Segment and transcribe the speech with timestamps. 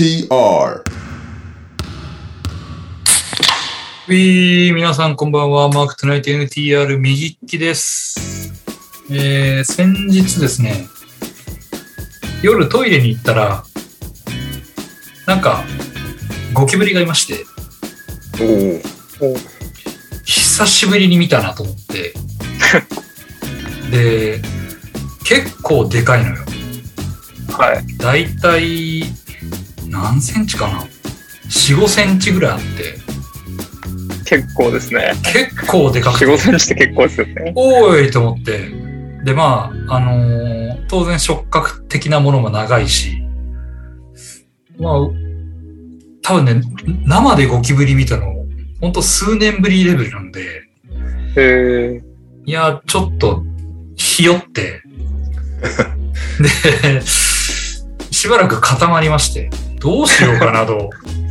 [0.00, 0.82] NTR
[4.08, 5.68] ウィー皆さんこんばんは。
[5.68, 8.50] マークトゥナイト NTR 右利きです。
[9.10, 10.86] えー、先日ですね、
[12.42, 13.62] 夜トイレに行ったら、
[15.26, 15.64] なんか、
[16.54, 17.44] ゴキブリがいまして、
[18.40, 19.36] おお
[20.24, 22.14] 久しぶりに見たなと思って。
[23.92, 24.40] で、
[25.24, 26.44] 結構でかいのよ。
[27.50, 27.96] はい。
[27.98, 29.04] だいたい、
[29.90, 30.80] 何センチかな
[31.48, 32.64] ?4、5センチぐらいあって、
[34.24, 35.12] 結構ですね。
[35.32, 37.52] 結構でかくて4、5センチって結構ですよね。
[37.56, 38.70] おーいと思って。
[39.24, 40.60] で、まあ、あのー
[40.90, 43.22] 当然触覚的なものも長いし、
[44.76, 44.94] まあ、
[46.22, 46.60] 多分ね、
[47.06, 48.26] 生でゴキブリ見たの、
[48.80, 50.62] ほんと数年ぶりレベルなんで、
[51.36, 52.02] え
[52.44, 53.44] いや、ちょっと、
[53.94, 54.82] ひよって、
[56.82, 59.48] で、しばらく固まりまして、
[59.80, 60.90] どうしようかなと、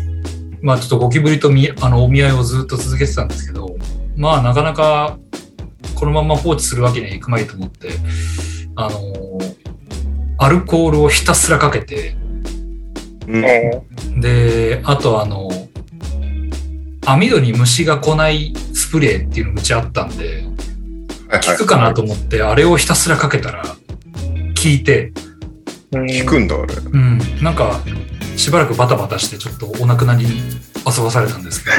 [0.61, 3.75] まあちょっとゴキブリとみあのお見合いをずっと続けてたんですけど、
[4.17, 5.17] まあなかなか
[5.95, 7.89] このまま放置するわけにはいくまいと思って、
[8.75, 9.39] あの
[10.37, 12.15] アルコールをひたすらかけて、
[13.27, 13.37] う
[14.17, 14.21] ん。
[14.21, 15.49] で、あとあの、
[17.05, 20.43] 網戸に虫が来ないスプレーっていうのうちあったんで、
[21.29, 23.75] 効くかなと思って、あれをひたすらかけたら、効
[24.65, 25.11] いて、
[25.91, 26.05] うん。
[26.05, 26.75] 聞くんだあれ。
[26.75, 27.81] うん、なんか、
[28.39, 30.31] しばらくバタバタして、ちょっとお亡くなりに
[30.87, 31.75] 遊ばされたんですけど、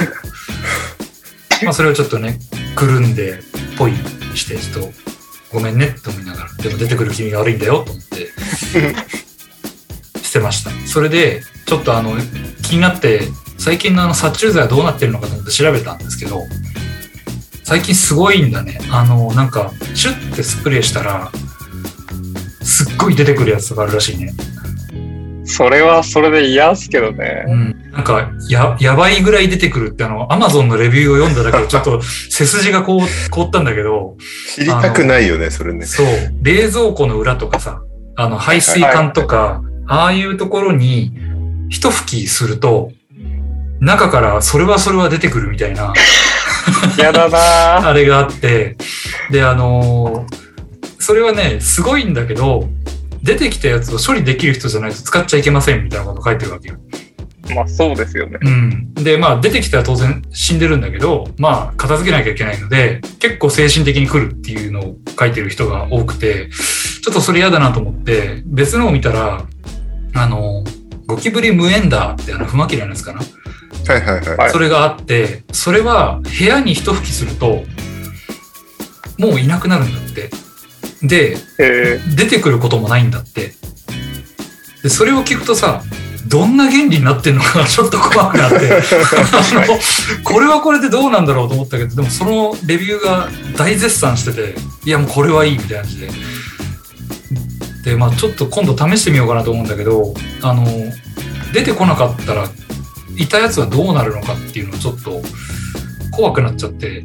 [1.64, 2.38] まあ、それをちょっとね、
[2.76, 3.42] くるんで、
[3.78, 3.94] ポイ
[4.34, 4.92] して、ちょっと、
[5.52, 8.30] ごめんねって思いながら、でも出てくる君が悪いんだよと思って、
[10.22, 10.70] してました。
[10.86, 12.14] それで、ちょっとあの、
[12.62, 13.26] 気になって、
[13.56, 16.44] 最近のあの殺虫剤はどうなってるのかと思って調べたんですけど、
[17.64, 18.80] 最近すごいんだね。
[18.90, 21.32] あの、なんか、シュッてスプレーしたら、
[22.62, 24.34] すっごい出てくるやつがあるらしいね。
[25.50, 27.44] それはそれで嫌っすけどね。
[27.48, 27.92] うん。
[27.92, 34.16] なんか、や、やばいぐらい出てくるってあの、アマゾンのレビューを読んだだけでちょっと背筋がこう、凍ったんだけど、
[34.54, 36.06] 知りたくないよねそれねそう、
[36.42, 37.82] 冷蔵庫の裏とかさ、
[38.16, 41.12] あの、排水管とか、ああいうところに、
[41.68, 42.92] 一吹きすると、
[43.80, 45.92] 中からそれはそれは出てくるみたいな、
[46.96, 48.76] 嫌だな あれがあって、
[49.30, 50.40] で、あのー
[51.00, 52.68] それはね、すごいんだけど、
[53.22, 56.76] 出てきたやつを処理できる人じゃないと使っちゃいけませんみたいなこと書いてるわけよ。
[57.54, 58.38] まあそうですよね。
[58.40, 58.94] うん。
[58.94, 66.48] で、まあ出てきたら当然死んでるんだけど、まあ片付けなきゃいけないので、結構精神的に来るっていうのを書いてる人が多くて、
[67.02, 69.44] ちょっとそれ嫌だなと思って、別のを見たら、
[70.14, 70.64] あの、
[71.06, 73.20] ゴキブリ無縁だってあの、不マキラのやつかな？
[73.20, 77.64] はいはいはい、はいそれがあって、それは部屋に一吹きすると、
[79.18, 80.30] もういなくなるんだって。
[81.02, 83.52] で、え出てくることもないんだって。
[84.82, 85.82] で、それを聞くとさ、
[86.26, 89.78] どんな原理になってんのか ちょっと怖くなって、あの、
[90.22, 96.08] これはこれでどうなんだろうと思ったけど、でもそのレビューが大絶賛してて、いやもうこれはいいみたいな感じで。
[97.84, 100.66] で、まあちょっと今度試してみようかなと思うんだけど、あの、
[101.52, 102.48] 出てこなかったら、
[103.16, 105.22] いたやつはどうなるのかっていうのをちょっと
[106.12, 107.04] 怖くなっちゃって、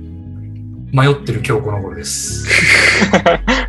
[0.91, 2.45] 迷ってる今日この頃です。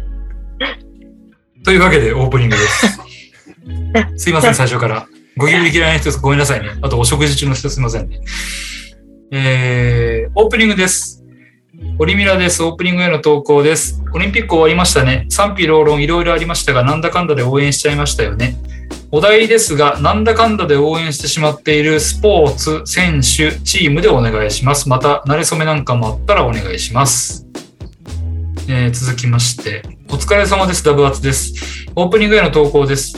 [1.66, 4.22] というわけでオープニングです。
[4.22, 5.09] すいません、最初から。
[5.37, 6.16] ゴキブリ嫌いな人。
[6.21, 6.71] ごめんなさいね。
[6.81, 8.21] あと、お食事中の人すいませんね。
[9.32, 11.25] えー、オープニングです。
[11.99, 12.62] オリミラです。
[12.62, 14.00] オープニングへの投稿です。
[14.15, 15.26] オリンピック終わりましたね。
[15.28, 18.55] 賛否両論いろいろありましたが、なんだかんだで応援しちゃいましたよね。
[19.10, 24.88] お題ですが、なんだかんだで応援してしまっているスポーツ、選手、チームでお願いします。
[24.88, 27.44] また、慣れ初めなんかもあったらお願いします。
[28.69, 30.82] えー続きまして、お疲れ様です。
[30.85, 31.55] ダブアツです。
[31.94, 33.17] オープニングへの投稿です。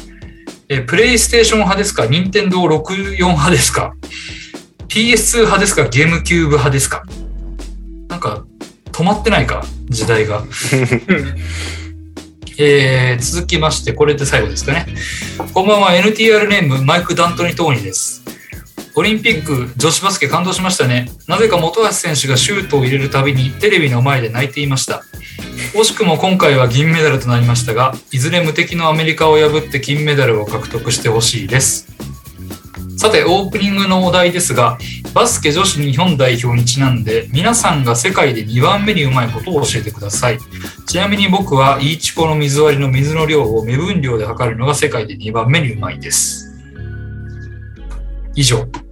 [0.69, 2.06] えープレイステーション派ですか？
[2.06, 3.94] 任天堂64派ですか
[4.88, 5.88] ?PS2 派ですか？
[5.88, 7.02] ゲームキューブ派ですか？
[8.08, 8.44] なんか、
[8.93, 9.64] 止まってないか？
[9.88, 10.43] 時代が。
[12.61, 14.87] えー続きまして、これで最後ですかね。
[15.55, 18.23] こんばんは、NTR ネーム、マイク・ダントニ・トーニです。
[18.98, 21.08] オリンピック女子バスケ感動しましたね。
[21.28, 25.04] なぜか本橋選手がシュートを入れるたびにテレビの前で泣いていました。
[25.72, 31.86] 惜しくも今回は銀メダルとなりましたが、いずれ無敵のアメリカを破って金メダルを獲得してほしいです。
[32.96, 34.78] さて、オープニングのお題ですが、
[35.14, 40.40] バスケ女子日本代表にちなんで、皆さんが世界で2番目にうまいことを教えてください。
[40.88, 46.48] ちなみに僕は、イーチコの水割りの水の量を目分量で測るのが世界で2番目にうまいです。
[48.34, 48.88] 以上。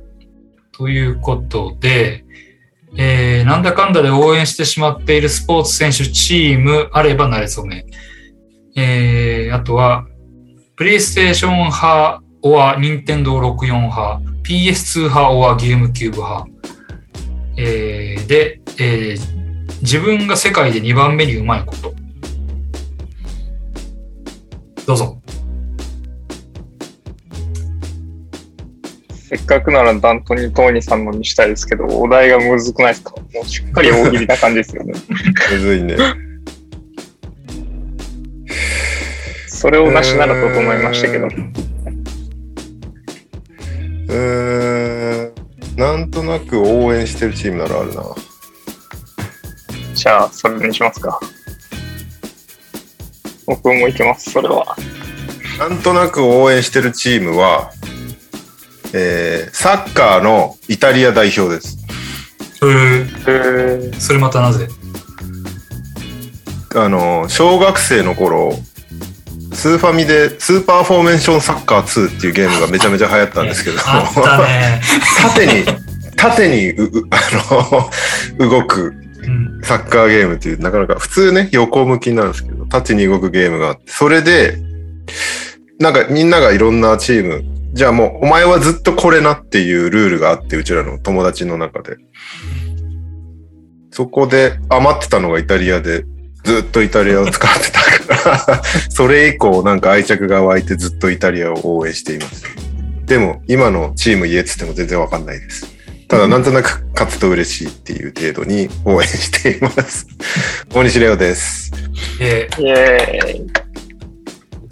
[0.77, 2.25] ということで、
[2.97, 7.87] えー、なんだかんだで応援してしまっているスポーツ選手、チーム、あれば慣れ初め。
[8.77, 10.07] えー、あとは、
[10.77, 16.47] プレイステーション派 or 任天堂64派、PS2 派 or ゲームキューブ派。
[17.57, 19.37] えーで、えー
[19.83, 21.95] 自分が世界で2番目にうまいこと。
[24.87, 25.16] どうぞ。
[29.29, 33.11] せっかくならダントニー・トーニーさんのにしたいですけど、お題がむずくないですか？
[33.35, 34.95] もうしっかり大喜利な感じですよね。
[35.51, 35.97] むずいね。
[39.49, 41.27] それをなしならと思いましたけど。
[41.27, 45.33] うーん。
[45.77, 48.03] なんとなく応援してるチームならあるな。
[49.95, 51.19] じゃあ、それにしますか。
[53.47, 54.77] 僕もいけます、それは。
[55.59, 57.73] なんとなく応援してるチームは、
[58.93, 61.79] えーサッカーのイタリア代表です。
[62.63, 64.69] えーえー、それまたなぜ？
[66.75, 68.53] あの、小学生の頃、
[69.55, 74.81] スーファミでスーパーフォーメーションサッカー2っていうゲームがめちゃめちゃ流行ったんですけど、あったね。
[75.23, 75.65] 縦に、
[76.17, 77.21] 縦にう、う あ
[78.39, 79.61] の、動くうん。
[79.63, 84.59] サッカーゲームっていう、なかなか普通ね、横向きになるんですけど、縦に動くゲームがあって、それで、
[85.81, 91.97] なんかみんながいろんなチーム、じゃあもうお前はずっとこれなっていうルールがあって、うちらの友達の中で。
[93.91, 96.05] そこで余ってたのがイタリアで、
[96.45, 102.45] ずっとイタリアを使ってたから、 それ以降なんか愛着が湧いてずっとイタリアを応援しています。
[103.07, 105.77] でも今のチーム言えっつっても全然わかんないです。
[106.09, 110.07] ただなんとなく勝つと嬉しいっていう程度に応援しています。
[110.73, 111.73] 大西レオです。
[112.21, 113.66] えイエーイ。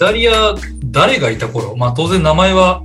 [0.04, 0.54] タリア、
[0.84, 1.74] 誰がいた頃？
[1.76, 2.82] まあ当然名前は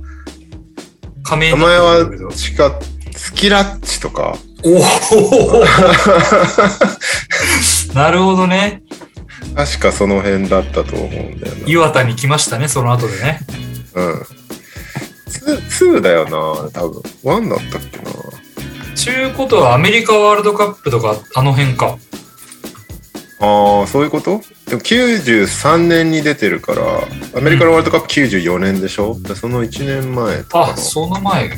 [1.22, 2.80] 仮名名前はチカ、
[3.14, 5.64] スキラッチとか、おお
[7.94, 8.82] なるほどね。
[9.54, 13.40] 確かその辺だったと思うんだよ岩田に来ましたね、その後でね。
[13.94, 14.02] な。
[14.02, 14.20] うん。
[14.20, 16.30] 2, 2だよな、
[16.70, 17.02] 多分。
[17.24, 18.04] 1だったっけな。
[18.94, 21.98] ちゅうことはアメリカワールドカップとかあの辺か。
[23.40, 24.40] ああ、そういうこと？
[24.70, 26.82] でも93年に出てるから、
[27.36, 31.48] アメリカのワールドカップ94年でしょ、でその1年前とかあ、その前。
[31.48, 31.56] の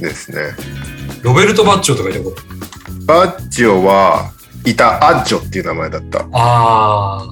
[0.00, 0.38] ですね。
[1.22, 2.36] ロベルト・バッチョとかいた頃。
[3.06, 4.32] バッジオは
[4.66, 6.28] いたアッジョっていう名前だった。
[6.32, 7.26] あ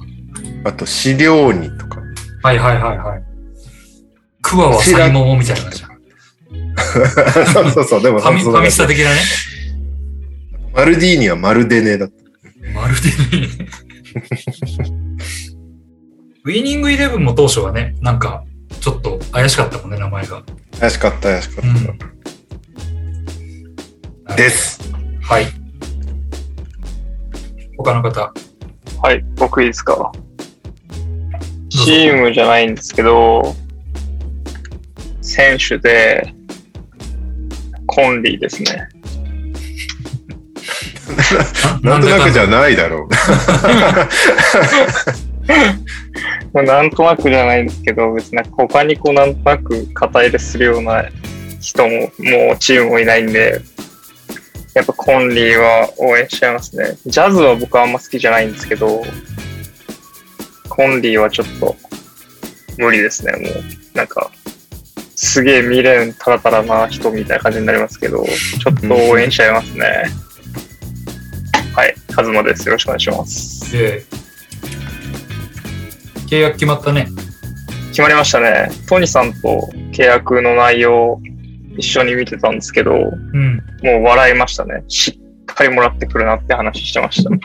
[0.63, 2.01] あと、シリョーニとか。
[2.41, 3.23] あ、はいはいはいはい。
[4.41, 5.89] クワはサイモモみたいな感じだ。
[7.53, 9.21] そうそうそう、でもファミファミスタ的なね。
[10.73, 12.22] マルディーニはマルデネだった。
[12.73, 13.67] まるでね。
[16.45, 18.43] ウィニングイレブンも当初はね、なんか、
[18.81, 20.43] ちょっと怪しかったもんね、名前が。
[20.79, 21.97] 怪しかった、怪しかっうん。
[24.27, 24.35] た。
[24.35, 24.79] です。
[25.21, 25.45] はい。
[27.77, 28.33] 他の方。
[29.01, 30.11] はい、僕いいですか？
[31.69, 33.55] チームじゃないんですけど、
[35.21, 36.33] 選手で、
[37.85, 38.87] コンリーですね。
[41.81, 43.07] なんとなくじゃないだろ
[46.53, 46.63] う。
[46.63, 51.05] なんとなくじゃないんですけど、別になんか他にこうなんとなく肩入れするような
[51.59, 53.61] 人も、もうチームもいないんで、
[54.73, 56.97] やっぱコンリーは応援しちゃいますね。
[57.05, 59.03] ジャズは僕はあんま好きじゃないんですけど、
[60.69, 61.75] コンリーはちょっと
[62.77, 63.97] 無理ですね、もう。
[63.97, 64.31] なんか、
[65.15, 70.05] すげえ未練タラタラな人みたいな感じになりますけど、ちょっと応援しちゃいますね。
[72.15, 72.67] はい、カズマです。
[72.67, 73.77] よろしくお願いします。
[73.77, 74.23] ええ
[76.27, 77.07] 契約決まったね。
[77.89, 78.69] 決まりましたね。
[78.87, 81.21] トニさんと契約の内容を
[81.77, 83.61] 一緒に見てたんですけど、うん。
[83.83, 84.83] もう笑いましたね。
[84.87, 87.29] しっかりもらってくるなって話してました。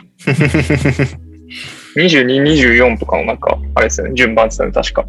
[1.97, 5.05] 22、24とかのなんか、あれですよね、順番ですよね、確か。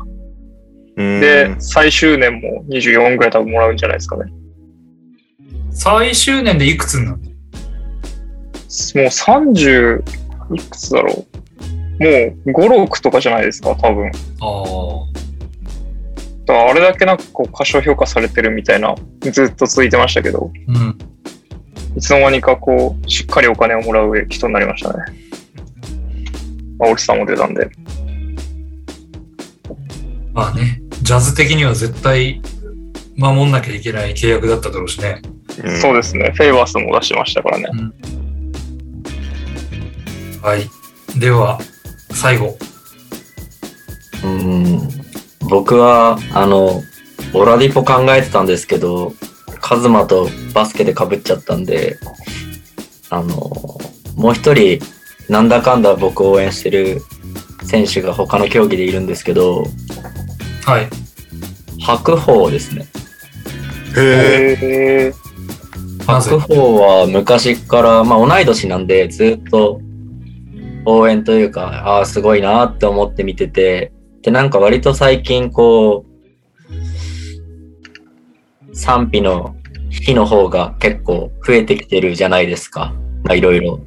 [0.97, 4.31] うんで、最終年も24ぐらい多分もらうんじゃないですかね。
[5.71, 7.30] 最終年でいくつになるの？
[8.95, 10.03] もう30、
[10.55, 12.03] いくつだろう？
[12.03, 12.09] も
[12.47, 14.07] う5、6とかじゃないですか、多分。
[14.09, 15.11] ああ。
[16.47, 20.99] だからあれだけなんかこう過小評価されてるみたいな、ずっと続いてましたけど、うん。
[21.97, 25.05] いつの間にかこう、しっかりお金をもらう人になりましたね。
[26.79, 27.69] まあ、オルさんも出たんで。
[30.33, 32.41] まあね、ジャズ的には絶対
[33.17, 35.21] 守んなきゃいけない契約だっただろうしね。
[35.65, 36.33] うんそうですね。
[36.37, 37.67] フェイバースも出してましたからね。
[40.43, 40.69] はい。
[41.19, 41.59] では、
[42.13, 42.57] 最後。
[44.25, 44.89] うん
[45.49, 46.83] 僕は、あの、
[47.35, 49.13] オラディポ考えてたんですけど、
[49.61, 51.99] カズマとバスケで被っちゃったんで、
[53.11, 53.35] あの、
[54.17, 54.81] もう一人、
[55.29, 57.03] なんだかんだ僕を応援してる
[57.65, 59.65] 選手が他の競技でいるんですけど、
[60.65, 60.89] はい。
[61.81, 62.87] 白鵬ですね。
[63.97, 65.15] へえ。
[66.07, 69.81] 白鵬は昔から、まあ同い年なんで、ずっと
[70.85, 76.11] 応援というか、ああ、すごいなって思って見てて、で、なんか割と最近こう、
[78.75, 79.55] 賛否の
[79.91, 82.95] 日の方が結構増えてきてるじゃないですか。
[83.25, 83.81] まあいろいろ。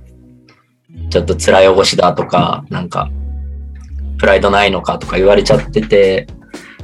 [1.09, 3.09] ちょっと辛いおしだとか、なんか、
[4.17, 6.27] プライドないのかとか言われちゃってて、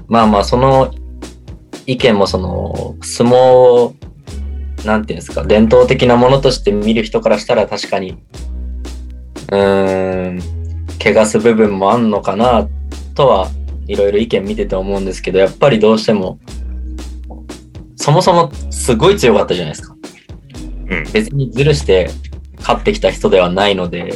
[0.07, 0.93] まあまあその
[1.85, 3.95] 意見もその、相撲を
[4.85, 8.17] なんていうんですか、伝統的なものとして見る人からしたら確かに、
[9.51, 10.39] うーん、
[10.99, 12.67] 汚す部分もあんのかな
[13.15, 13.49] とは
[13.87, 16.39] いろいろ意見見てて思うんですけど、やっぱりどうしても、
[17.95, 19.95] そもそもすごい強かったじゃないですか。
[20.89, 22.09] うん別にずるして
[22.57, 24.13] 勝ってきた人ではないので、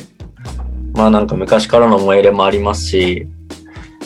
[0.93, 3.27] まあなんか昔からの思い入れもありますし、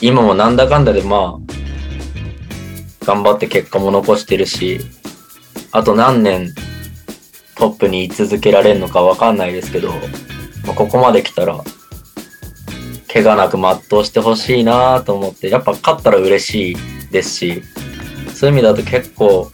[0.00, 4.80] 今もなんだかんだでまあ、頑張って結果も残してるし、
[5.72, 6.54] あと何年
[7.56, 9.92] トップに居続けられるのかわかんないですけど、
[10.66, 11.62] まあ、ここまで来たら、
[13.12, 16.76] 怪我なく全うしてほしいなと思って、やっぱ勝ったら嬉しい
[17.10, 17.62] ですし、
[18.34, 19.50] そういう意味だと結構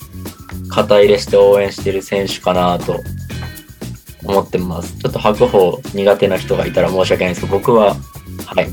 [0.68, 3.00] 肩入れして応援してる選手かなと
[4.24, 4.98] 思ってます。
[4.98, 7.94] ちょっと白鵬苦手な人がいたら申し訳ないですけど、僕は、
[8.46, 8.68] はい、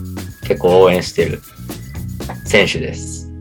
[0.47, 1.41] 結構応援してる
[2.45, 3.31] 選手です。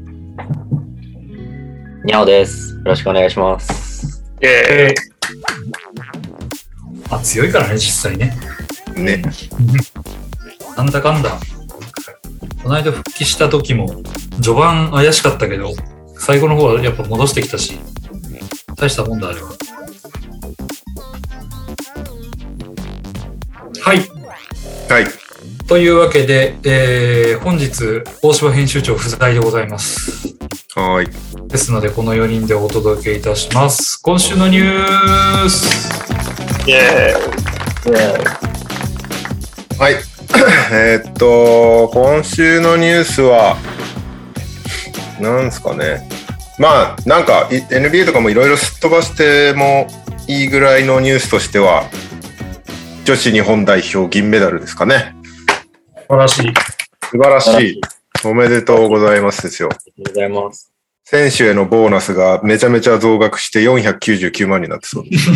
[2.05, 2.75] にゃおです。
[2.75, 4.23] よろしくお願いします。
[4.43, 4.95] イェーイ。
[7.11, 8.37] まあ、強いからね、実際ね。
[9.01, 9.23] ね。
[10.77, 11.39] なんだかんだ。
[12.63, 14.03] この間復帰した時も、
[14.43, 15.73] 序盤怪しかったけど、
[16.19, 17.79] 最後の方はやっぱ戻してきたし、
[18.77, 19.49] 大したもんだ、あれは。
[23.81, 23.99] はい。
[24.91, 25.07] はい。
[25.67, 30.29] というわけで、えー本日、大柴編集長不在でございます。
[30.75, 31.49] はーい。
[31.49, 34.01] ですので、この4人でお届けいたします。
[34.03, 36.05] 今週のニュース
[36.67, 38.50] イェーイ。
[39.81, 39.95] はい。
[40.73, 43.57] えーっと、今週のニュースは、
[45.19, 46.07] なんすかね。
[46.59, 49.87] まあ、なんか、い NBA とかもいろいろすっ飛ばしても
[50.27, 51.89] いいぐらいのニュースとしては、
[53.07, 55.15] 女子日本代表銀メダルですかね。
[55.97, 56.53] 素晴らしい。
[57.11, 57.81] 素晴らしい。
[58.23, 59.71] おめでとうございますですよ。
[59.73, 60.71] ありがとうございます。
[61.05, 65.31] 選手へのボーナスがめちゃめちゃ増額して499万になってそうです。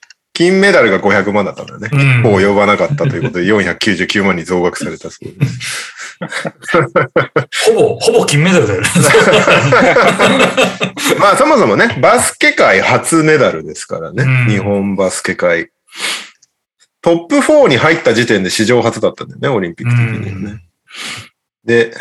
[0.41, 1.89] 金メダルが500万だったんだよね。
[1.93, 5.93] うんもう呼ばなかったということで499万に増額されたそうです。
[7.71, 8.87] ほぼ、ほぼ金メダルだよね。
[11.19, 14.23] まあそもそもね、バスケ界初メダルですからね。
[14.23, 15.69] うん日本バスケ界。
[17.03, 20.41] トップ4に入った時点で史上初だったんだよね、オリンピック的にはね。
[20.49, 20.61] うん
[21.65, 21.93] で、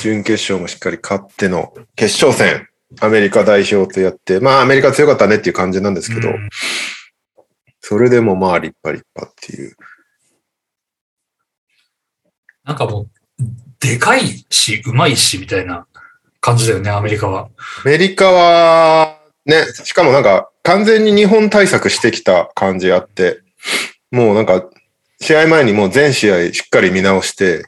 [0.00, 2.66] 準決勝もしっかり勝っての決勝戦、
[2.98, 6.48] アメリカ代表とやって、まあアメリカ強かったねっていう感じなんですけど、うん
[7.86, 9.76] それでもまあ立派立派っていう。
[12.64, 13.08] なんかもう、
[13.78, 15.86] でかいし、うまいし、みたいな
[16.40, 17.50] 感じだよね、アメリカは。
[17.84, 23.42] アメリカは、ね、しかもなんか完全に日本対策してきた感じあって、
[24.10, 24.64] もうなんか
[25.20, 27.66] 試合前にもう全試合しっかり見直して、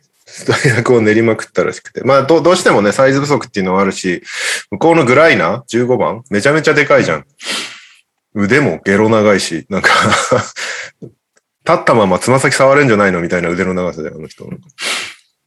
[0.49, 2.03] 大学を練りまくったらしくて。
[2.05, 4.23] まあどどうしてもね、サイズ不足っていうのはあるし、
[4.71, 7.27] 向こうのグライナー ?15 番めちゃめちゃでかいじゃん。
[8.37, 9.89] 腕もゲロ長いし、なんか
[11.01, 14.47] 立ったままつま先触れんじゃないのみたいな腕の長さで、あの人。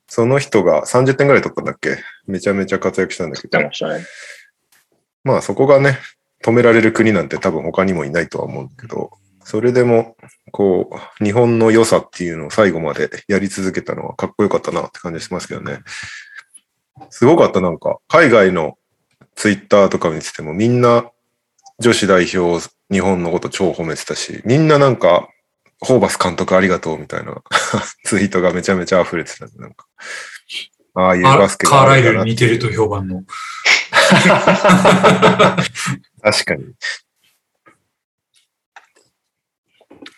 [0.07, 1.97] その人が30点ぐらい取ったんだっけ？
[2.25, 3.63] めちゃめちゃ活躍したんだけど出。
[3.63, 4.05] まね。
[5.23, 5.99] まあそこがね、
[6.43, 9.11] 止められる国なんて多分他にもいないとは思うんだけど、
[9.43, 10.17] それでも、
[10.51, 10.89] こ
[11.21, 15.79] う、日本の良さっていうのを最後までやり続けたのはかっこよかったなって感じしますけどね。
[17.11, 18.77] すごかった、なんか、海外の
[19.35, 21.09] ツイッターとか見ててもみんな
[21.79, 25.29] 女子代表、日本のこと超褒めてたし、みんななんか、
[25.81, 27.41] ホーバス監督ありがとうみたいな
[28.03, 29.87] ツイートがめちゃめちゃ溢れてたんで、なんか、
[30.95, 33.23] ああいうあバスケカーライルがあるんだなに似てると評判の。
[36.21, 36.65] 確かに。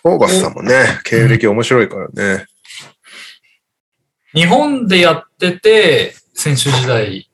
[0.04, 2.46] ホーバスさんもね、経歴面白いからね。
[4.34, 7.30] 日本でやってて、選手時代、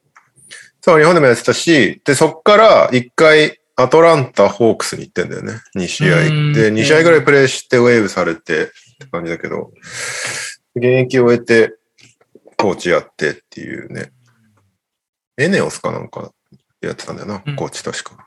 [0.82, 5.62] そう、日本でもやってたし、で、そっから一回アトランタ・ホークスに行ってんだよね。
[5.76, 6.26] 2試合。
[6.26, 8.68] うんで、2試合ぐらいプレーしてウェーブされてっ
[9.00, 9.72] て感じだけど、
[10.76, 11.76] 現役を終えて
[12.58, 14.12] コーチやってっていうね。
[15.38, 16.32] エネオスかなんか
[16.82, 18.26] やってたんだよなうん、コーチ確か。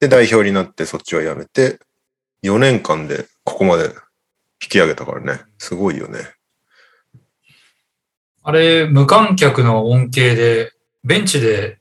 [0.00, 1.78] で、代表になってそっちは辞めて、
[2.42, 3.84] 4年間でここまで
[4.62, 5.40] 引き上げたからね。
[5.56, 6.18] すごいよね。
[8.42, 10.72] あれ、無観客の恩恵で、
[11.04, 11.78] ベンチで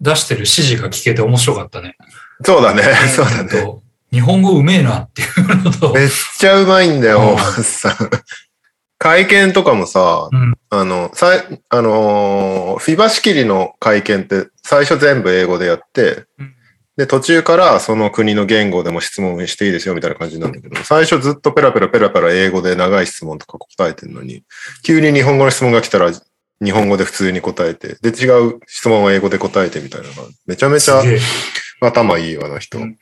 [0.00, 1.96] 出してる指示が聞けて面白かったね。
[2.44, 2.82] そうだね。
[3.14, 3.48] そうだね。
[3.50, 7.96] と日本語うめえなっていうのと、めっちゃうまいんだよ、うん大橋さん。
[8.98, 16.54] 会見とかもさ、うんあの、さい、あのーフィバ仕切りの会見って最初全部英語でやって、うん
[17.00, 24.44] で、途中からその国の言語でも質問していいですよみたいな感じなんだけど、最初ずっとペラペラペラペラ英語で長い質問とか答えてるのに、
[24.84, 26.10] 急に日本語の質問が来たら
[26.62, 31.02] 日本語で普通に答えて、で、違う質問は英語で答えてみたいなのが、めちゃめちゃ
[31.80, 32.78] 頭いいわ、あの人。
[32.78, 32.98] うん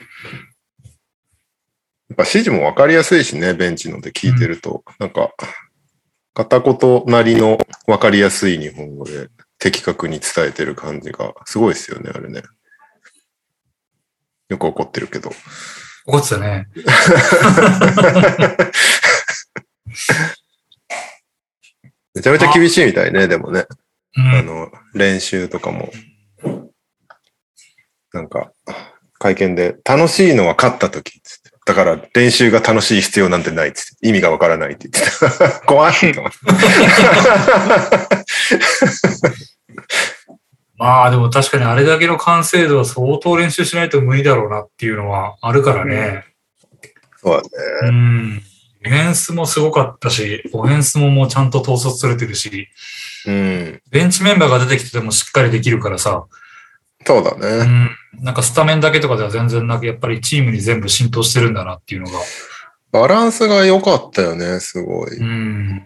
[2.08, 4.82] やっぱ指示もわかりやすいしね、ベンチので聞いてると。
[4.98, 5.34] なんか、
[6.32, 12.44] 片言なりのわかりやすい日本語で的確に伝えてる感じがすごいですよね、あれね。
[14.48, 15.30] よく怒ってるけど。
[16.06, 16.68] 怒ってたね。
[22.18, 23.66] めちゃめちゃ厳しいみたいね、でもね。
[24.16, 24.38] うん。
[24.38, 25.90] あの、練習とかも。
[28.12, 28.52] なんか、
[29.18, 31.50] 会見で、楽しいのは勝った時っつって。
[31.66, 34.08] だから練習が楽しい必要なんてないっつって。
[34.08, 35.50] 意味がわからないって言ってた。
[35.66, 36.38] 怖いと思って
[40.78, 46.24] まあでも確かにあれだけの完成度は相当練習しないと無理だろうなっていうのはあるからね。
[47.18, 47.50] そうだね。
[47.88, 48.42] うん。
[48.88, 52.68] ディフェンスもすごかったし、オフェンスももうちゃんと統率されてるし、
[53.26, 53.82] うん。
[53.90, 56.26] ベンチメンバーが出てきててもしっかりできるからさ、
[57.06, 57.64] そうだうね。
[57.64, 57.90] ん。
[58.20, 62.18] なんかスタメンだけとかでは全然なく、やっぱりチームに全部浸透してるんだなっていうのが。
[62.90, 65.16] バランスが良かったよね、すごい。
[65.18, 65.82] うん。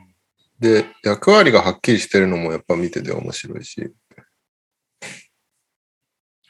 [0.60, 3.90] で、役割がはっきりしてるのもやっぱ見てて面白いし。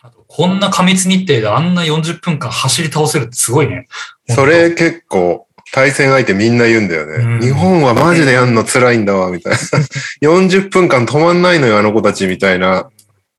[0.05, 3.87] あとこんな過密日程であんな40分間走り倒せるってすごいね。
[4.29, 7.15] それ結構、対戦相手みんな言うんだよね。
[7.17, 9.59] うん日本はマジでやんの辛いんだわ、みたいな。
[10.23, 12.91] 40分間止まんないのよ、あの子たち、みたいな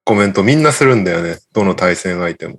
[0.04, 1.38] コメントみんなするんだよね。
[1.54, 2.58] どの対戦相手も。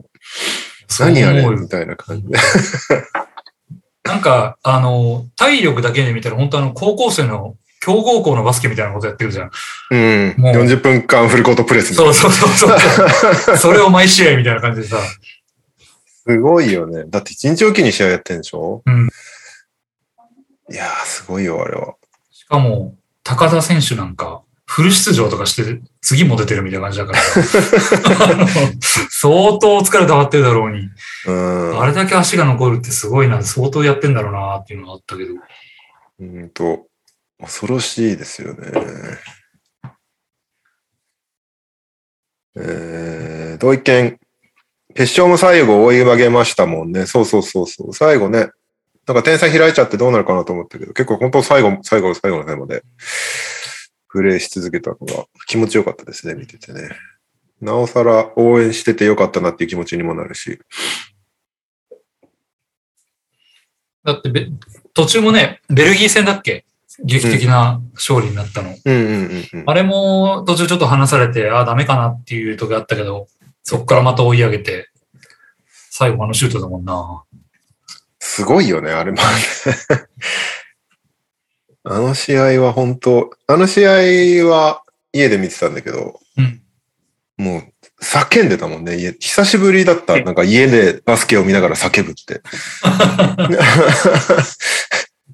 [1.00, 2.38] 何あれ思うよみたいな感じで。
[4.04, 9.50] なんか、あの、体力だけで見たら本当あの、高校生の強豪校のバスケみたいなことやってるじゃん。
[9.90, 10.34] うん。
[10.38, 13.56] もう40分間フルコートプレスそうそうそうそう。
[13.58, 14.98] それを毎試合みたいな感じでさ。
[16.26, 17.04] すごいよね。
[17.08, 18.82] だって一日おきに試合やってんでしょ？
[18.86, 19.08] うん。
[20.70, 21.94] いやー、すごいよ、あれは。
[22.30, 27.18] しかも、高田選手なんか、フル出場とかして、次も出てるみたいな感じだから。
[29.10, 30.88] 相当疲れ溜まってるだろうに。
[31.26, 31.80] うん。
[31.80, 35.34] あれだけ足が残るってすごいな、相当やってんだろうなっていうのがあったけど。
[36.20, 36.86] うんと、
[37.40, 38.72] 恐ろしいですよね。
[42.56, 44.18] えー、同一件、
[44.94, 47.06] 決勝も最後追い上げましたもんね。
[47.06, 47.92] そうそうそうそう。
[47.92, 48.50] 最後ね、
[49.06, 52.82] なんか点差開いちゃってどうなるかなと思ったけど、結構本当最後、最後の最後の最後まで、
[54.08, 56.90] プレイし続けたのが気持ちよかったですね、見ててね。
[57.60, 60.60] なおさら応援しててよかったなっていう気持ちにもなるし。
[64.04, 64.48] だってべ、
[64.92, 66.64] 途中もね、ベルギー戦だっけ？
[67.02, 68.76] 劇的な勝利になったの。
[69.66, 73.26] あれも途中ちょっと離されて、ああ、ダメかなっていう時あったけど、
[73.64, 74.90] そこからまた追い上げて、
[75.90, 77.24] 最後あのシュートだもんな。
[78.26, 79.18] すごいよね、あれも。
[81.84, 83.90] あの試合は本当、あの試合
[84.48, 84.82] は
[85.12, 86.62] 家で見てたんだけど、うん。
[87.36, 87.64] もう
[88.02, 88.96] 叫んでたもんね。
[88.96, 90.18] 家久しぶりだった。
[90.22, 92.40] なんか家でバスケを見ながら叫ぶって。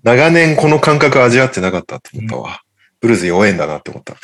[0.03, 2.61] 長年この感覚味わってなかったって思ったわ。
[3.01, 4.17] ブルーズ弱えんだなって思った。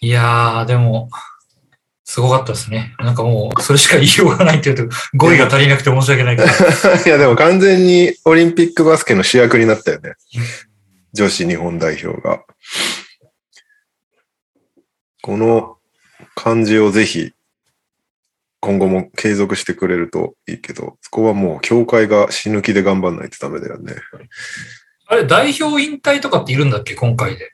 [0.00, 1.10] いやー、でも、
[2.14, 2.94] すごかったですね。
[3.00, 4.84] なんかもう、それしか言いようがないっていうと、
[5.16, 6.48] 語彙が足りなくて申し訳ないけど。
[7.04, 10.12] いやでも完全にオリンピックバスケの主役になったよね。
[11.12, 12.44] 女子日本代表が。
[15.22, 15.76] この
[16.36, 17.32] 感じをぜひ
[18.60, 23.92] 今後も継続してくれるといいけど、そこはもう協会が死ぬ気で頑張んないとダメだよね。
[25.08, 27.50] あれ、代表引退とかっているんだっけ今回で。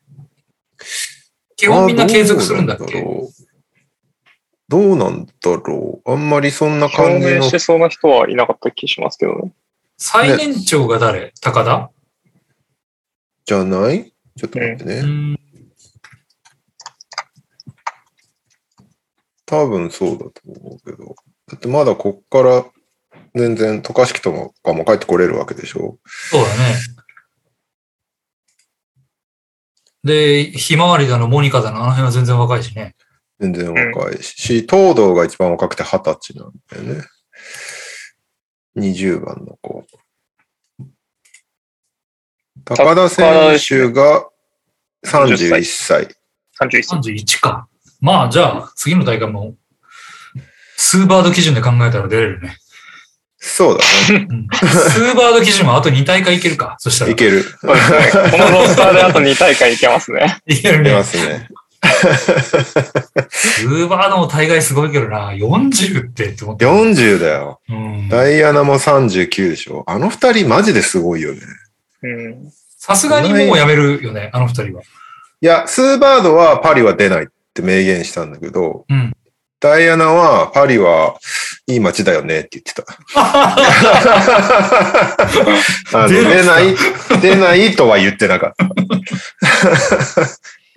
[1.56, 3.02] 基本みんな継続するんだっけ
[4.70, 9.52] どうなんだろうあんまりそんな表感じの明してそうな人はいなかった気しますけどね。
[9.98, 11.32] 最年長が誰？
[11.40, 11.90] 高田？
[13.44, 14.14] じゃない？
[14.38, 14.94] ちょっと待ってね。
[15.00, 15.40] うん。
[19.44, 21.16] 多分そうだと思うけど。
[21.48, 22.64] だってまだこっから
[23.34, 26.52] 全然渡嘉敷とかも帰ってこれるわけでしょそうだね。
[30.04, 32.94] で、ひまわりだの、モニカだの、あの辺は全然若いしね。
[33.40, 37.04] 全然若いし、東堂が一番若くて二十歳なんだよね。
[38.76, 39.86] 20番の子。
[42.64, 44.28] 高田選手が
[45.06, 46.08] 31歳。
[46.60, 46.98] 31歳。
[46.98, 47.68] 31か。
[48.00, 49.54] まあ、じゃあ、次の大会も、
[50.76, 52.56] スーバード基準で考えたら出れるね。
[53.42, 56.76] そうだうん、スーバード基準はあと2大会いけるか。
[56.78, 57.10] そしたね。
[57.10, 57.14] ら。
[57.14, 57.42] いける。
[57.62, 60.38] このロスターであと2大会いけますね。
[60.44, 61.04] いけるねいけま。
[61.04, 61.48] すね。
[61.82, 65.32] スーバードも大概すごいけどな。
[65.32, 66.64] 40ってって思って。
[66.66, 67.60] 40だよ。
[67.68, 69.84] うんダイアナも39でしょ？
[69.86, 71.40] あの二人マジですごいよね。
[72.02, 72.52] うん。
[72.76, 74.82] さすがにもうやめるよね、あの二人は。
[74.82, 79.12] いや、スーバードはパリは出ないって明言したんだけど、うん
[79.62, 81.18] ダイアナはパリは
[81.66, 82.72] いい街だよねって言って
[85.92, 86.08] た。
[86.08, 86.74] 出ない、
[87.20, 88.64] 出ないとは言ってなかった。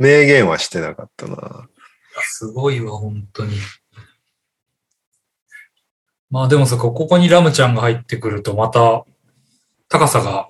[0.04, 1.68] 明言はしてなかったな。
[2.22, 3.58] すごいわ、本当に。
[6.30, 9.06] まあでもさ、ここにラムちゃんが入ってくると、また
[9.88, 10.50] 高さが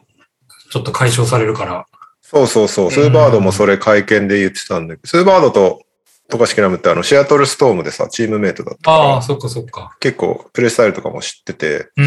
[0.71, 1.85] ちょっと解消されるから。
[2.21, 2.91] そうそうそう。
[2.91, 5.83] スーバードもそれ会見で言ってたんだけど、スーバードと
[6.29, 9.95] トカシキラムってあのシアトルストームでさ、チームメイトだったからああ、そっかそっか。
[9.99, 12.05] 結構プレースタイルとかも知ってて、うん。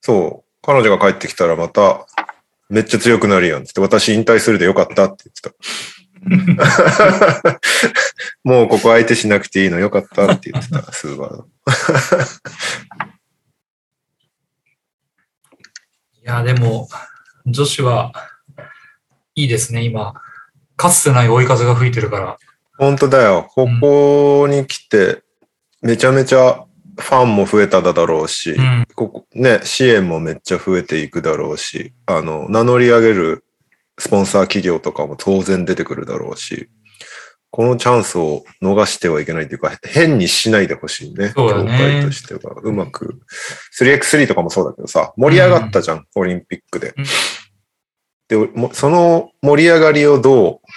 [0.00, 2.06] そう、彼女が帰ってきたらまた
[2.68, 5.50] めっちゃ強くなるやんって、私引退するでよかったって言ってた。
[8.44, 11.46] もうここ相手しなくていいのよかったって言ってた、スーバード。
[16.22, 16.88] いや、でも、
[17.46, 18.12] 女子は
[19.34, 20.14] いいですね、今。
[20.76, 22.36] かつてない追い風が吹いてるから。
[22.78, 23.48] 本当だよ。
[23.50, 25.22] ここに来て、
[25.82, 26.64] めちゃめちゃ
[26.98, 28.86] ファンも増えただろうし、うん。
[28.94, 33.44] ここね、支援もめっちゃ増えていくだろうし、あの、名乗り上げる
[34.00, 36.70] スポンサー企業とかも当然出てくるだろうし、
[37.50, 41.28] このチャンスを逃してはいけないというか、変にしないでほしいね。
[41.36, 42.54] そうだね協会としては。
[42.62, 43.20] うまく。
[43.78, 47.04] 3x3 とかもそうだけどさ、盛り上がったじゃん、オリンピックでうん。
[48.28, 50.68] で、もその盛り上がりをどう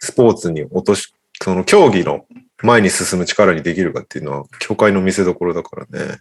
[0.00, 2.26] スポーツに落とし、その競技の
[2.62, 6.18] 前に進む力にできるかっていうのは、協会の見せ所だからね。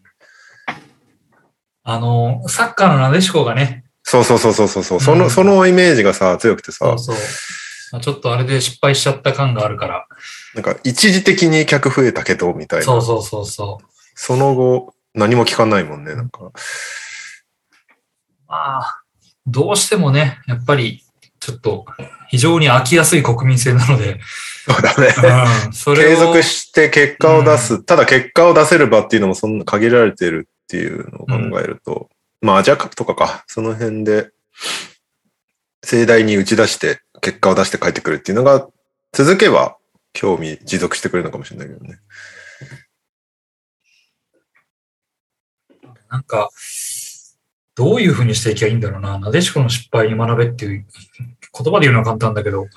[1.84, 7.16] あの、サッカーのなでしこがね、そうそうそうそうそうそう、その、うんそのイメージがさ、強くてさそう、そう。
[7.92, 10.08] まあちょっとあれで失敗しちゃった感があるから。
[10.56, 12.86] なんか一時的に客増えたけど、みたいな。
[12.86, 13.86] そうそうそうそう。
[14.16, 16.52] その後、何も聞かないもんね、なんか。
[18.48, 19.02] まあ、
[19.46, 21.04] どうしてもね、やっぱり、
[21.40, 21.86] ちょっと、
[22.30, 24.20] 非常に飽きやすい国民性なので、
[24.66, 25.14] そうだね。
[25.68, 32.10] うん、それを継続して結果を出す、ただ結果を出せる場っていうのもそんな限られてるっていうのを考えると、
[32.42, 34.32] まあアジアカップとかか、その辺で
[35.84, 38.68] 盛大に打ち出して結果を出して帰ってくるっていうのが
[39.12, 39.78] 続けば
[40.14, 42.00] 興味持続してくれるのかもしれないけどね。
[46.10, 46.50] なんか、
[47.76, 49.20] どういうふうにしていけばいいんだろうな。
[49.20, 50.86] なでしこの失敗に学べっていう
[51.64, 52.68] 言葉で言うのは簡単だけど、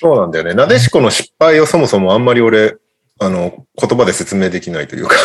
[0.00, 0.54] そうなんだよね。
[0.54, 2.76] なでしこの失敗をそもそもあんまり俺、
[3.18, 5.16] あの、言葉で説明できないというか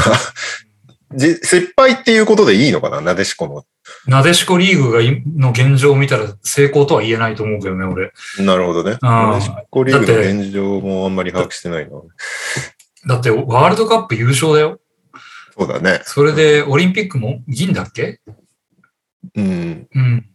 [1.15, 3.01] じ失敗っていうことでいいのかな？
[3.01, 3.65] なでしこの。
[4.07, 8.11] なでしこリーグがいの現状を見たら成功とは言えないと思うけどね、俺。
[8.39, 8.97] なるほどね。
[9.01, 11.97] なでしこリーグの現状もあんまり把握してないな。
[13.07, 14.81] だって、ワールドカップ優勝だよ。
[15.57, 16.01] そうだね。
[16.03, 18.19] それで、オリンピックも銀だっけ？
[19.35, 19.87] うん。
[19.93, 20.25] うん。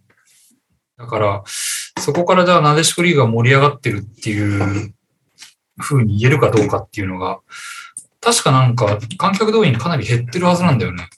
[0.96, 4.94] だから、そこからじゃあ、なでしこリーグが盛り上がってるっていう
[5.78, 7.40] 風に言えるかどうかっていうのが、
[8.22, 11.08] 確かなんか、観客動員かなり減ってるはずなんだよね。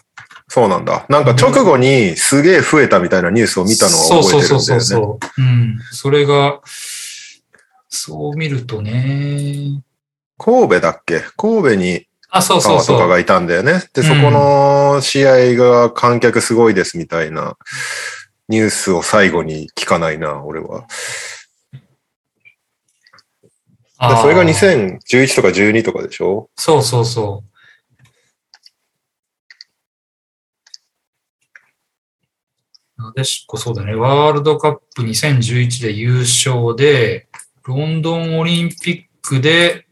[0.49, 1.07] そうなんだ。
[1.09, 4.47] なんか直後にすげえ増えたみたいなニュースを見たのは覚えてるんだよね。
[4.49, 5.43] そうそうそうそう。
[5.43, 5.79] うん。
[5.93, 6.61] それが、
[7.89, 9.83] そう見るとね。
[10.39, 11.23] 神戸だっけ？
[11.37, 12.97] 神戸にあ、そうそうそう。
[12.97, 13.85] 川とかがいたんだよね。
[13.93, 17.57] で、うんそこの試合が観客すごいですみたいな
[18.49, 20.87] ニュースを最後に聞かないな、俺は。
[23.99, 26.51] それが2011とか12とかでしょ？
[26.57, 27.51] そうそうそう。
[33.01, 33.95] なでしこ、そうだね。
[33.95, 37.29] ワールドカップ2011で優勝で、
[37.65, 39.87] ロンドンオリンピックで、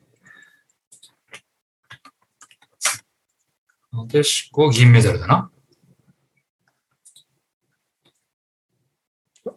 [3.92, 5.50] なでしこ銀メダルだな。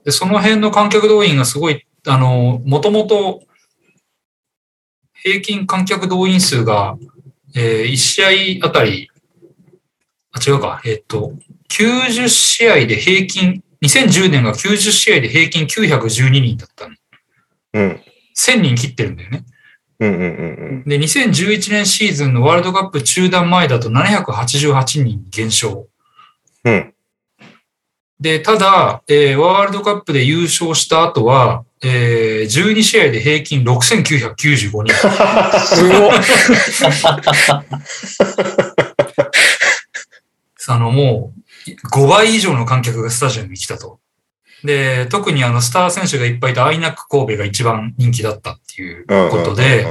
[0.04, 3.44] で、その辺の観客動員がすごい、あの、もともと
[5.26, 6.98] 平均観客動員数が、
[7.56, 9.10] えー1試合あたり、
[10.32, 11.34] あ、違うか、えっと、
[11.72, 16.96] 90試合で平均、2010年が90試合で平均912人だったの。
[17.74, 18.02] うん。
[18.38, 19.46] 1000人切ってるんだよね。
[20.00, 20.26] うんうんう
[20.84, 25.88] んで、2011年シーズンのワールドカップ中断前だと788人減少。
[26.66, 26.74] うん。
[26.74, 26.94] うん。
[28.20, 34.94] で、ただ、えーワールドカップで優勝した後は、えー12試合で平均6995人。
[35.60, 36.12] すごい。
[40.68, 41.32] あの、も
[41.68, 44.00] う、5倍以上の観客がスタジアムに来たと。
[44.64, 49.88] で、特にあの、スター選手がいっぱいいたアイナック神戸が一番人気だったっていううんことで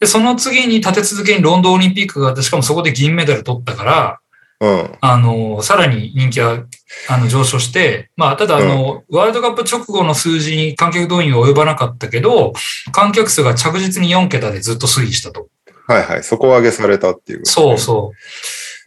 [0.00, 4.20] で、その次に立て続けにロンドンオリンピックがあって、しかもそこで銀メダル取ったから、
[4.60, 4.98] うん。
[5.00, 6.64] あの、さらに人気は、
[7.08, 12.54] あの、上昇して、まあ、ただ、あの、ワールドカップ直後の数字に観客動員は及ばなかったけど、
[12.92, 15.48] 観客数が着実に4桁でずっと推移したと。
[15.86, 16.24] はいはい。
[16.24, 17.44] 底上げされたっていう。
[17.44, 18.16] そうそう。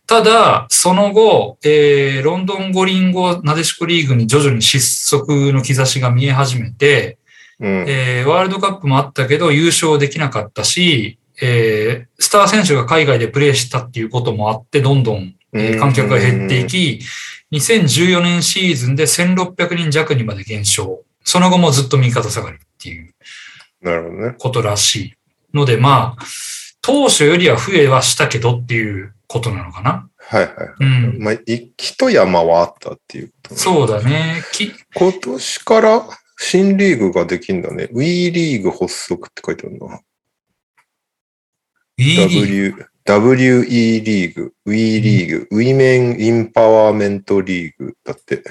[0.08, 7.19] ただ、その後、えー、ロンドン五輪後、なでしこリーグに徐々に失速の兆しが見え始めて、
[7.60, 7.86] うん。
[7.88, 16.99] えー、ワールドカップもあったけど優勝できなかったし、えー、スター選手が海外でプレーしたっていうこともあって、どんどん、えー観客が減っていき、
[17.51, 21.03] 2014年シーズンで1600人弱にまで減少。
[21.23, 23.13] その後もずっと右肩下がりっていう
[23.81, 24.35] なるほどね。
[24.38, 25.13] ことらしい。
[25.53, 26.25] ので、まあ、
[26.81, 30.09] 当初よりは増えはしたけどっていうことなのかな。
[30.17, 30.53] はいはい。
[30.79, 31.17] うん。
[31.19, 34.43] まあ、い一山はあったっていうことねそうだね。
[34.51, 36.07] き今年から
[36.38, 37.89] 新リーグができんだね。
[37.91, 39.99] WE リーグ発足って書いてあるな。
[41.97, 42.85] WE リーグ
[43.17, 48.43] WE リーグ、WE リーグ、ウィメンインパワーメントリーグだって。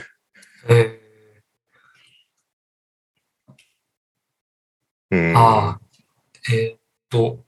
[0.68, 1.00] え
[5.10, 5.20] うん。
[5.34, 5.80] ーああ、
[6.52, 7.44] えーっと、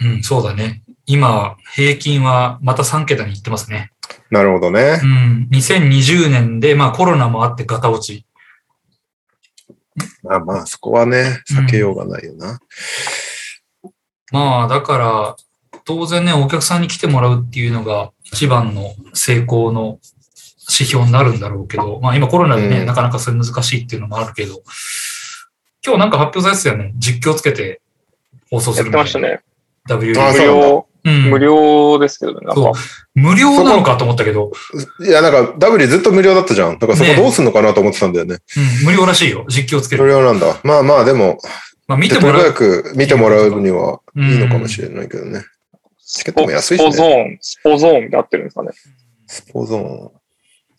[0.00, 0.82] うん、そうだね。
[1.06, 3.90] 今、平均はまた3桁に行ってますね。
[4.30, 5.06] なるほどねう。
[5.06, 8.26] ん、2020年で、まあコロナもあってガタ落ち。
[10.22, 12.58] まあまあ、そこはね、避けようがないよな。
[14.32, 15.36] まあ、だから、
[15.84, 19.98] 当然ね、お客さんに来てもらうっていうのが一番の成功の
[20.70, 24.62] 指標になるんだろうけど、まあ今コロナでね、うんなかなかそれ難しいっていうのもあるけど、
[25.84, 26.94] 今日なんか発表されてたよね。
[26.96, 27.82] 実況つけて
[28.50, 29.40] 放送すやっるてましたね。
[29.86, 32.46] W あ無料、うん、無料ですけどね。
[32.54, 32.80] そうか、
[33.14, 34.52] 無料なのかと思ったけど、
[35.06, 36.78] いや、なんか W ずっと無料だったじゃん。
[36.78, 38.38] だからそこねどうすんのかなと思ってたんだよね。
[38.80, 39.44] うん、無料らしいよ。
[39.48, 40.12] 実況つけ無る。
[40.12, 40.58] 料なんだ。
[40.64, 41.38] まあまあ、でも、
[41.86, 42.40] まあ見てもらう。
[42.40, 45.44] 早く見てもらうにはいいのかもしれないけどね。
[46.14, 46.96] チケットも安いスポしね。
[46.96, 48.70] ゾーン、スポゾーンで合ってるんですかね。
[49.26, 50.10] スポゾーン。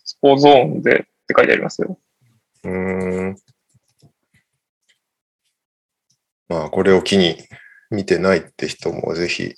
[0.02, 1.98] スポゾーンでって書いてありますよ。
[2.64, 2.70] うー
[3.32, 3.36] ん。
[6.48, 7.36] まあ、これを機に
[7.90, 9.54] 見てないって人もぜひ、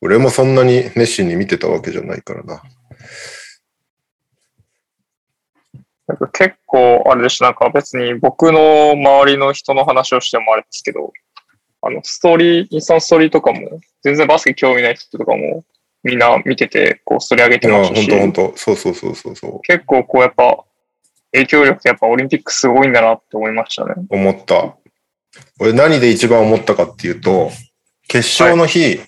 [0.00, 2.62] 俺もそんなに熱心に見てたわけじゃないからな。
[6.06, 7.44] なんか結構、あれでした。
[7.46, 11.12] なんか別に僕の周りの人の話をしてもあれですけど、
[11.82, 15.64] あの、ストーリー、インスタのストーリーとかも、全然バスケ興味ない人とかも、
[16.04, 18.56] みんな見てて、こう、それ上げてましたし、ほんとほんと。
[18.56, 19.60] そうそうそうそうそう。
[19.62, 20.64] 結構こうやっぱ、
[21.32, 23.94] 影響力ってやっぱオリンピックすごいんだなって思いましたね。
[24.08, 24.76] 思った。
[25.58, 27.50] 俺何で一番思ったかっていうと、
[28.06, 29.00] 決勝の日、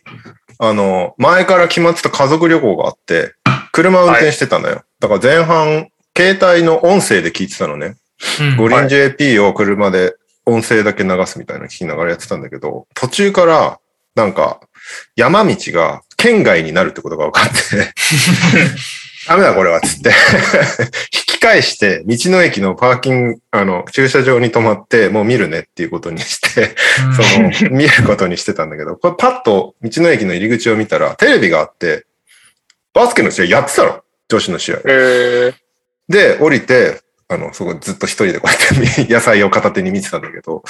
[0.59, 3.35] あの、前から決まってた家族旅行があって、
[3.73, 4.83] 車運転してたのよ。
[5.01, 7.97] だから前半、携帯の音声で聞いてたのね。
[8.41, 10.15] うん五輪 JP を車で
[10.47, 13.81] 音声だけ流すみたいなの聞きながらやってたんだけど、途中から
[14.15, 14.61] なんか
[15.17, 17.93] 山道が県外になるってことが分かって、
[19.27, 20.11] ダメだこれはっつって、
[21.13, 26.75] 引き返して道の駅のパーキング、あの、駐車場に止まってもう見るねっていうことにして、
[27.07, 27.53] うん。
[27.53, 32.07] その、見ることにしてたんだけど、これパッと道の駅の入り口を見たらテレビがあって、
[32.93, 34.03] バスケの試合やってたの。
[34.29, 34.77] 女子の試合。
[34.87, 35.55] えー、
[36.09, 40.63] で、降りて、あの、そこずっと一人でこうやって 野菜を片手に見てたんだけど、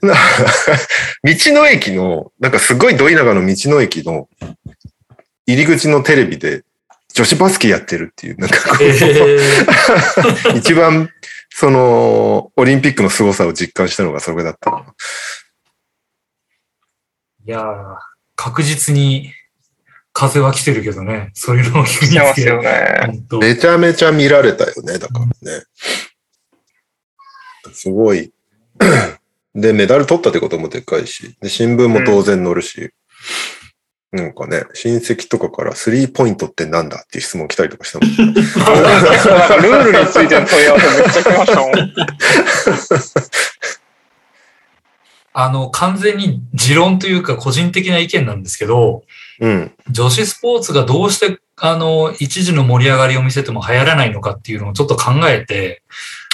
[0.00, 0.14] な
[1.24, 4.28] 道の駅の、なんかすごいど田舎の道の駅の
[5.46, 6.62] 入り口のテレビで
[7.14, 11.10] 女子バスケやってるっていう、なんかこう、えー 一番、
[11.50, 14.84] その、オリンピックの凄さを実感したのがそれだったな。
[17.44, 17.96] いやー
[18.36, 19.32] 確実に
[20.12, 21.30] 風は来てるけどね。
[21.34, 23.22] そういうのを聞してますよね。
[23.40, 25.32] めちゃめちゃ見られたよね、だからね。
[27.72, 28.30] すごい。
[29.54, 32.90] で、メダル取ったってこともでかいし、で新聞も当然載るし、
[34.12, 38.10] なんかね、親戚とかからスリーポイントってなんだっていう質問来たりとかしたもん。
[38.14, 38.40] なんか
[39.56, 41.72] ルールについての問い合わせめっちゃ来ましたもん。
[45.34, 49.04] あの、完全に持論というか個人的な意見なんですけど、
[49.40, 49.72] うん。
[49.90, 55.82] 女子スポーツがどうして、あの、一時の盛り上がりを見せても流行らないのかっていうのをちょっと考えて、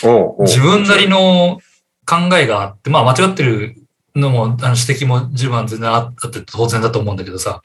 [0.05, 1.61] おうおう自分なりの
[2.07, 3.77] 考えがあって、まあ間違ってる
[4.15, 7.63] のも、あの指摘も十分全然あって当然だと思うんだけどさ、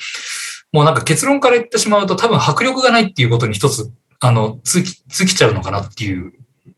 [0.71, 6.33] もうなんか結論から言ってしまうと多分迫力がないっていうことに一つ、あの、尽き、尽きちゃうのかなっていう。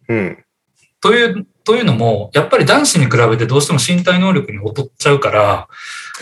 [0.09, 0.43] うん。
[1.01, 5.67] という、というのも、やっぱり男子に比べてどうしても身体能力に劣っちゃうから、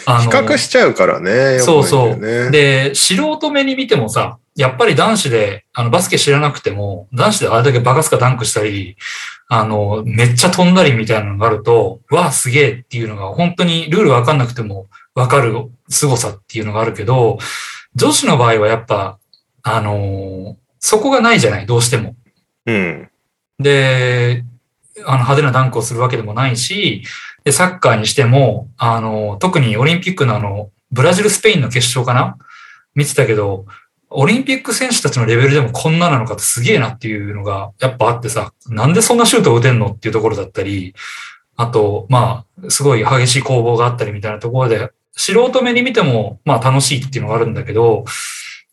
[0.06, 1.60] あ比較しちゃうからね。
[1.60, 2.20] そうそう。
[2.20, 8.98] で、素人目に見てもさ、やっぱり男子で、あの、バスケ知らなくても、男子であれだけバカスカダンクしたり、
[9.50, 15.54] あの、めっちゃ飛んだりみたいなのがあると、うわあ、すげえっていうのが、本当にルールわかんなくてもわかる
[15.90, 17.38] 凄さっていうのがあるけど、
[17.96, 19.20] 女子の場合はやっぱ、
[19.66, 22.16] あのそこがないじゃない、どうしても。
[22.66, 23.10] うん。
[23.60, 24.44] で、
[25.06, 27.04] あの派手なダンクをするわけでもないし、
[27.44, 32.38] で、サッカーにしても、あの、特にオリンピックのあの、ブラジル、スペインの決勝かな？
[32.96, 33.66] 見てたけど、
[34.10, 40.94] オリンピック選手たちのレベルでもこんななのかってすげえなっていうのがやっぱあってさ、なんでそんなシュートを打てんのっていうところだったり、
[41.56, 48.06] あと、まあ、すごい激しい攻防があったりみたいなところで、素人目に見ても、まあ楽しいっていうのがあるんだけど、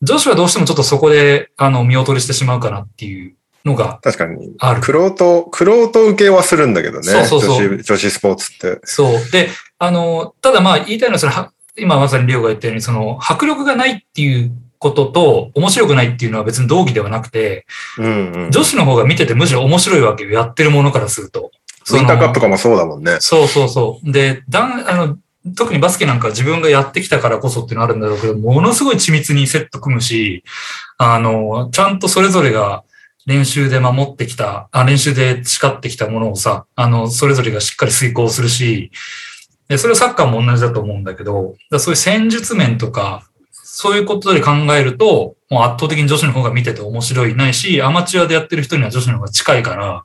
[0.03, 4.53] 女子はどうしてもちょっとそこで、あの、見劣りしてしまうかなっていうのが確かに。
[4.59, 4.81] ある。
[4.81, 7.03] クロート、クロート受けはするんだけどね。
[7.03, 8.79] そうそうそう女子女子スポーツって。
[8.83, 9.31] そう。
[9.31, 17.65] で、あの、ただまあ言いたいのは、それは、今まさにリオが言ったように、その、迫力がないっていうことと、面白くないっていうのは別に同義ではなくて、
[17.97, 18.51] うんうん。
[18.51, 20.31] 女子の方が見ててむしろ面白いわけよ。
[20.31, 21.51] やってるものからすると。
[21.91, 23.17] ウィンターカップとかかもそうだもんね。
[23.19, 24.11] そうそうそう。
[24.11, 25.17] で、だん、あの、
[25.55, 30.43] 特にバスケなんか自分がやってきたからこそっていうのあるんだろうけど、ものすごい緻密にセット組むし、
[30.97, 32.83] あの、ちゃんとそれぞれが
[33.25, 38.91] 練習で守ってきた、あ練習で誓ってきたものをさ、あの、それぞれがしっかり遂行するし、
[39.67, 50.03] でそれはサッカーも同じだと思うんだけど、だそういう戦術面とか、そういうことで考えると、もう圧倒的に女子の方が見てて面白いないし、アマチュアでやってる人には女子の方が近いから、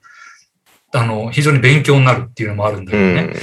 [0.92, 3.22] あの、非常に勉強になるっていうのもあるんだうよね。
[3.22, 3.34] ん。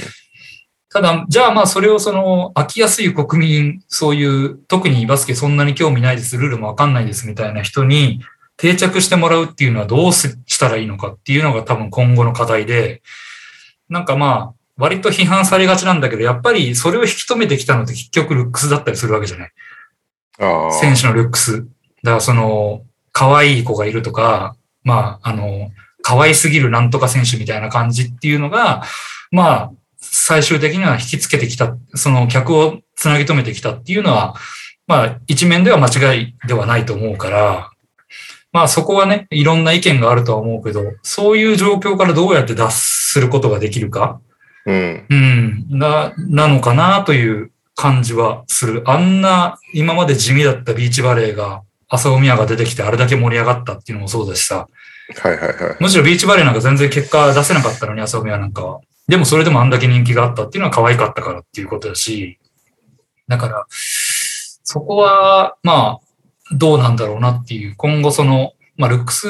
[0.90, 8.20] ただ、じゃあまあそれをその飽きやすい国民、そういう特にバスケそんなに興味ないです、ルールもわかんないですみたいな人に
[8.56, 13.02] 定着してもらうっていうのはどうししたらいいのかっていうのが多分今後の課題で、
[13.88, 19.52] なんかまあ割と批判されがちなんだけど、やっぱりそれを引き止めてきたのって結局ルックスだったりするわけじゃない。
[20.72, 21.66] 選手のルックス。
[22.02, 25.70] だからその、可愛い子がいるとか、まあ、あの、
[26.02, 28.82] 可愛すぎるなんとか選手みたいな感じっていうのが、
[29.30, 34.34] まあ、最終的には引きつけてきた、その客をつなぎ止めてきたっていうのは、
[34.86, 37.70] まあ、一面では間違いではないと思うから、
[38.54, 44.20] まあそこはね、いろんな意見があるとは思うけど、そういう状況からどうやって脱することができるか、
[44.64, 45.06] うん。
[45.10, 48.84] うん、な、なのかなという感じはする。
[48.86, 54.68] あんな今まで地味だったビーチバレーが、浅尾宮が出てきてあれだけ盛り上がったっていうのもそうだしさ、
[55.20, 55.76] はいはいはい。
[55.80, 58.80] むしろビーチバレーなんか全然結果出せなかったのに、浅尾宮なんかは。
[59.08, 62.38] でもそれでもあんだけ人気があったっていうのは可愛かったからっていうことだし、
[63.26, 66.03] だから、そこは、まあ、
[66.54, 69.28] どうなんだろうなっていう、今後その、まあ、ルックス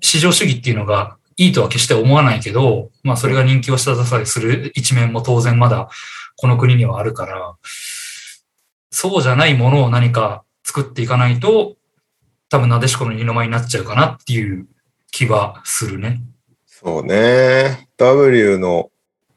[0.00, 5.88] 至上主義っていうのがいいとは決して思わないけど、まあ、それが人気を下支えする一面も当然まだ
[6.36, 7.56] この国にはあるから、
[8.90, 11.76] そうじゃないものを何か作っていかないと、
[12.48, 14.66] 多分なでしこの二の舞になっちゃうかなっていう
[15.10, 16.20] 気はするね。
[16.66, 17.88] そうね。
[17.96, 18.90] W の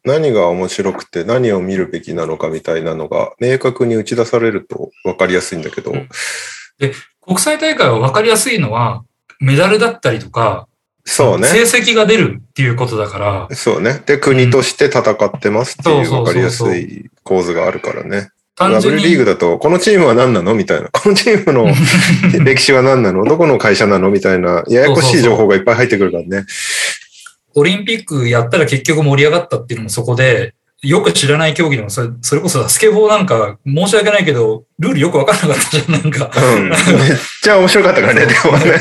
[0.04, 6.10] 何が面白くて何を見るべきなのかみたいなのが明確に打ち出されると分かりやすいんだけど、うん
[7.26, 9.04] 国際大会は分かりやすいのは、
[9.40, 10.68] メダルだったりとか、
[11.06, 11.48] そうね。
[11.48, 14.02] 成績が出るっていうことだから、そうね。
[14.06, 18.32] で、国として戦ってますっていう分かりやすい構図があるからね。
[18.56, 20.56] 単 W リーグ、だと、このチームは何なの？
[20.56, 20.90] みたいな。
[20.90, 21.68] このチームの
[22.44, 23.24] 歴史は何なの？
[23.26, 24.10] どこの会社なの？
[24.10, 26.46] みたいな、ややこしい情報がいっぱい入ってくるからね。
[27.54, 30.56] オリンピックやったら結局盛り上がったっていうのもそこで、
[30.86, 36.32] よく知らない競技でもそれ、それこそスケボーなんか申し訳ないけど、ルールよくわからなかったじゃん、なんか。
[36.56, 36.70] うん。
[36.70, 36.80] めっ
[37.42, 38.72] ちゃ面白かったからね、 でもね。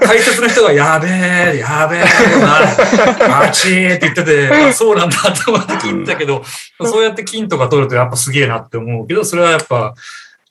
[0.00, 2.00] 解説の人が、やべえ、やべえ、
[2.40, 6.44] な、あちーって言ってて、 あそうなんだと思って聞いたけど、
[6.82, 9.94] そうやって金とか取るとやっぱすげえなって思うけど、それはやっぱ、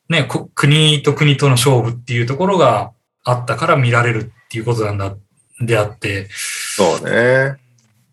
[0.10, 2.92] ね、こ国と国との勝負っていうところが
[3.24, 5.14] あったから見られるっていうことなんだ、
[5.62, 7.56] であって、そうね。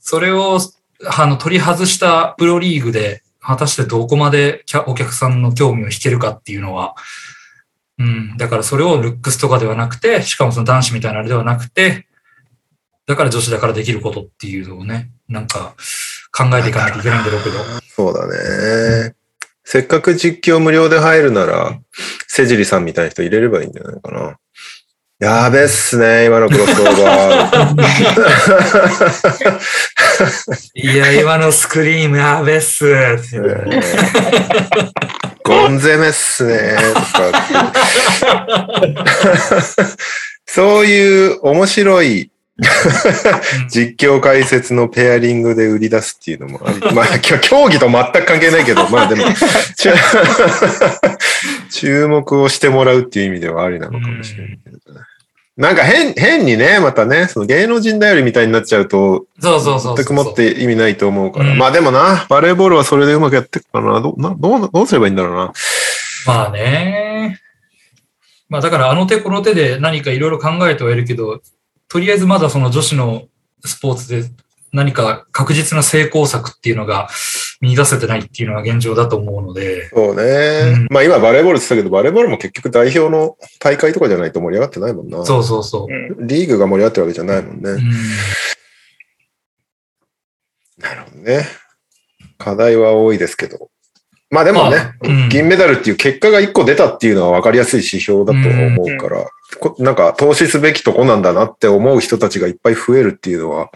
[0.01, 0.59] それを、
[1.07, 6.95] あの、取り外したプロリーグで、果たしてどこまでお客さんの興味を引けるかっていうのは、
[7.99, 12.07] うん、だからそれをルックスとかではなくて、しかもその男子みたいなあれではなくて、
[13.07, 15.75] だから女子だからできることっていうのをね、なんか
[16.31, 17.57] 考えていかなきゃいけないんだろうけど。
[17.89, 19.15] そうだね。
[19.65, 21.79] せっかく実況無料で入るなら、
[22.29, 24.39] セジリさんみたいな人入れればいいんじゃないかな。
[25.23, 27.85] やべっすね、今のクロスオーバー。
[30.75, 32.85] いや、今のスクリームやべっす
[35.45, 36.77] ゴン攻めっすね、
[37.15, 37.73] とか。
[40.45, 42.65] そういう面白いう
[43.65, 49.25] ん実況解説のペアリングで売り出すっていうのもあり、 まあ、競技と全く関係ないけど、まあでも、
[51.71, 55.01] 注目をしてもらうっていう意味ではありなのかもしれないけどね。
[55.57, 59.97] なんか変、変にね、またね、その芸能人頼りみたいになっちゃうと、そうそうそう。
[59.97, 61.53] 全くもって意味ないと思うから。
[61.53, 64.01] うんまあでもな、バレーボールはそれでうまくやっていくかな。
[64.01, 65.53] どう、などう、どうすればいいんだろうな。
[66.27, 67.39] まあね。
[68.49, 71.41] まあだからあの手この手で何かいろいろ考えてはいるけど、
[71.89, 73.25] とりあえずまだその女子の
[73.65, 74.25] スポーツで
[74.73, 77.09] 何か確実な成功策っていうのが
[77.61, 80.73] 見出せてないっていうのが現状だと思うので、そうね。
[80.75, 85.25] うんまあ今バレーボールって言ったけど、バレーボールも結局代表の大会とかじゃないと盛り上がってないもんな。
[85.25, 85.93] そうそうそう。
[86.21, 86.27] うん。
[86.27, 87.71] リーグが盛り上がってるわけじゃないもんね。
[87.71, 87.81] うん
[90.79, 91.47] なるほどね。
[92.39, 93.69] 課題は多いですけど。
[94.31, 99.27] まあでもね、まあうん銀メダルっていう結果が1個出たっていうのは分かりやすい指標だと思うから、
[99.61, 103.71] こなんか投資すべきとこなんだなって思う人たちがいっぱい増えるっていうのは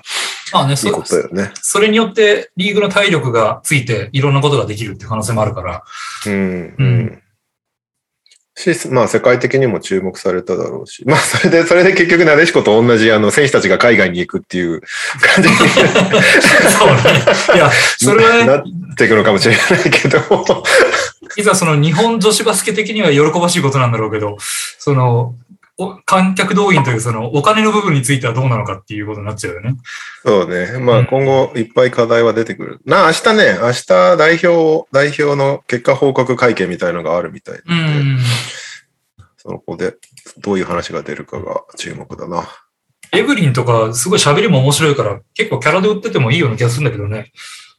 [0.52, 1.50] まあね、いいそことだよね。
[1.54, 5.82] それによってリーグの体力がついていろんなことができるっていう可能性もあるから、
[6.26, 6.32] うん。
[6.32, 7.22] ううんん。
[8.56, 11.04] し、まあ世界的にも注目されただろうし。
[11.04, 14.80] まあそれで、それで結局なでしこと同じあの選手たちが海外に行くっていう
[15.20, 15.56] 感じに
[16.70, 17.02] そうね。
[17.54, 20.18] いや、それはなっね、ていくのかもしれないけど。
[21.36, 24.38] いざその日本女子バスケ的には喜ばしいことなんだろうけど、
[24.78, 25.45] その、お
[26.06, 29.76] 観客動員というそのお金の部分についてはどうなのかっていうことになっちゃうよね。
[30.24, 30.78] そうね。
[30.78, 32.80] まあうん今後いっぱい課題は出てくる。
[32.86, 38.18] な、明日ね、明日代表、代表の結果報告会見みたいのがあるみたいなで、うんん。
[39.36, 39.94] その子で
[40.38, 42.48] どういう話が出るかが注目だな。
[43.12, 47.32] エブリンとかすごい喋りも面白いから結構キャラで売っててもいいような気がするんだけどね。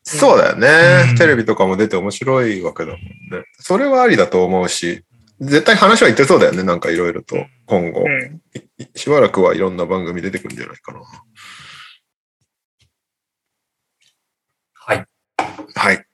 [0.04, 3.44] そうだよね、うんテレビとかも出て面白いわけだもんね。
[3.60, 5.04] それはありだと思うし、
[5.40, 6.64] 絶対話は言ってそうだよね。
[6.64, 7.36] なんかいろいろと
[7.66, 8.42] 今後、うん。
[8.78, 11.02] いしばらくはいろんな番組出てくるんじゃないかな。
[14.74, 15.06] はい。
[15.76, 16.06] はい。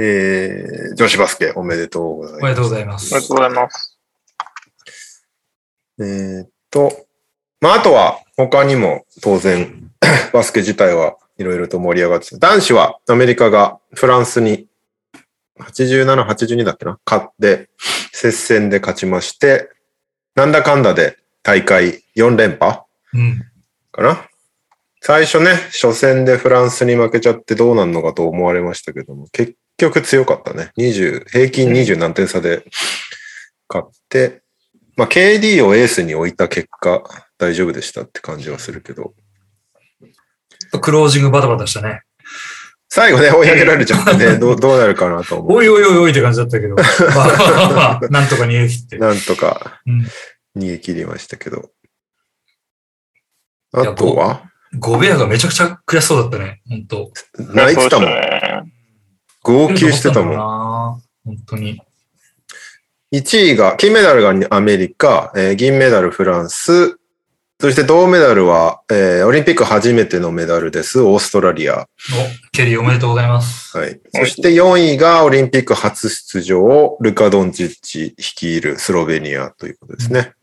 [0.00, 2.42] えー、女子バスケおめでとうございます。
[2.42, 3.98] おめでとうございますありがとうございます。
[6.00, 7.06] えーっと、
[7.60, 9.90] まあ、あとは他にも当然
[10.32, 14.68] バスケ自体はいろいろと盛り上がってた男子はアメリカがフランスに
[15.60, 16.98] 87、82だっけな？
[17.04, 17.68] 勝って
[18.12, 19.70] 接戦で勝ちまして、
[20.34, 22.82] なんだかんだで大会4連覇
[23.14, 23.42] うん。
[23.92, 24.24] かな？
[25.00, 30.72] 最初ね、初戦でフランスに負けちゃってどうなんのかと思われましたけども、結局強かったね。
[30.76, 32.64] 20、平均20何点差で
[33.68, 34.42] 勝って、
[34.96, 37.04] まあ KD をエースに置いた結果
[37.38, 39.14] 大丈夫でしたって感じはするけど、
[40.80, 42.02] クロージングバタバタしたね。
[42.90, 49.00] 最後ね、追い上げられちゃってね、 どうどうなるかなと思おいおいおいおいって感じだったけど、 まあまあまあ、なんとか逃げ切ってう。。
[49.00, 50.06] なんとかうん
[50.56, 51.70] 逃げ切りましたけど。
[53.72, 54.42] あとは？
[54.78, 58.72] ゴベアがめちゃくちゃ悔しそうだったね、本当泣いてたもん。
[59.42, 60.34] 号泣してたもん。
[60.34, 60.36] ん。
[60.36, 61.02] 本
[61.46, 61.80] 当に。
[63.14, 66.97] 1位が、金メダルがアメリカ、えー銀メダルフランス、
[67.60, 71.82] そして銅メダルは、えーオリンピック初めてのメダルです、オーストラリア。
[71.82, 71.86] お、
[72.52, 73.76] ケリーおめでとうございます。
[73.76, 74.00] はい。
[74.14, 80.34] そして4位がオリンピック初出場、ルカ・ドンチッチ率いるスロベニアということですね。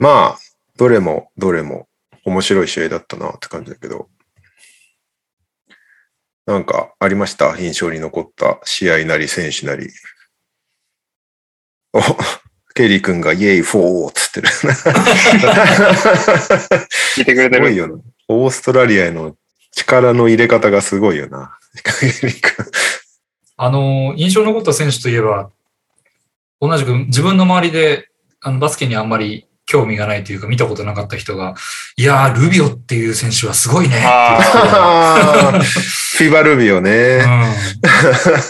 [0.00, 0.38] まあ、
[0.76, 1.88] どれも、どれも
[2.24, 4.08] 面白い試合だったなって感じだけど。
[6.46, 7.56] なんかありました？
[7.56, 9.88] 印象に残った試合なり選手なり。
[11.92, 12.00] お、
[12.76, 14.48] ケリー君がイェイフォーっつってる。
[17.16, 17.68] 聞いてくれてる。
[17.68, 17.94] すごいよな。
[18.28, 19.34] オーストラリアへの
[19.72, 21.58] 力の入れ方がすごいよな。
[21.82, 22.66] ケリー君。
[23.56, 25.50] あの、印象に残った選手といえば、
[26.60, 28.10] 同じく自分の周りで
[28.42, 31.54] あのバスケにあんまり興味がないというか見たことなかった人が、
[31.96, 34.40] いやー、ルビオっていう選手はすごいねあ
[36.16, 37.20] フィバルビオね。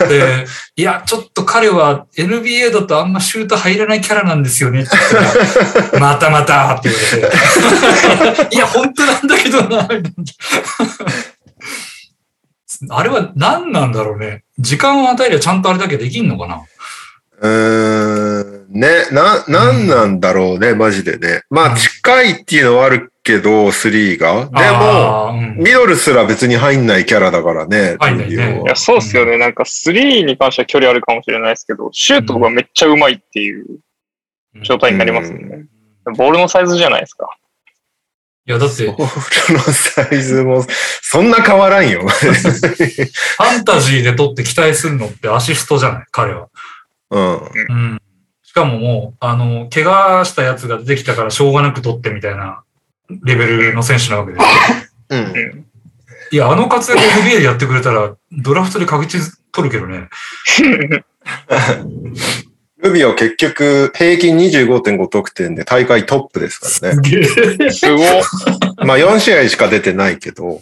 [0.02, 0.08] うん。
[0.08, 0.46] で、
[0.76, 10.00] いや、ちょっと彼は NBA だとあんまシュート入らないキャラなんですよねって言ったら、 またまたって言われて、 いや、本当なんだけどな、みたい
[12.82, 12.96] な。
[12.96, 14.44] あれは何なんだろうね。
[14.58, 16.62] 時間を与えりゃちゃんとあれだけできんのかな
[17.40, 18.56] うーん。
[18.68, 21.42] ね、な、なんなんだろうね、マジでね。
[21.48, 24.50] まあ、近いっていうのはあるけど、スリーが。
[24.50, 27.96] でも、ミドルすら別に入んないキャラだからね。
[27.98, 29.38] 入んないねルビオはいや、そうっすよね。
[29.38, 33.66] なんか、スリーに関しては距離あるかもしれないですけど、シュートがめっちゃうまいっていう
[34.62, 35.64] 状態になりますよね。
[36.16, 37.28] ボールのサイズじゃないですか。
[38.46, 40.64] いや、だって、ボールのサイズも、
[41.02, 42.06] そんな変わらんよ。
[42.06, 46.48] ファンタジーで取って期待するのってアシストじゃない彼は。
[47.10, 47.34] うん。
[47.34, 48.02] うん。
[48.42, 52.62] しかももう、あの、怪我したやつが出てきたからしょうがなく取ってみたいな
[53.24, 54.48] レベルの選手なわけですよ。
[55.10, 55.16] う。
[55.16, 55.22] うん
[55.60, 55.66] ん。
[56.32, 60.08] いや、あの活躍 NBA でやってくれたら、ドラフトで確実取るけどね。
[62.78, 67.70] ルビオ結局平均25.5得点で大会トップですからね。
[67.72, 68.06] すごっ。
[68.84, 70.60] まあ4試合しか出てないけど、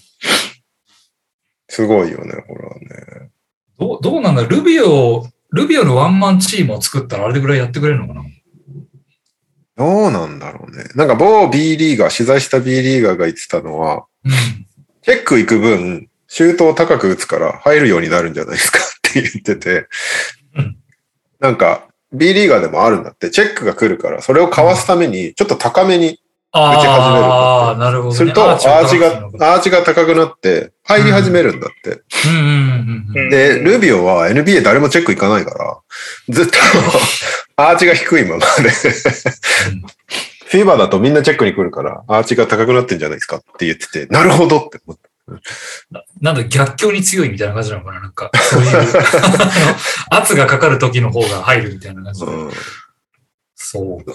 [1.69, 3.31] すごいよね、ほらね。
[3.79, 4.45] どう、どうなんだ？
[4.45, 8.23] ルビオ、ルビオのワンマンチームを作ったらあれぐらいやってくれるのかな？
[9.77, 10.85] どうなんだろうね。
[10.95, 14.33] なんか某 B リーガー、取材した B リーガーが言ってたのは、うん。
[15.03, 19.87] チェック行く分、シュートを高く打つから入るようになるんじゃないですかって言ってて
[20.57, 20.77] うん、
[21.39, 26.21] なんか B リーガーでもあるんだって、チェックが来るから、それをかわすために、ちょっと高めに
[26.55, 27.77] 打ち始めるああ。
[27.79, 28.15] なるほど、ね。
[28.15, 32.03] すると、アーチが、アーチが高くなって、入り始めるんだって。
[33.31, 35.81] で、ルビオは NBA 誰もチェック行かないから、
[36.29, 36.53] ずっと
[37.57, 45.11] アーチが低いままで、フィーバーだとみんなチェックに来るから、アーチが高くなってんじゃないですかって言ってて、なるほどって思って。
[46.21, 48.69] なんだ、逆境に強いみたいな感じなのかななんか、そういう、
[50.11, 52.33] 圧がかかる時の方が入るみたいな感じで。
[52.33, 52.51] うん
[53.57, 54.15] そうか。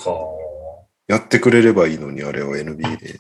[1.10, 3.18] やってくれればいいのに、あれを NBA で。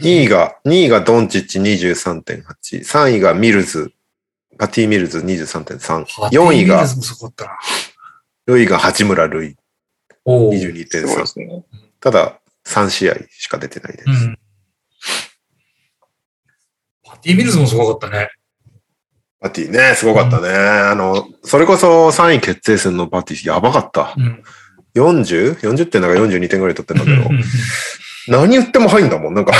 [0.00, 2.44] 2位が、2位がドンチッチ23.8、
[2.80, 3.92] 3位がミルズ、
[4.56, 7.58] パティ・ミルズ23.3、4位が、もそこだったな。
[8.46, 9.54] 4位が八村塁
[10.24, 10.52] おお。
[10.52, 11.26] すごいで22.3。
[11.26, 11.64] すね。
[12.00, 14.08] ただ、3試合しか出てないです。
[14.08, 14.38] うん。
[17.04, 18.30] パティ・ミルズもすごかったね。
[19.40, 20.48] パティね、すごかったね。
[20.48, 24.14] あの、それこそ3位決定戦のパティ、やばかった。
[24.16, 24.42] うん。
[24.94, 27.42] 40?40 点だか42点ぐらい取ってんだけどう、ん
[28.28, 29.34] 何言っても入んだもん。
[29.34, 29.52] なんか、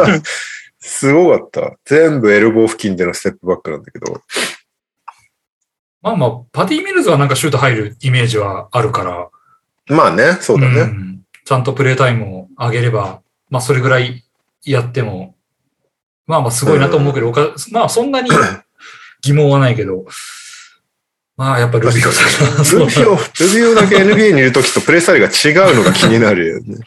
[0.80, 1.76] すごかった。
[1.84, 4.22] 全部エルボー付近でのステップバックなんだけど。
[6.00, 9.28] まあまあ、パティ・ミルズはなんかシュート入るイメージはあるから、
[9.94, 10.84] まあね、そうだね。
[10.84, 13.20] んちゃんとプレータイムを上げれば、
[13.50, 14.24] まあそれぐらい
[14.64, 15.34] やっても、
[16.26, 18.30] まあまあすごいなと思うけど、おかまあそんなに
[19.22, 20.06] 疑問はないけど、
[21.36, 22.08] まあやっぱルビオだ
[22.56, 22.64] な。
[22.80, 26.78] ルビオ、ルビオだけ NBA にいるときとプレースタイルが違うのが気になるよね。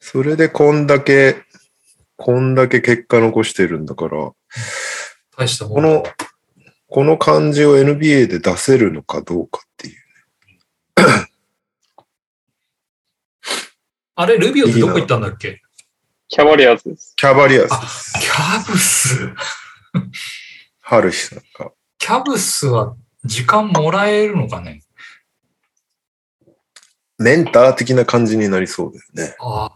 [0.00, 1.42] それでこんだけ、
[2.16, 4.32] こんだけ結果残してるんだから、
[5.38, 6.02] 大したこの、
[6.88, 9.94] この感じを NBA で出せるのかどうかっていう。
[14.14, 15.62] あれ、ルビオってどこ行ったんだっけ？
[16.28, 17.14] キャバリアーズです。
[17.16, 19.28] キャバリアスあ、キャブス？
[20.80, 21.70] ハルシさんが。
[21.98, 24.82] キャブスは時間もらえるのかね？
[27.18, 29.36] メンター的な感じになりそうだよね。
[29.38, 29.66] あ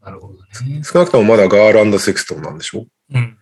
[0.00, 0.82] あ、なるほどね。
[0.82, 2.86] 少なくともまだガーランド・セクストンなんでしょ？
[3.12, 3.38] うん。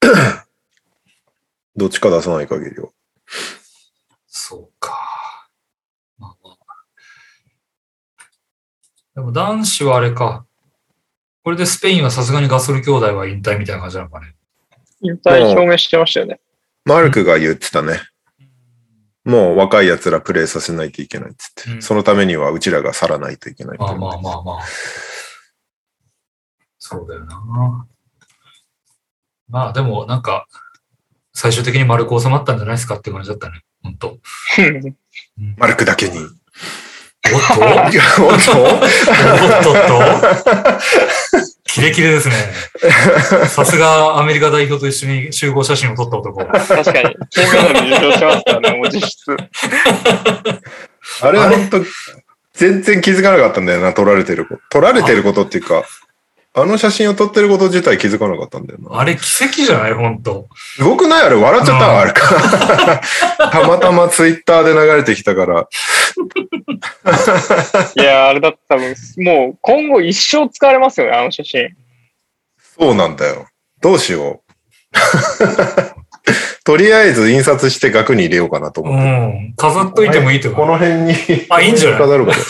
[1.76, 2.90] どっちか出さない限りは。
[4.26, 4.98] そうか。
[6.18, 6.56] まあまあ。
[9.14, 10.44] でも男子はあれか。
[11.42, 14.34] これでスペインはさすがにガソル兄弟は引退みたいな感じなのかね。
[15.00, 16.38] 引退表明してましたよね。
[16.84, 17.98] マルクが言ってたね。
[19.24, 21.70] もう若い奴らプレイさせないといけないっつって。
[21.72, 24.64] うんそのためにはうちらが去らないといけないまあまあまあまあ。
[26.78, 27.86] そうだよな。
[29.48, 30.46] まあでもなんか、
[31.34, 33.62] 最終的に丸く収まったんじゃないですかって感じだったね。
[33.82, 34.18] 本当。
[35.56, 36.18] マルクだけに。
[36.18, 37.60] おっと？
[38.24, 38.62] おっと？
[38.62, 40.00] おっとっと？
[41.74, 42.34] キレキレですね。
[43.48, 46.44] さすがアメリカ代表と一緒に集合写真を撮った男。
[46.44, 47.16] 確かに。
[47.30, 49.36] 金メダル受賞しましたね、もう実質。
[51.22, 51.84] あれは本当
[52.54, 54.60] 全然気づかなかったんだよな、撮られてること。
[54.70, 55.84] 撮られてることっていうか、
[56.52, 58.98] あの写真を撮ってること自体気づかなかったんだよな。
[58.98, 59.94] あれ奇跡じゃない？
[59.94, 61.26] 本当すごくない？
[61.26, 63.00] あれ笑っちゃったあれか。
[63.52, 65.68] たまたまツイッターで流れてきたから。
[67.96, 71.68] いや、あれだって多分、もう今後一生使われますよね、あの写真。
[72.78, 73.46] そうなんだよ。
[73.80, 74.52] どうしよう。
[76.64, 79.06] とりあえず印刷して額に入れようかなとう思って。
[79.08, 79.54] ん。
[79.56, 80.78] 飾っといてもいいとこ思う。
[80.78, 81.14] の辺に。
[81.48, 82.00] あいいんじゃない？
[82.00, 82.38] 飾るかと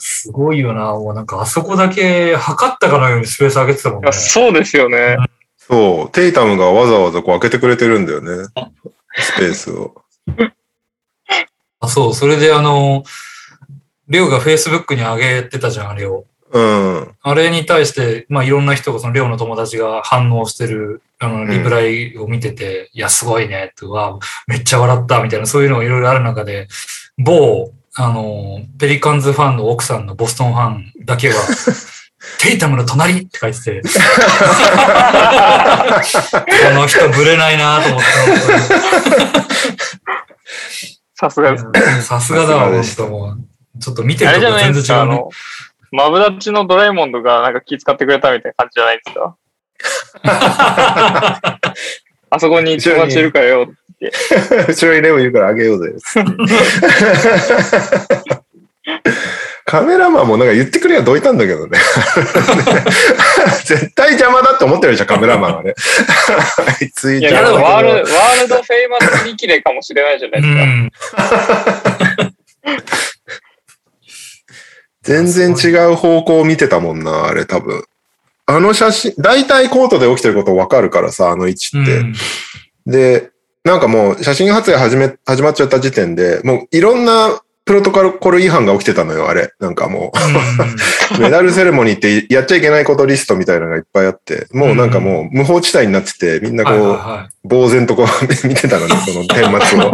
[0.00, 0.92] すごいよな。
[0.92, 4.12] もうなんかあそこだけ測ったかのようにスペース上げてたもんね。
[4.12, 5.16] そうですよね。
[5.58, 8.48] そう、テイタムがわざわざこう開けてくれてるんだよね。
[9.16, 9.94] スペースを。
[11.80, 12.14] あ、そう。
[12.14, 13.04] それであの、
[14.08, 16.24] レオが Facebook に上げてたじゃん、あれを。
[16.52, 17.14] うん。
[17.22, 26.66] あれに対して、まあ、いろんな人が、その、レオの友達が反応してる、あの、リプライを見てて、いや、すごいね、って、うわ、めっちゃ笑った、みたいな、そういうのがいろいろある中で、
[27.18, 31.34] 某、あの、ペリカンズファンの奥さんのボストンファンだけは、
[32.40, 33.80] テイタムの隣って書いてて。
[33.82, 33.88] こ
[36.74, 38.06] の人ぶれないなと思って。
[41.14, 41.64] さすがです。
[41.64, 43.38] 本当にさすがだわ、本当もう。
[43.80, 45.16] ちょっと見てあれじゃるとこ全ないですか、あ然違うね。
[45.16, 45.30] の、
[45.92, 49.36] マブダチのドラえもんとかなんか気遣ってくれたみたいな感じじゃないですか？
[52.30, 53.72] あそこに友達いるからよ。
[54.68, 55.92] 後ろにレオいるからあげようぜ。
[59.66, 61.78] カメラマンもなんか言ってくれよどいたんだけどね。
[63.64, 65.74] 絶対邪魔だって思ってるでしょ、カメラマンはね。
[66.58, 67.88] あいついいや、邪でもワール。
[67.90, 70.64] ワールドフェイマス見切れかもしれないじゃないうですか。
[70.64, 70.90] ん。
[75.02, 77.84] 全然違う方向を見てたもんな、あれ多分。
[78.50, 81.98] あの写真、大体コートで起きてることわかるからさ、あの位置って。
[81.98, 82.14] うん
[82.86, 83.30] で、
[83.64, 87.40] なんかもう写真撮影始め、始まっちゃった時点で、もういろんな
[87.70, 89.52] プロトコル違反が起きてたのよ、あれ。
[89.60, 90.10] なんかも
[91.16, 97.30] う、メダルセレモニーってやっちゃいけないことリストみたいなのがいっぱいあって、もうなんかもう無法地帯になってて、みんなこう。
[97.48, 98.06] 呆然とこう
[98.46, 99.92] 見てたのね、その顛末を。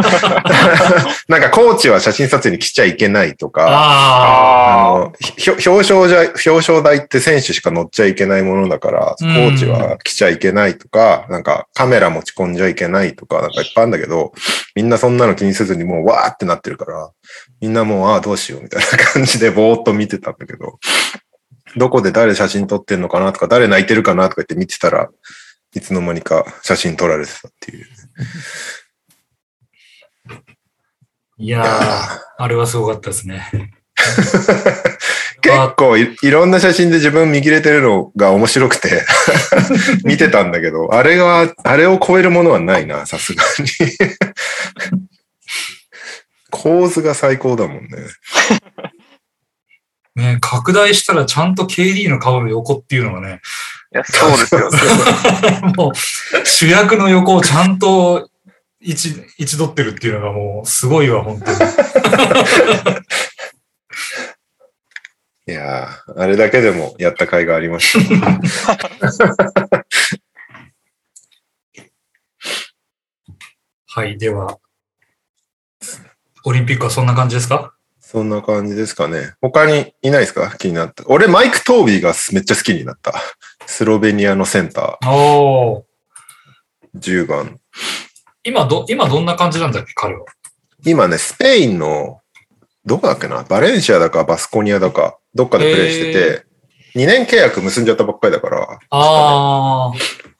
[1.29, 14.33] なんかコーチは写真撮影に来ちゃいけないとか、あのひょ表彰じゃ、表彰台って選手しか乗っちゃいけないものだから、コうんーチは来ちゃいけないとか、なんかカメラ持ち込んじゃいけないとか、なんかいっぱいあるんだけど、
[14.75, 17.11] みんなそんなの気にせずにもうわーってなってるから、
[17.61, 20.79] みんなもう、ああ、どうしようみたいな感じでぼーっと見てたんだけど、
[21.75, 25.09] どこで誰写真撮ってんのかなとか、誰泣いてるかなとか言って見てたら、
[25.73, 27.85] いつの間にか写真撮られてたっていう。
[31.39, 33.71] いやー、あれはすごかったですね。
[35.41, 39.05] 結構いいろんな写真で自分見切れてるのが面白くて
[40.03, 43.69] 見てたんだけど、あれが、あれを超えるものはないな、さすがに。
[46.51, 47.89] 構図が最高だもんね。
[50.15, 53.39] ね、拡大したらちゃんと KD の顔の横っていうのがね、
[53.93, 54.71] いや、そうですよ。
[55.77, 58.27] もう主役の横をちゃんと
[58.79, 61.57] 一一取ってるっていうのがもうすごいわ、本当に。
[65.49, 68.39] いやー、あれだけでもやった甲斐がありました。
[73.85, 74.59] はい、では、
[76.47, 77.73] オリンピックはそんな感じですか？
[77.99, 79.33] そんな感じですかね。
[79.41, 80.55] 他にいないですか？
[80.57, 81.03] 気になった。
[81.07, 83.13] 俺、マイク・トービーがめっちゃ好きになった。
[83.65, 87.59] スロベニアのセンタおーー、10番。
[88.45, 90.23] 今ど、今どんな感じなんだっけ、彼は？
[90.85, 92.21] 今ね、スペインの、
[92.85, 93.43] どこだっけな？
[93.43, 96.45] バレンシアだかバスコニアだか、どっかでプレイしてて、
[96.97, 99.91] 2年契約結んじゃったばっかりだから、あ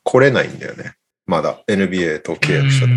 [0.06, 0.94] 来れないんだよね。
[1.26, 2.88] まだ NBA と契約した。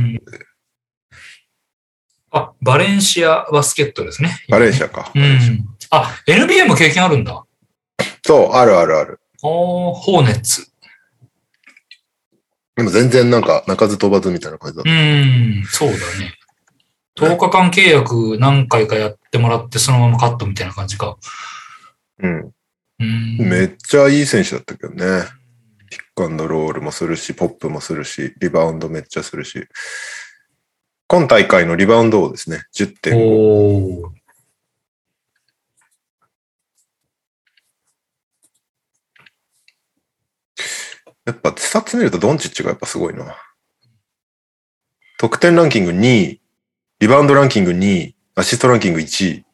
[2.30, 2.38] あ。
[2.38, 4.30] あ、バレンシアバスケットですね。
[4.48, 5.10] バレンシアか。
[5.14, 5.66] うん。
[5.90, 7.44] あ、NBA も経験あるんだ。
[8.24, 9.20] そう、あるあるある。
[9.42, 10.70] おー、ホーネッツ。
[12.76, 16.34] でも全然なんか、鳴かず飛ばずみたいな感じだっうーん、そうだね。
[17.16, 21.18] 10日間契約何回かやってもらって、そのままカットみたいな感じか。
[22.20, 22.26] た。
[22.26, 22.40] うん。
[22.40, 23.48] うーん。
[23.48, 25.24] めっちゃいい選手だったけどね。
[25.90, 29.66] ピックアンドロールもするし、ポップもするし、リバウンドめっちゃするし。
[31.10, 32.62] 今大会のリバウンド王ですね。
[32.72, 33.16] 10.5。
[33.16, 34.20] おー。
[41.24, 43.36] やっぱスタッツ見るとドンチッチがやっぱすごいな。
[45.18, 46.40] 得点ランキング2位、
[47.00, 49.44] リバウンドランキング2位、アシストランキング1位。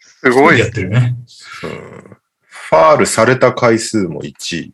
[0.00, 1.16] すごいやってるね。
[1.64, 2.16] うん
[2.46, 4.72] ファールされた回数も1位。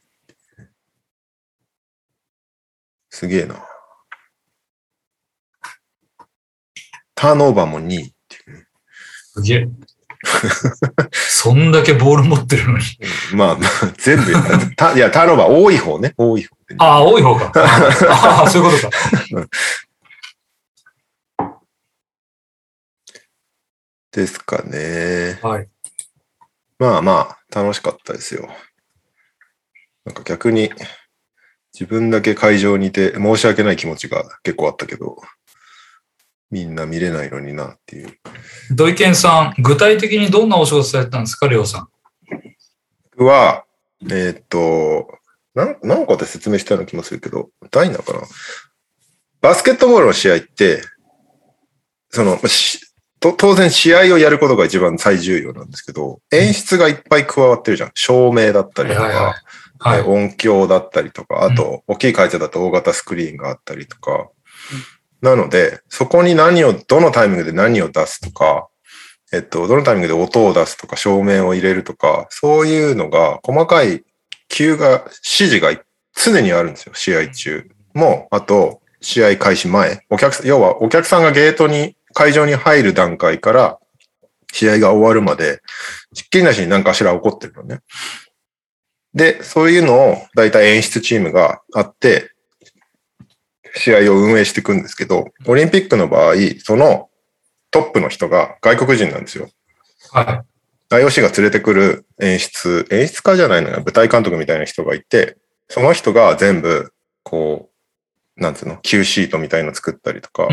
[3.10, 3.65] すげえな。
[7.16, 8.66] ターンオーバーも2位っていうね。
[9.34, 9.68] すげえ。
[11.12, 12.84] そんだけボール持ってるのに。
[13.32, 14.32] まあまあ、全部
[14.76, 14.90] た。
[14.90, 16.14] たいや、ターンオーバー多い方ね。
[16.16, 16.56] 多い方。
[16.78, 17.52] ああ、多い方か。
[18.10, 19.48] ああ、そういうことか。
[24.12, 25.38] ですかね。
[25.42, 25.68] はい。
[26.78, 28.48] まあまあ、楽しかったですよ。
[30.04, 30.70] なんか逆に、
[31.72, 35.16] 自分だけ会場にいて申し訳ない気持ちが結構あったけど、
[36.51, 38.18] みんな見れないのになっていう。
[38.70, 41.88] 土井健さん、具体的にどんなお仕事されてたんですか、レオさん。
[43.12, 43.64] 僕は、
[44.03, 45.09] えーっと、
[45.55, 48.20] なん、なんかで説明したような気もするけど、ダイナかな
[49.40, 50.82] バスケットボールの試合って、
[52.11, 52.80] その、し
[53.20, 57.90] と当然試合をやることが一番最重要なんですけど、演出がいっぱい加わってるじゃん。
[57.94, 59.34] 照明だったりとか、はいはいはい。
[59.78, 60.01] はい。
[60.03, 64.28] 音響だったりとか、あと、大きい会社だと大型スクリーンがあったりとか、
[65.22, 68.68] なので、そこに何を、どのタイミングで何を出すとか、
[69.32, 74.04] えっと、どのタイミングで音を出すとか照明を入れるとか、そういうのが、細かい
[74.48, 75.72] 急が、指示が
[76.14, 80.04] 常にあるんですよ、試合中も、あと、試合開始前。
[80.10, 83.78] お客、要はお客さんがゲートに、会場に入る段階から、
[84.52, 85.60] 試合が終わるまで、
[86.14, 87.80] ひっきりなしに何かしら起こってるのね。
[89.14, 92.32] で、そういうのを大体演出チームがあって、
[93.77, 97.09] 試合を運営していくんですけど、オリンピックの場合、その
[97.70, 99.49] トップの人が外国人なんですよ。
[100.11, 100.45] は
[100.91, 103.77] IOC が連れてくる演出、演出家じゃないのよ。
[103.79, 105.37] 舞台監督みたいな人がいて、
[105.68, 107.70] その人が全部、こ
[108.37, 110.49] う、なんつうの、Q シートみたいの作ったりとか、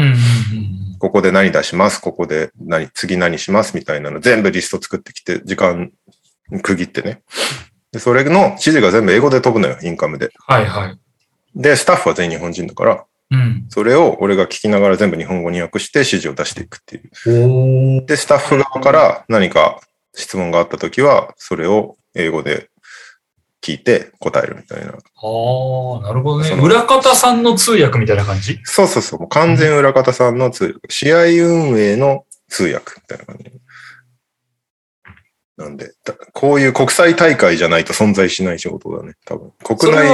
[0.99, 5.91] ここで何出します、ここで何、次何しますみたいなの全部リスト作ってきて、時間
[6.63, 7.21] 区切ってね。
[7.91, 10.31] で、それの指示が全部英語で飛ぶのよ、インカムで。
[10.47, 10.99] はいはい。
[11.55, 13.65] で、スタッフは全員日本人だから、うん。
[13.69, 18.05] それを俺が聞きながら全部日本語に訳して指示を出していくっていう。
[18.05, 19.81] で、スタッフ側から何か
[20.15, 22.69] 質問があったときは、それを英語で
[23.61, 24.91] 聞いて答えるみたいな。
[24.91, 26.51] ああ、なるほどね。
[26.61, 28.59] 裏方さんの通訳みたいな感じ？
[28.63, 29.21] そうそうそう。
[29.21, 30.79] もう完全裏方さんの通訳。
[30.89, 33.51] 試合運営の通訳みたいな感じ。
[35.55, 39.53] なんで、だこういう国際大会じゃないと存在しない仕事だね、多分。
[39.65, 40.09] そ国内、れ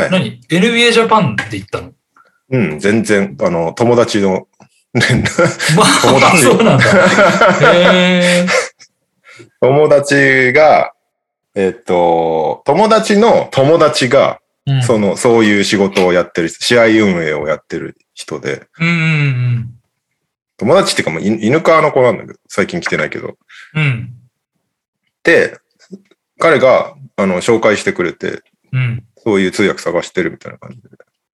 [0.00, 1.92] は、はい何 ?NBA ジャパンで行ったの？
[2.50, 4.46] うん、全然、あの、友達の、
[4.96, 6.84] まあ、友達そうなんだ。
[9.60, 10.92] 友達が、
[11.54, 19.72] えっと、友達の友達が、うんその、そういう仕事をやってる人、試合運営をやってる人で、うんうん
[20.58, 23.36] 友達っていうかもうい犬川の子なんだけど、最近来てないけど。
[23.74, 23.82] うん。
[23.82, 24.14] うん。
[25.22, 25.58] で、
[26.38, 28.42] 彼が、あの、紹介してくれて、
[28.72, 29.04] うん。
[29.26, 30.88] そういう通訳探してるみたいな感じで。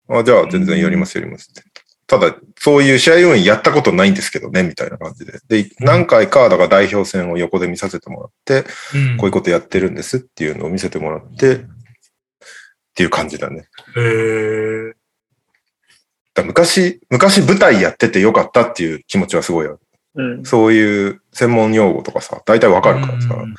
[0.09, 1.63] あ、じゃあ全然やりますやりますって。
[2.05, 5.39] ただ、そういう試合運営やったことないんですけどね、みたいな感じで。
[5.47, 9.17] で、何回か、だから代表戦を横で見させてもらって、うん。
[9.17, 11.59] こういうことやってるんですっていうのを見せてもらって、っ
[12.93, 13.67] ていう感じだね。
[13.97, 14.93] へえ。
[16.35, 19.79] だ昔、昔舞台やっててよかったっていう気持ちはすごいある。
[20.13, 20.45] うん。
[20.45, 23.55] そういう専門用語とかさ、大体わかるからさ、うん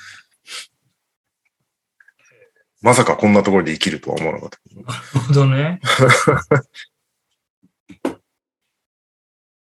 [2.83, 4.59] まさかこんなところで生きるとは思わなかった。
[4.75, 5.81] なるほどね。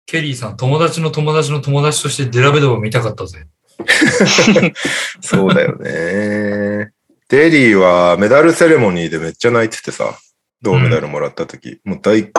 [0.06, 3.46] ケリーさん、友達の友達の友達としてデラベドを見たかったぜ。
[5.20, 6.92] そうだよね。
[7.28, 10.18] デリーはメダルセレモニーでめっちゃ泣いててさ、
[10.62, 12.30] 銅メダルもらった時、もう大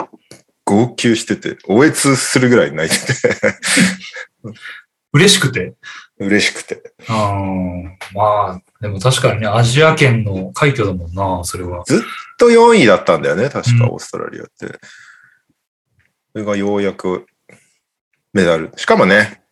[0.64, 3.36] 号泣してて、おえつするぐらい泣いてて、
[5.14, 5.74] 嬉しくて？
[6.18, 6.94] 嬉しくて。
[7.08, 11.84] あーまあ、でも確かにね、アジア圏の快挙だもんな、それは。
[12.38, 14.78] と4位だったんだよね、確かうんオーストラリアって。
[16.32, 17.26] それがようやく
[18.32, 18.72] メダル。
[18.76, 19.42] しかもね、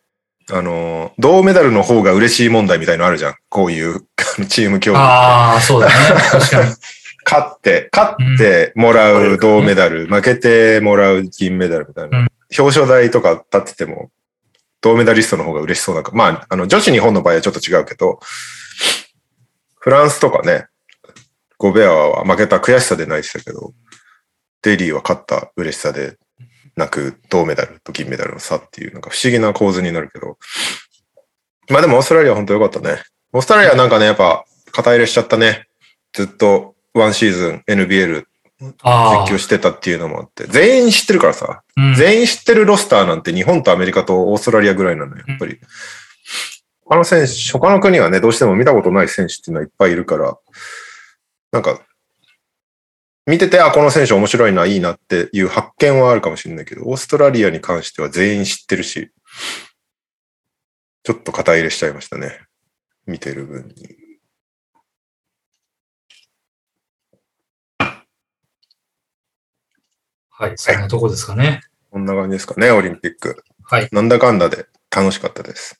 [0.50, 3.34] あの、銅メダルの方が嬉しい問題みたいのあるじゃん。
[3.48, 4.00] こういう
[4.48, 4.98] チーム競技。
[4.98, 5.94] ああ、そうだね。
[6.30, 6.74] 確かに。
[7.24, 12.18] 勝って、勝ってもらう銅メダル、負けてもらう銀メダルみたいな。
[12.18, 14.10] うん表彰台とか立ってても、
[14.80, 16.10] 銅メダリストの方が嬉しそうなか。
[16.12, 18.18] まあ、あの、女子日本の場合はちょっと違うけど、
[19.80, 20.66] フランスとかね、
[21.58, 23.72] ゴベアは負けた悔しさで泣いてたけど、
[24.62, 26.18] デイリーは勝った嬉しさで
[26.76, 30.38] 泣く銅メダルと銀メダルの差っていう、なんか不思議な構図になるけど。
[31.70, 33.02] まあでもオーストラリアは本当良かったね。
[33.32, 35.66] オーストラリアはなんかね、やっぱ肩入れしちゃったね。
[36.12, 38.24] ずっとワンシーズン NBL
[38.82, 41.80] あ実況してたっていうのもあって、全員知ってるからさ、あ。
[41.80, 45.58] うん全員知ってるロスターなんて日本とアメリカとオーストラリアぐらいなのよ、やっぱり。
[46.90, 50.36] 他の選手、他の国はね、どうしても見たことない選手っていうのはいっぱいいるから、
[51.52, 51.86] なんか、
[53.26, 59.12] 見てて、あ、この選手面白いな、いいなっていう発見はあるかもしれないけど、オーストラリアに関しては全員知ってるし、
[61.04, 62.40] ちょっと肩入れしちゃいましたね。
[63.06, 63.96] 見てる分に。
[70.30, 71.60] はい、そんなとこですかね。
[71.92, 73.44] こんな感じですかね、オリンピック。
[73.62, 73.88] はい。
[73.92, 75.79] なんだかんだで楽しかったです。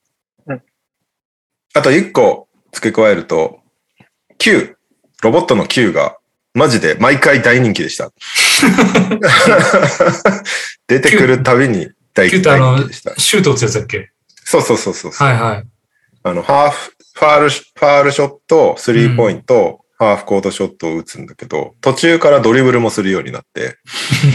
[1.74, 3.60] うんあと一個付け加えると、
[4.38, 4.76] Q、
[5.22, 6.16] ロボットの Q が
[6.54, 8.10] マジで毎回大人気でした。
[10.88, 12.38] 出てくるたびに大人
[12.82, 13.14] 気でした。
[13.18, 14.10] シュート打つやつだっけ？
[14.44, 15.12] そうそうそうそう。
[15.12, 15.64] はいはい。
[16.22, 23.76] あの、ハーフ、ファール、ファールショット、スリーポイント、ハーフコートショットを打つんだけど、途中からドリブルもするようになって、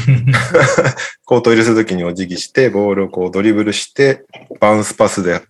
[1.26, 4.24] コート入れするときにお辞儀して、ボールをこうドリブルして、
[4.62, 5.42] バウンスパスで、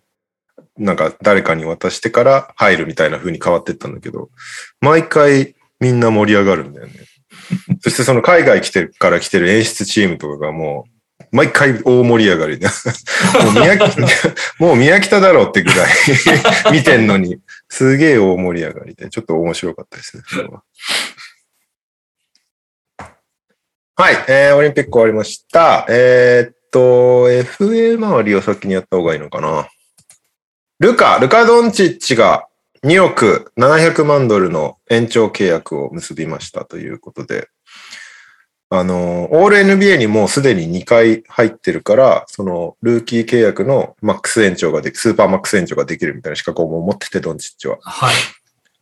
[0.78, 4.30] なんか誰かに渡してから入るみたいな風に変わってったんだけど、
[4.82, 6.94] 毎回みんな盛り上がるんだよね。
[7.82, 10.92] そしてその海外来てるから来てる演出チームとかがもう、
[11.32, 12.68] 毎回大盛り上がりで。
[13.44, 14.02] もう宮北
[14.60, 15.88] もう宮北だろうってぐらい
[16.72, 20.24] 見てんのに、すげえ大盛り上がりで、ちょっと面白かったですね。
[23.98, 25.86] はい、えー、オリンピック終わりました。
[25.90, 29.70] えーっと、FA 周りを先にやった方がいいのかな。
[30.80, 32.48] ルカ、ルカ・ドンチッチが
[32.84, 37.48] 2億700万ドルの延長契約を結びましたということで、
[38.70, 47.78] あの、オール NBA にもうすでに2回入ってるから、そのルーキー契約のマックス延長ができ、スーパーマックス延長ができるみたいな資格を持ってて、ドンチッチは。
[47.82, 48.16] はい。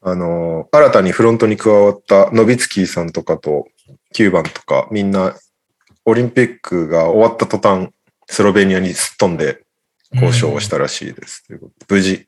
[0.02, 3.68] あの、新たにフロントに加わったノビツキーさんとかと
[4.16, 5.36] 9番とか、みんな
[6.06, 7.90] オリンピックが終わった途端、
[8.28, 9.63] スロベニアにすっ飛んで
[10.14, 11.46] 交渉をしたらしいです。
[11.48, 12.28] ということで無事、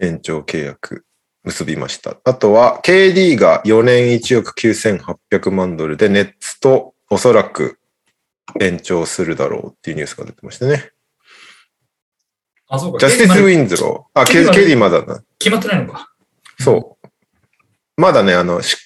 [0.00, 1.04] 延長契約
[1.44, 2.16] 結びました。
[2.24, 7.78] あとは、KD が4年1億9800万ドルで、ネッツとおそらく
[8.60, 10.92] 延長するだろうっていうニュースが出てましたね。
[12.68, 12.98] あ、そうか。
[12.98, 14.20] ジャスティス・ウ決ィンズロー。
[14.20, 15.22] あ、KD まだな。
[15.50, 16.14] まってないのか。
[16.58, 17.08] そう。
[17.96, 18.76] まだね、あの、し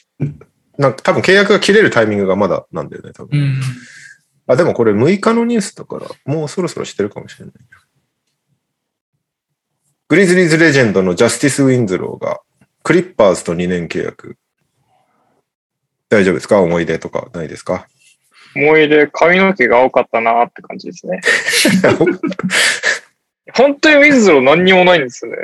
[0.79, 3.39] なんか多分契約が切れるタイミングがまだなんだよね、多分。
[3.39, 3.61] うん。
[4.49, 7.55] あ、でもこれ6日のニュースだから、もうそろそろしてるかもしれない。
[10.09, 12.41] グリズリーズレジェンドのジャスティス・ウィンズローが、
[12.83, 14.37] クリッパーズと2年契約。
[16.09, 16.61] 大丈夫ですか？
[16.63, 17.87] 思い出とかないですか？
[18.57, 21.21] 思い出、髪の毛が青かったなって感じですね。
[23.55, 25.37] 本当にウィズロー何にもないんですよね。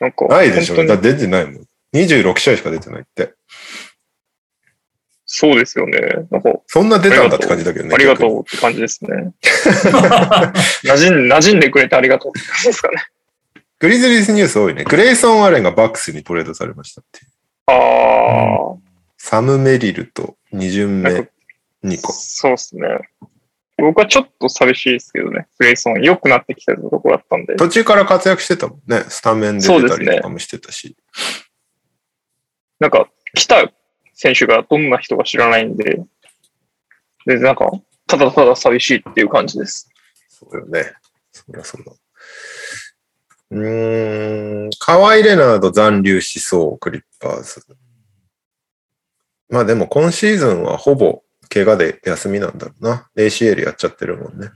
[0.00, 1.64] なんか、ないでしょだ出てないもん。
[1.94, 3.34] 26試合しか出てないって。
[5.40, 5.98] そうですよね。
[6.30, 7.94] なんか、そんな出たんだって感じだけどね。
[7.94, 9.32] ありがとうって感じですね。
[10.84, 12.96] 馴染ん、馴染んでくれてありがとうって感じですかね。
[13.78, 14.84] グリズリーズニュース多いね。
[14.84, 17.30] グレイソン・アレンがバックスにトレードされましたっていう。
[17.68, 18.76] あ
[19.16, 22.12] サム・メリルと2巡目2あ、個。
[22.12, 22.86] そうですね。
[23.78, 25.48] 僕はちょっと寂しいですけどね。
[25.58, 27.56] グレイソン良くなってきてるところだったんで。
[27.56, 29.04] 途中から活躍してたもんね。
[29.08, 30.94] スタメンで出たりとかもしてたし。
[32.78, 33.72] なんか、来た
[34.20, 36.02] 選手がどんな人か知らないんで、
[37.24, 37.70] で、なんか、
[38.06, 39.88] ただただ寂しいっていう感じです。
[40.28, 40.92] そうよね。
[41.32, 41.92] そりゃそうだ。
[43.52, 47.64] うーん、カワイ・レナード残留しそう、クリッパーズ。
[49.48, 53.08] まあでも今シーズンはほぼ怪我で休みなんだろうな。
[53.16, 54.50] ACL やっちゃってるもんね。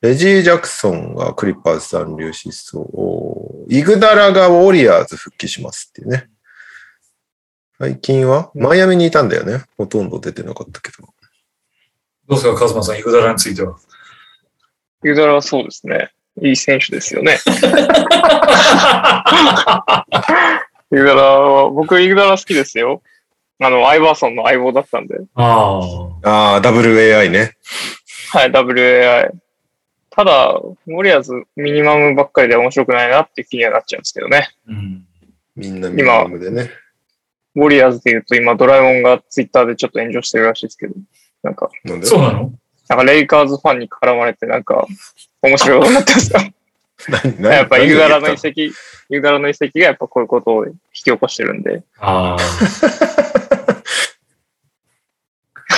[0.00, 3.72] レジー・ジャクソンがクリッパーズ残留しそう。
[3.72, 6.28] イグダラがウォリアーズ復帰しますっていうね。
[7.78, 8.50] 最近は？
[8.54, 9.64] マイアミにいたんだよね。
[9.76, 11.02] ほとんど出てなかったけど。
[11.06, 11.10] ど
[12.28, 13.76] うですか、カズマさん、イグダラについては？
[15.02, 16.10] ユダラはそうですね。
[16.40, 17.38] いい選手ですよね。
[20.92, 23.02] ユダラは、僕、ユダラ好きですよ。
[23.60, 25.16] あの、アイバーソンの相棒だったんで。
[25.34, 25.80] あ
[26.22, 26.28] あ。
[26.28, 27.56] ああ、WAI ね。
[28.32, 29.30] はい、WAI。
[30.18, 34.50] ただ、ウォリアーズミニマムばっかりで面白くないなって気にはなっちゃうんですけどね。
[34.66, 35.06] うん。
[35.54, 36.72] みんなミニマムでね。
[37.54, 40.94] ウォリアーズで言うと今ドラえもんがツイッターでちょっと炎上してるらしいですけど、
[41.44, 42.06] なんか、なんで？
[42.06, 42.52] そうなの？
[42.88, 44.88] なんかレイカーズファンに絡まれてなんか
[45.40, 46.40] 面白いことになってますよ。
[47.08, 47.40] 何？
[47.40, 47.52] 何？
[47.54, 48.50] やっぱユダラの遺跡、
[49.10, 52.38] ユダラの遺跡がやっぱこういうことを引き起こしてるんで、ああ。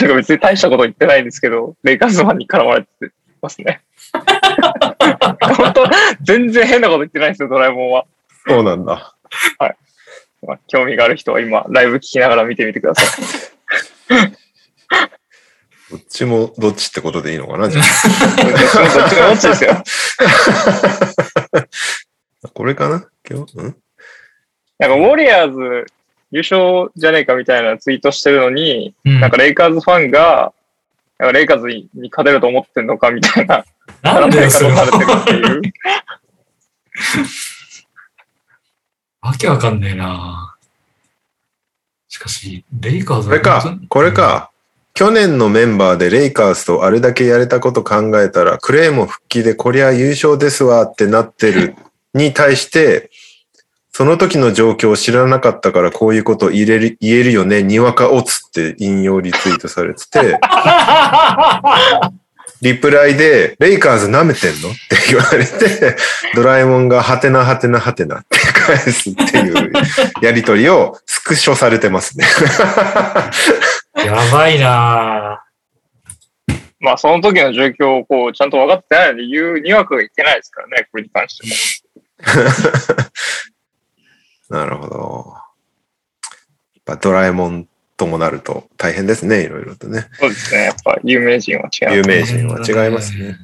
[0.01, 2.89] なんか別に大したこと言ってないんですけど、レイカーズファンに絡まれて
[3.43, 3.83] ますね。
[5.57, 5.89] 本当
[6.23, 8.05] 全然変なこと言ってないんですよ、ドラえもんは。
[8.47, 9.17] そうなんだ。
[10.47, 13.07] まあ、興味がある人は今、ライブ聞きながら見てみてください。
[15.91, 18.55] どっちもどっちってことでいいのかなじゃどっちもど
[19.07, 19.73] っちもどっちですよ。
[19.73, 19.83] あ。
[22.55, 23.59] これかな今日？
[23.59, 23.77] ん？
[24.79, 25.87] なんか、ウォリアーズ
[26.31, 30.53] 優勝じゃねえかみたいなツイートしてるのに、うんなんかレイカーズファンが、
[31.19, 33.65] なんかレイカーズに勝てると思ってんのかみたいな、
[34.03, 35.63] なんで絡それされてるはっていう。
[39.23, 40.57] わけわかんねえな。
[42.09, 44.13] しかし、レイカーズこれか、これ。
[44.13, 44.51] か。
[44.95, 51.77] 去年のメンバーでレイカーズとあれだけやれたこと考えたら、クレイも復帰でこりゃ優勝ですわってなってる
[52.13, 53.11] に対して、
[53.93, 60.39] その時の状況を知らなかったからこういうこと入れる言えるよね、にわかオツって引用リツイートされてて、
[62.63, 64.71] リプライで、レイカーズ舐めてんの？
[64.71, 65.97] って言われて、
[66.37, 69.73] ドラえもんがハテナハテナハテナって返すっていう
[70.23, 72.27] やりとりをスクショされてますね。
[74.05, 75.43] やばいな
[76.81, 81.47] まあ、その時の状況をこう、ちゃんと分かってないので言うにはくいけないですからね、これに関して
[84.49, 84.59] も。
[84.59, 85.35] なるほど。
[85.35, 85.41] や
[86.81, 87.69] っぱドラえもん
[88.01, 90.09] ともなると大変ですね、いろいろとね。
[90.15, 90.63] そうですね。
[90.65, 91.97] やっぱ有名人は違う。
[91.97, 93.37] 有名人は違いますね。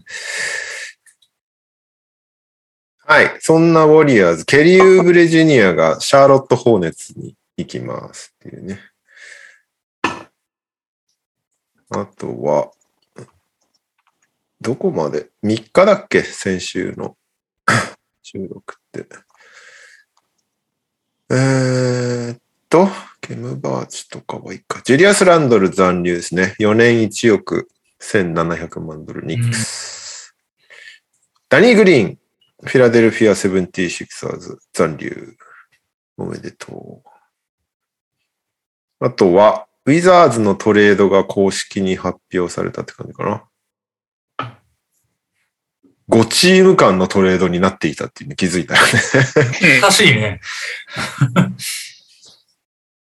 [3.04, 3.36] はい。
[3.40, 8.80] そんなウォリアーズ、ケリー・ウーブレジュニアがシャーロット・ホーネッツに行きますっていうね。
[11.90, 12.70] あとは、
[14.62, 16.22] どこまで ?3 日だっけ？
[16.22, 17.18] 先週の
[18.22, 19.06] 収録って。
[21.30, 22.40] えーっ
[22.70, 22.88] と、
[23.26, 24.80] ケムバーチとかはいいか。
[24.84, 26.54] ジュリアス・ランドル残留ですね。
[26.60, 27.68] 4年1億
[28.00, 30.36] 1700万ドルニックス。
[31.48, 32.18] ダニー・グリーン、
[32.62, 35.34] フィラデルフィア・セブンティシクサーズ残留。
[36.16, 37.08] おめでとう。
[39.00, 43.44] あとは、ウィザーズのトレードが公式に発表されたって感じかな。
[46.08, 49.80] 5チーム間のトレードになっていたっていうの気づいたよね。
[49.82, 50.40] 難しいね。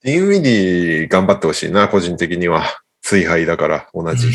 [0.04, 2.82] ディンウィディ頑張ってほしいな、個人的には。
[3.02, 4.32] 追敗だから、同じ。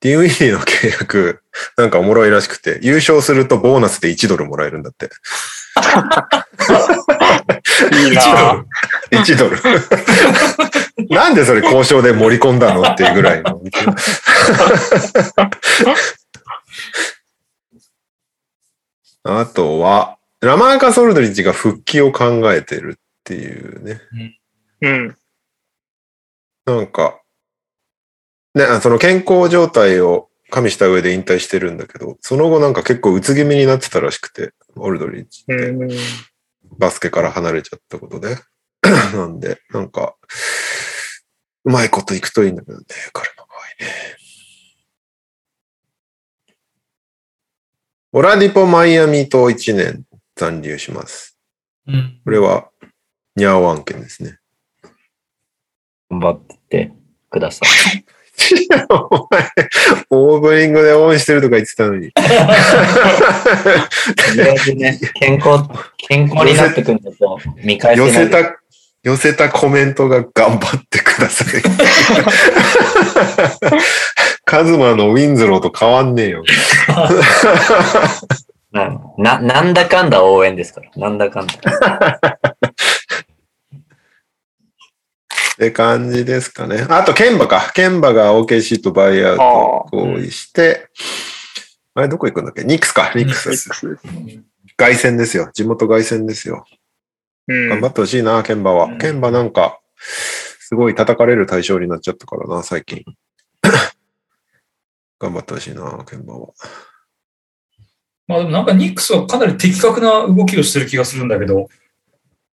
[0.00, 1.42] ディンウィディの契約、
[1.76, 5.10] なんかおもろいらしくて、優勝するとボーナスで1ドルもらえるんだって。
[7.92, 8.64] いいな
[9.10, 9.58] 1ドル。
[11.08, 13.60] なんでそれ交渉で盛り込んだのっていうぐらいの。
[19.24, 24.00] あとは、ラマーカ・ソルドリッチが復帰を考えてるっていうね。
[24.82, 25.16] うん。
[26.66, 27.20] なんか、
[28.54, 35.70] ね、あその健康状態を加味した上で引退してるんだけど、その後なんか結構うつ気味になってたらしくて、オルドリッチって。
[35.70, 35.90] うん。
[36.78, 38.36] バスケから離れちゃったことで。
[39.14, 40.14] なんで、なんか、
[41.64, 44.16] うまいこといくといいんだけどね、彼の場合ね。
[48.12, 50.05] オラディポ・マイアミと1年
[50.36, 51.38] 残留します。
[51.86, 52.20] うん。
[52.24, 52.68] これは、
[53.36, 54.38] ニャーワン件ですね。
[56.10, 56.92] 頑張って
[57.30, 58.04] ください。
[58.90, 59.50] お前、
[60.10, 62.12] オープニングで応援してるとか言ってたのに。
[62.12, 62.22] と
[64.34, 65.64] りあえずね、健康、
[65.96, 68.08] 健康になってくるのと見返せない。
[68.08, 68.60] 寄せた、
[69.02, 71.62] 寄せたコメントが頑張ってください。
[74.44, 76.44] カズマのウィンズローと変わんねえよ。
[78.84, 80.90] うんな、なんだかんだ応援ですから。
[80.96, 81.54] なんだかんだ。
[85.54, 86.84] って感じですかね。
[86.88, 87.72] あと、ケンバか。
[87.74, 90.88] ケンバが OKC とバイアウト合意して、
[91.94, 92.62] あれどこ行くんだっけ？
[92.64, 93.10] ニックスか。
[93.14, 93.70] ニックスです。
[94.76, 95.48] 凱旋ですよ。
[95.54, 96.66] 地元凱旋ですよ。
[97.48, 97.68] うん。
[97.70, 98.84] 頑張ってほしいな、ケンバは。
[98.84, 103.02] うんケンバなんか、すごい叩かれる対象になっちゃったからな、最近。
[105.18, 106.48] 頑張ってほしいな、ケンバは。
[108.26, 111.68] まあでもなんかニックスはかなり的確な動きをしてる気がするんだけど。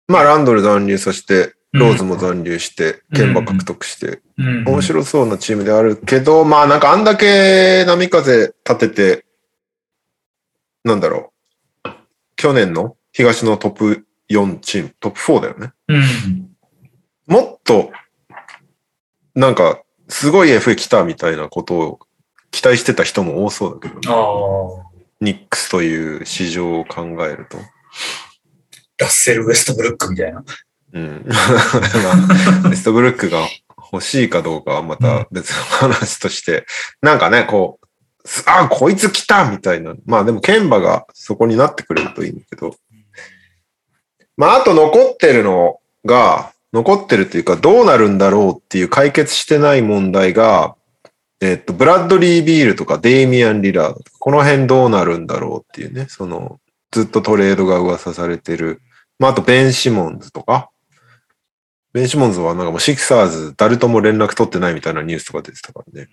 [0.06, 4.64] まあ、ランドル残留させて、うんローズも残留して、ケンバ獲得して、うん。
[4.64, 9.26] 面白そうなチームであるけど、まあなんかあんだけ波風立てて、
[10.82, 11.34] なんだろ
[11.84, 11.90] う。
[12.36, 15.72] 去年の東のトップ4チーム、トップ4だよね。
[15.88, 16.50] うん。
[17.26, 17.90] もっと、
[19.34, 21.98] なんか、すごい FA 来たみたいなことを
[22.50, 24.87] 期待してた人も多そうだけど、ああ。
[25.20, 27.58] ニックスという市場を考えると。
[28.98, 30.44] ラッセル・ウェストブルックみたいな。
[30.92, 31.24] うん。
[31.28, 33.46] まあ、ベストブルックが
[33.92, 36.66] 欲しいかどうかはまた別の話として、
[37.00, 39.94] なんかね、こう、すあ、こいつ来たみたいな。
[40.04, 42.74] まあでも、ケンバがそこになってくれるといいんだけど。
[44.36, 50.76] まあ、あと残ってるのが、残ってるっていうか、どうなるんだろうっていう解決してない問題が、
[51.40, 56.58] えっと、ブラッドリー・ビールとかデイミアン・リラードこの辺どうなるんだろうっていうね、その、
[56.90, 58.80] ずっとトレードが噂されてる。
[59.18, 60.70] まあ、あと、ベン・シモンズとか、
[61.92, 66.08] ベン・シモンズはなんかもうシクサーズ誰とも連絡取ってないみたいなニュースとか出てたからね。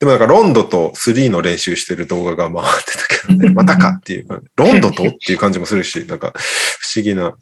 [0.00, 6.32] でもなんかロンドと3の練習してる動画が回ってたけどね、 またかっていうか、ロンドとっていう感じもするし、なんか
[6.80, 7.36] 不思議な。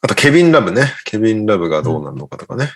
[0.00, 0.92] あとケビン・ラブね。
[1.04, 2.70] ケビン・ラブがどうなるのかとかね。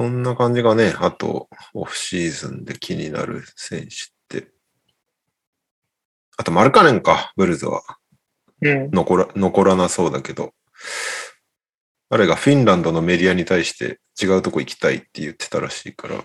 [0.00, 3.88] そんな感じがね、あとオフシーズンで気になる選手っ
[4.30, 4.48] て。
[6.38, 7.82] あとマルカネンか、ブルズは。
[8.62, 8.90] うん。
[8.92, 10.54] 残ら残らなそうだけど、
[12.08, 16.24] 彼がフィンランドのメディアに対して違うとこ行きたいって言ってたらしいから。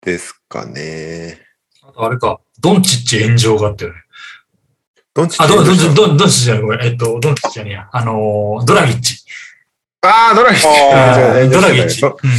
[0.00, 1.40] ですかね。
[1.82, 4.03] あとあれか、ドンチッチ炎上があってるね。
[5.14, 6.82] ドン、ドンチッチ、ドンドンチッチじゃない、ごめん。
[6.82, 7.88] えっと、ドンチッチじゃねえや。
[7.92, 9.24] あのー、ドラギッチ。
[10.02, 11.50] ああ、ドラギッチ。
[11.50, 12.00] ドラギッチ。
[12.00, 12.30] そうん。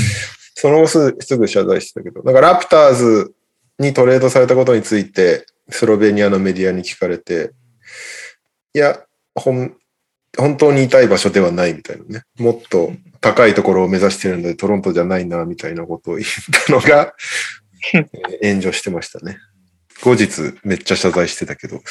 [0.56, 3.34] そその後すすぐ謝罪してたけど、なんかラプターズ
[3.80, 7.52] にトレードされたことについて、スロベニアのメディアに聞かれて、
[8.74, 9.00] いや、
[9.36, 9.76] ほん、
[10.38, 12.24] 本当にいたい場所ではないみたいなね。
[12.38, 16.28] もっと高いところを目指してるので、トロントじゃないな、みたいなことを言っ
[16.66, 17.14] たのが、
[17.94, 19.38] えー炎上してましたね。
[20.04, 21.82] 後日、めっちゃ謝罪してたけど。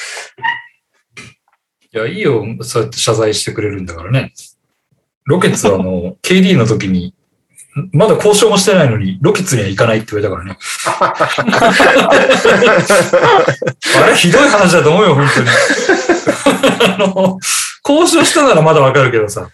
[1.95, 4.33] いや、いいよ、そうやって謝罪してくれるんだからね。
[5.23, 7.13] ロケッツはあの、 KD の時に、
[7.93, 10.57] まだ交渉もしてないのに、ロケッツには行かないって言われたからね。
[14.03, 15.47] あれ、ひどい話だと思うよ、本当に。
[16.81, 17.39] あの、
[17.87, 19.49] 交渉したならまだわかるけどさ、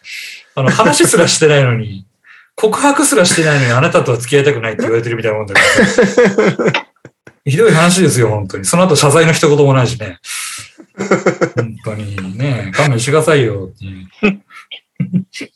[0.56, 2.08] あの、話すらしてないのに、
[2.56, 5.62] 告白すらしてないのに、あなたとは付き合いたくないって言われてるみたいなもんだか
[6.74, 6.88] ら。
[7.46, 8.66] ひどい話ですよ、本当に。
[8.66, 10.20] その後謝罪の一言もないしね。
[11.56, 14.08] 本当にね、勘弁してくださいよっていう。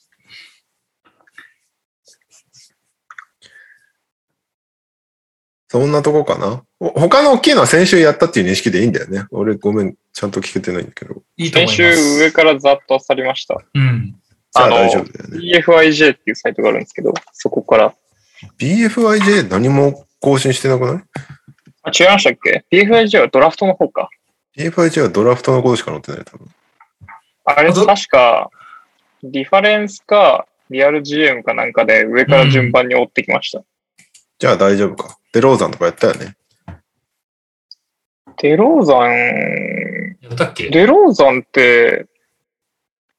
[5.68, 6.64] そんなとこかな？
[6.80, 9.26] お他の大きいのは先週やったっていう認識でいいんだよね。
[9.32, 11.22] 俺ごめん、ちゃんと聞けてないんだけど。
[11.38, 12.18] いいと思先います。
[12.18, 13.62] 週上からざっと去りました。
[13.74, 14.16] うん。
[14.54, 15.40] あ大丈夫だよね。
[15.40, 17.94] BFIJ っていうサイトがあるんですけど、そこから。
[18.58, 21.04] BFIJ 何も更新してなくない？
[21.84, 24.10] あ、違いましたっけ ?BFIJ はドラフトの方か。
[24.58, 26.48] ?BFIJ はドラフトのことしか載ってない、多分。
[27.46, 28.50] あれ、確か、
[29.24, 33.64] リファレンスか、リアル GM かなんかで上から順番に追ってきました。
[34.40, 35.18] じゃあ大丈夫か。
[35.32, 36.36] デローザンとかやったよね。
[38.38, 40.70] デローザン、やったっけ？
[40.70, 42.08] デローザンって、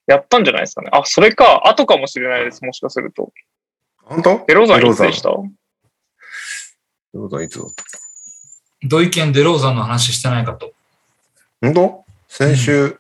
[0.06, 0.90] やったんじゃないですかね。
[0.92, 3.32] あ、それか、後かもしれないです、もしかすると。
[4.02, 4.44] 本当？
[4.46, 5.30] デローザンいつでした？
[5.30, 5.36] デ
[7.14, 7.84] ローザンいつだった？
[8.88, 10.72] 土井健デローザンの話してないかと。
[11.62, 12.04] 本当？
[12.28, 12.98] 先週、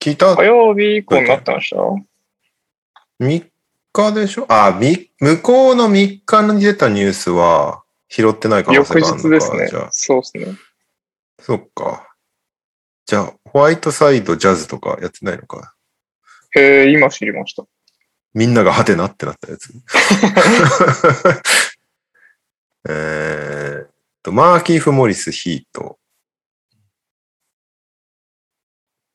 [0.00, 0.34] 聞いた？
[0.36, 1.76] 火曜日以降になってました
[3.20, 3.46] ?3
[3.92, 4.46] 日でしょ？
[4.48, 9.88] あ、み、向こうの3日に出たニュースは拾ってない可能性翌があるのか日ですねじゃあ。。
[9.90, 10.46] そうですね。
[11.40, 12.14] そっか。
[13.06, 15.74] じゃあ、ホワイトサイドジャズとかやってないのか？
[16.52, 17.64] へえ、今知りました。
[18.34, 19.72] みんながハテナってなったやつ？
[22.88, 23.90] えーっ
[24.22, 25.98] と、マーキーフ・モリス・ヒート。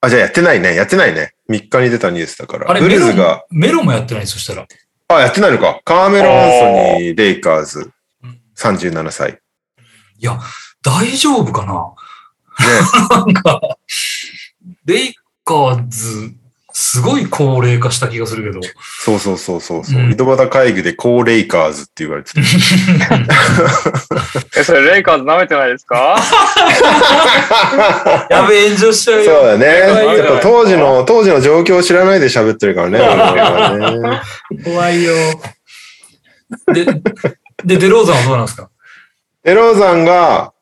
[0.02, 0.76] あ、じゃあやってないね。
[0.76, 1.34] やってないね。
[1.50, 2.70] 3日に出たニュースだから。
[2.70, 4.68] あれ、ブルメロンーズが、メロンもやってないそしたら。
[5.08, 5.80] あ、やってないのか。
[5.86, 7.92] カーメロン・アンソニー・レイカーズ
[8.24, 9.34] うん、37歳。
[9.34, 9.40] ね。
[10.18, 10.40] いや、
[10.84, 11.94] 大丈夫かな？
[13.18, 13.78] なんか、
[14.86, 16.34] レイカーズ、
[16.74, 18.62] すごい高齢化した気がするけど。
[19.04, 20.02] そうそうそうそうそう。
[20.02, 22.42] うん井戸端会議でコー・レイカーズって言われてた。
[24.60, 26.18] え、それレイカーズ舐めてないですか？
[28.30, 29.44] やべえ、炎上しちゃうそうよ。
[29.44, 29.66] だね。
[30.24, 33.06] っと当時の、当時の状況を知らないで喋ってるからね、ね。
[34.64, 35.14] 怖いよ。
[36.74, 36.86] で、
[37.66, 38.70] で、デローザンはどうなんですか？
[39.44, 40.54] デローザンが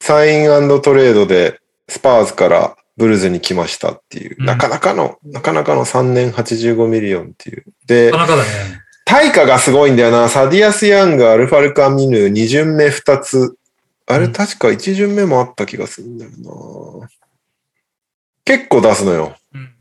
[0.00, 7.64] サイントレードでスパーズからブルズに来ましたっていう、うんなかなかの、なかなかの3年85 million っていう。
[7.86, 8.48] でな、かなかだね。
[9.04, 10.28] 対価がすごいんだよな。
[10.28, 13.56] サディアス・ヤング、アルファルカ・ミヌ、2巡目2つ。
[14.06, 16.30] あれうん確か1巡目もあった気がするんだよ
[17.00, 17.08] な。
[18.44, 19.36] 結構出すのよ。
[19.54, 19.74] うん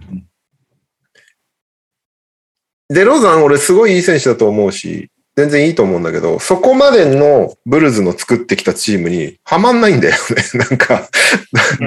[2.89, 10.43] デローザン俺すごいいい選手だと思うし、全然いいと思うんだけど、そこまでのブルズの作ってきたチームにはまんないんだよね。
[10.59, 11.09] なんか、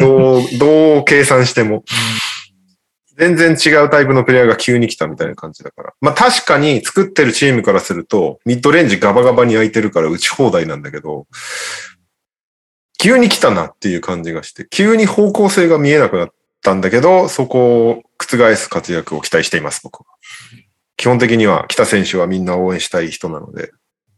[0.00, 1.84] どう、どう計算しても。
[3.16, 5.94] 全然違うタイプのプレイヤーが急に来たみたいな感じだから。
[6.00, 11.26] まあ確かに作ってるチームからすると、ミッドレンジガバガバに空いてるから打ち放題なんだけど、
[12.98, 16.32] 急に来たなっていう感じがして、急に方向性が見えなくなっ
[16.62, 20.06] たんだけど、そこを覆す活躍を期待しています、僕は。
[20.96, 23.72] 基本的には北選手はみんな応援したい人なので、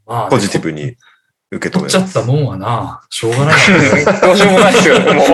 [0.06, 0.96] まあ、ポジティブに
[1.50, 2.18] 受け止取っちゃめます。
[2.18, 4.04] ったもんはな、しょうがないよね。
[4.20, 5.26] どうしようもないですよね、もう。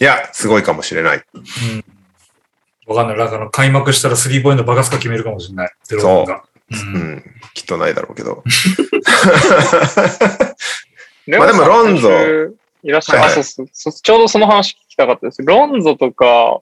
[0.00, 1.22] いや、すごいかもしれない。
[1.34, 1.84] うん。
[2.86, 3.18] わかんない。
[3.18, 5.72] なんかあの開幕したらスリーポイントバカスカ決めるかもしれない。
[5.88, 6.36] デローザンが。
[6.36, 6.42] う。
[6.74, 7.24] うんん、
[7.54, 8.44] きっとないだろうけど。
[11.26, 12.08] レまあでもロンゾ
[12.82, 13.92] いらっしゃい、はいはいあ、そうそうそう。
[13.92, 15.42] ちょうどその話聞きたかったです。
[15.42, 16.60] ロンゾとか、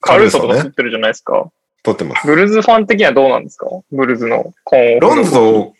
[0.00, 1.50] カルーソとかね作ってるじゃないですか。
[1.82, 2.26] 撮ってます。
[2.26, 3.66] ブルーズファン的にはどうなんですか？
[3.92, 5.00] ブルーズの今後。
[5.00, 5.74] ロンゾ、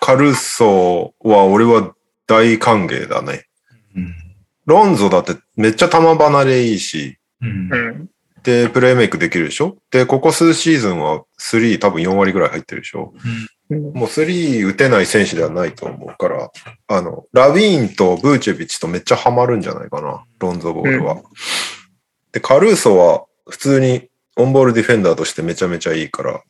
[0.00, 1.94] カルソは俺は
[2.26, 3.46] 大歓迎だね。
[3.96, 4.14] うん。
[4.66, 8.10] ロンゾだってめっちゃ球離れいいし、うんうん。
[8.42, 9.76] で、プレイメイクできるでしょ？
[9.90, 13.12] で、ここ数シーズンは3多分4割ぐらい入ってるでしょ？
[13.24, 16.50] うんもう3打てない選手ではないと思うから、
[16.88, 21.22] あの、ラビーンとブーチェビッチとめっちゃハマるんじゃないかな、ロンゾボールは。
[22.32, 26.42] で、カルーソは普通にオンボールディフェンダーとしてめちゃめちゃいいから、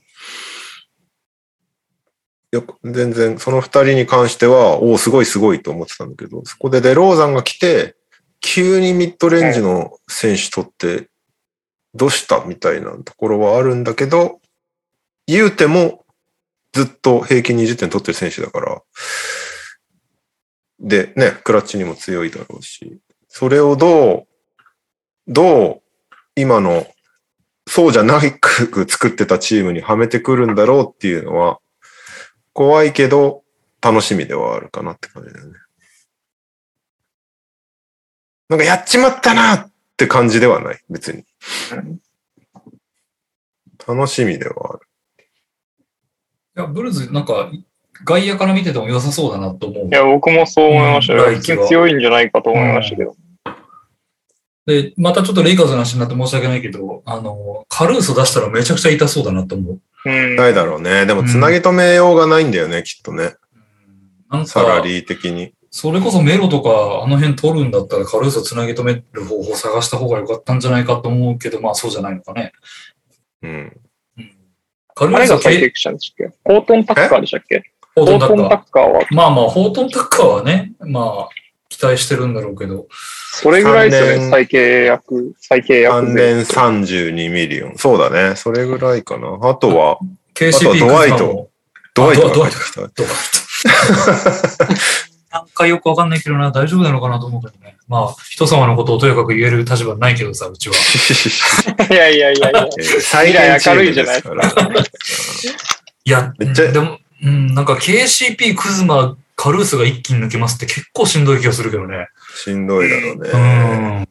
[2.53, 7.97] よく全然その二人に関しては、おお、すごいすごいと思ってたんだけど、そこでデローザンが来て、
[8.41, 11.09] 急にミッドレンジの選手取って、
[11.95, 14.41] どうしたみたいなところはあるんだけど、
[15.27, 16.05] 言うても
[16.73, 18.83] ずっと平均20点取ってる選手だから、
[20.81, 22.99] で、ね、クラッチにも強いだろうし、
[23.29, 24.27] それをどう、
[25.29, 25.90] どう
[26.37, 26.87] 今の
[27.67, 31.61] そうじゃないく作ってたチームにはめてくるんだろうっていうのは、
[32.53, 33.45] 怖いけど
[33.81, 35.53] 楽しみではあるかなって感じだよね。
[38.49, 41.25] なんかやっちまったなって感じではない、別に。
[43.87, 44.81] 楽しみではある。
[46.57, 47.51] いや、ブルーズ、なんか、
[48.05, 49.91] 外野から見てても良さそうだなと思うい。
[49.93, 51.31] や、僕もそう思いましたよ。
[51.31, 53.15] う強いんじゃないかと思いましたけど。
[54.71, 59.81] で、またちょっとレイカーズの話になって申し訳ないけど、あの、カルーソ出したらめちゃくちゃ痛そうだなと思う。
[60.07, 60.37] うん。
[60.37, 61.07] ないだろうね。
[61.07, 63.35] でも、つなぎ止めようがないんだよね、きっとね。
[64.31, 65.53] なんサラか、リー的に。
[65.73, 72.53] それこそメロとかあの辺取るんだったらカルーソつなぎ止める方法を探した方が良かったんじゃないかと思うけど、まあそうじゃないのかね。
[73.43, 73.81] うん。
[74.19, 74.33] うん、
[74.97, 76.37] カルーソ誰が最系適したんでしたっけ？
[76.43, 77.63] コートンタッカーでしたっけ？
[77.95, 79.15] ホートンタッカーは、ー。
[79.15, 81.29] まあまあ、ホートンタッカーはね、まあ、
[81.71, 82.87] 期待してるんだろうけど、
[83.33, 87.77] それぐらいですよね、関連再契約、再契約関連32 million。
[87.77, 88.37] そうだね。
[88.37, 89.39] それぐらいかな。
[89.49, 89.99] あとは、
[90.35, 91.51] KCP あとはドワイトクズマも
[91.95, 92.81] ドワイトドワイトが来た。
[92.81, 93.13] どうか
[95.33, 97.77] なんかよくわかんないけどな、大丈夫なのかなと思うけどね。
[97.87, 100.75] まあ、人様のことをとやかく言える立場ないけどさ、うちは。
[101.89, 102.69] いやいやいやいや。
[103.01, 104.71] 最未来明るいじゃないですか
[106.05, 112.09] いや、めっちゃでも、うん、なんか KCP、クズマ、カルースが一気に抜けますって結構しんどい気がするけどね。
[112.35, 114.01] しんどいだろううね。
[114.01, 114.03] ん。
[114.03, 114.07] い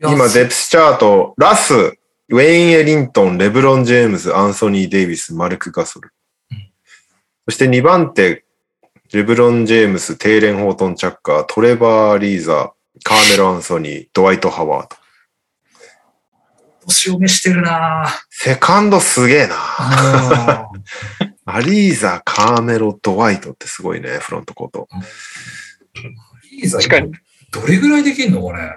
[0.00, 6.12] や今、デプスチャート、ラス、ウェイン・エリントン、レブロン・ジェームズ、アンソニー・デイビス、マルク・ガソル
[6.50, 6.72] うん。
[7.44, 8.44] そして2番手、
[9.12, 12.72] レブロン・ジェームス、テイレン・ホートン・チャッカー、トレバー・リーザ、
[13.04, 14.96] カーメロ・アンソニー、ドワイト・ハワード。
[16.88, 20.68] 年を召してるなセカンドすげえな。
[21.46, 21.52] ぁ。
[21.52, 24.88] アリーザ、カーメロ、ドワイトってすごいね、フロントコート。
[26.52, 27.12] いいざ確かに。
[27.50, 28.76] どれぐらいできんのかね。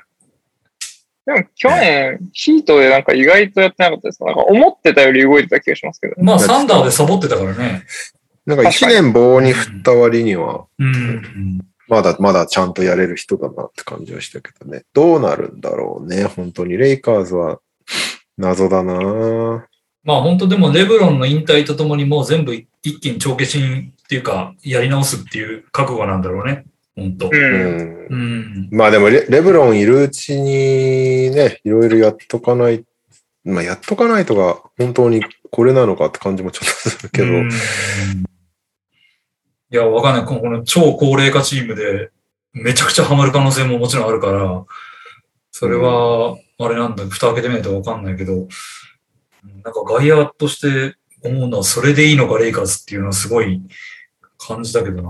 [1.26, 4.24] でも去年、ヒートでなんか意外とやってなかったです。
[4.24, 6.16] なんか思ってたより動いてた気がしますけど。
[6.20, 7.84] まあ、サンダーでサボってたからね。
[8.46, 11.62] なんか1年棒に振った割には、うん。
[11.88, 14.84] まだまだちゃんとやれる人だなって感じはしたけどね。
[14.94, 16.78] どうなるんだろうね、本当に。
[16.78, 17.60] レイカーズは
[18.38, 19.68] 謎だな
[20.06, 26.65] まあ本当でもレブロンの引退とともにもう全部一気に帳消しにっていうか、やり直すっていう覚悟なんだろうね。
[26.95, 27.27] 本当。
[27.27, 27.30] う。
[27.32, 28.07] うんん。
[28.10, 28.69] うん。
[28.72, 32.86] まあでもレ、レブロンいるうちにね、いろいろやっとかない、
[33.44, 37.49] まあやっとかないとが本当にこれなのかって感じもちょっとするけど、うん
[39.72, 40.26] いや、わかんない。
[40.26, 42.11] この超高齢化チームで
[42.53, 44.64] めちゃくちゃハマる可能性ももちろんあるから、
[45.52, 48.48] それは、あれなんだ、蓋開けてみないとわかんないけど、うん
[49.64, 53.62] なんか外野として思うのはそれでいいのか、レイカーズっていうのはすごい
[54.38, 55.10] 感じたけどな。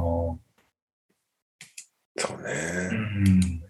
[2.18, 2.90] そううね。
[2.98, 3.62] ん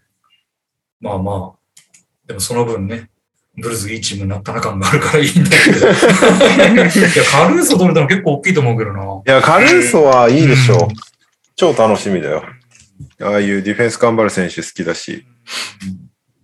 [0.99, 1.81] まあまあ、
[2.27, 3.09] でもその分ね、
[3.57, 5.87] ブルーズいいチームになったな感があるからいいんだけど。
[5.87, 6.89] いや、
[7.31, 9.01] カルーソ取れたの結構大きいと思うけどな。
[9.03, 10.77] いや、カルーソはいいでしょう。
[10.77, 10.87] うん
[11.57, 12.43] 超楽しみだよ。
[13.21, 15.25] ああいうディフェンス頑張る選手好きだし、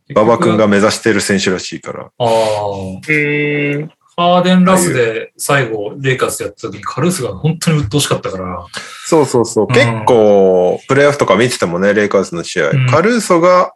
[0.10, 0.68] 馬場君が。
[0.68, 2.06] 目指してる選手らしいから。
[2.06, 2.26] ああ。
[2.26, 3.92] うーん。
[4.22, 8.66] ハーデン・ラスで最後、レイカーズやった時にカルースが本当に鬱陶しかったから。
[9.06, 9.66] そうそうそう。
[9.66, 12.70] ん結構、プレイオフとか見ててもね、レイカーズの試合。
[12.70, 13.74] うんカルーソが、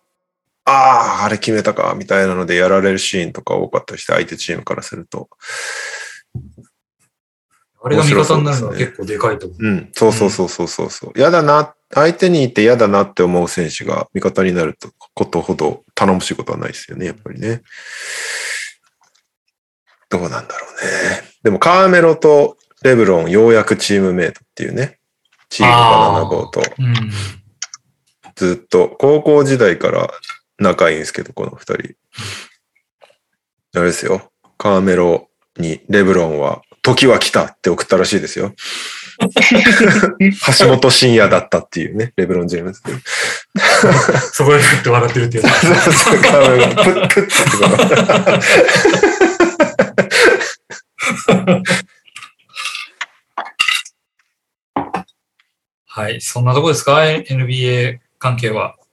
[0.65, 5.29] ああ、あれ決めたか、みたいなのでやられるシーンとか多かったりして、相手チームからすると。
[7.83, 9.63] あれが味方になるのは結構でかいと思う。
[9.63, 11.11] うん、そうそうそうそうそうそう。
[11.15, 17.61] 嫌だな、相手にいて嫌だなって思う選手が味方になるとことほど頼もしいことはないですよね、やっぱりね。
[20.09, 21.23] どうなんだろうね。
[21.43, 24.99] でも、カーメロとレブロン、ようやくチームメイトっていうね。
[25.49, 25.77] チームバ
[26.13, 26.61] ナナボート。
[26.79, 26.93] うん。
[28.35, 30.09] ずっと、高校時代から
[30.59, 31.95] 仲いいんですけど、この二人。
[33.75, 34.31] あれですよ。
[34.57, 38.53] カーメロにレブロンは、時は来たって送ったらしいですよ。
[40.59, 42.81] 橋本真也だったっていうね、レブロン・ジェームズ。
[44.33, 45.65] そこでふって笑ってるってやつ。
[45.65, 47.29] そうそうカーメロがプッってこ
[55.87, 56.19] はい。
[56.19, 58.75] そんなとこですか ?NBA 関係は。
[58.77, 58.83] う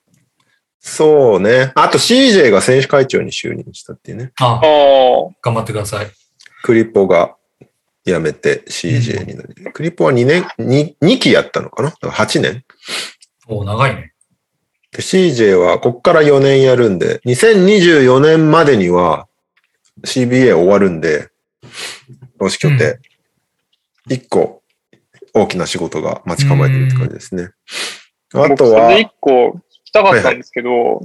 [0.79, 1.73] そうね。
[1.75, 4.33] あと CJ が選手会長に就任したっていうね。
[4.41, 4.61] あああ。
[5.43, 6.07] 頑張ってください。
[6.63, 7.35] クリポが
[8.05, 11.91] 辞めて CJ になり、クリポは2年、2, 2期やったのかな？
[11.91, 12.65] だから ?8 年
[13.49, 14.13] お長いね。
[14.93, 19.27] で CJ はこっから4年やるんで、2024年までには
[20.05, 21.32] CBA 終わるんで、
[22.39, 22.99] 労使協定、
[24.09, 24.63] 1個
[25.35, 27.51] 大きな仕事が待ち構えてるって感じですね。
[28.35, 31.01] あ僕、とはそれで、一個聞きたかったんですけど、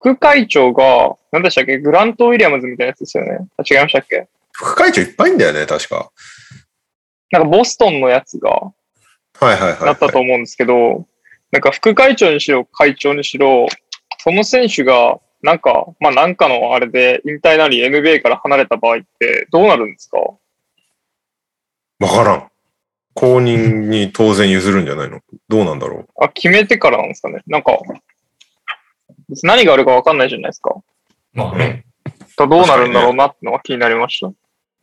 [0.00, 3.46] 副会長が、何でしたっけグラント・ウィリアムズみたいなやつですよね。
[3.56, 4.28] あ違いましたっけ？
[4.52, 6.10] 副会長いっぱいいんだよね、確か。
[7.30, 8.72] なんかボストンのやつがは
[9.42, 9.84] いはいはい、はい。
[9.86, 11.06] なったと思うんですけど、
[11.50, 13.66] なんか副会長にしろ、会長にしろ、
[14.18, 20.18] その選手が、なんか、まあなんかのあれで引退なり NBA から離れた場合ってどうなるんですか？
[20.18, 22.46] わからん。
[23.14, 25.20] 公認に当然譲るんじゃないの？
[25.48, 26.08] どうなんだろう？
[26.24, 27.42] あ、決めてからなんですかね？
[27.46, 27.72] なんか、
[29.28, 30.76] 別に何があるかわかんないじゃないですか。
[31.32, 31.84] まあね。
[32.36, 34.32] だどうなるんだろうなってのが気になりました。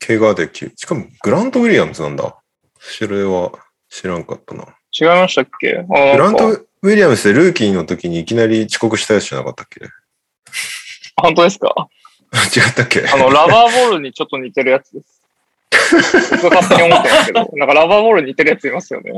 [0.05, 2.38] 怪我できしかもグラント・ウィリアムズなんだ。
[2.79, 3.51] それは
[3.89, 4.65] 知らんかったな。
[4.99, 5.77] 違いましたっけ？
[5.79, 9.81] あグラント・ウィリアムズでルーキーの時にいきなり遅刻したやつじゃなかったっけ？
[11.15, 11.73] 本当ですか？
[12.55, 13.07] 違ったっけ？
[13.07, 15.21] あの、ラバーボールにちょっと似てるやつです。
[16.43, 19.11] 勝手に思ってますけど、 なんかラバーボールに似てるやついますよね。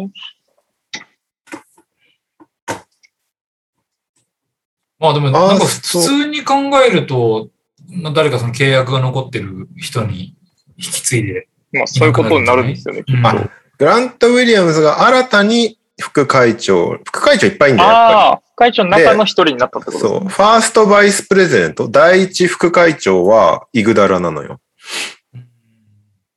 [5.00, 6.56] まあでも、なんか普通に考
[6.86, 7.50] えると、
[7.90, 10.36] まあ誰かその契約が残ってる人に
[10.78, 11.48] 引き継いで。
[11.72, 13.04] まあそういうことになるんですよね。
[13.08, 20.24] うんあグラント・ウィリアムズが新たに副会長、副会長いっぱいいんだよ、やっ副会長の中の一人になったってことですそう。
[20.24, 20.30] ね。
[20.30, 24.60] ファーストバイスプレゼント、第一副会長はイグダラなのよ。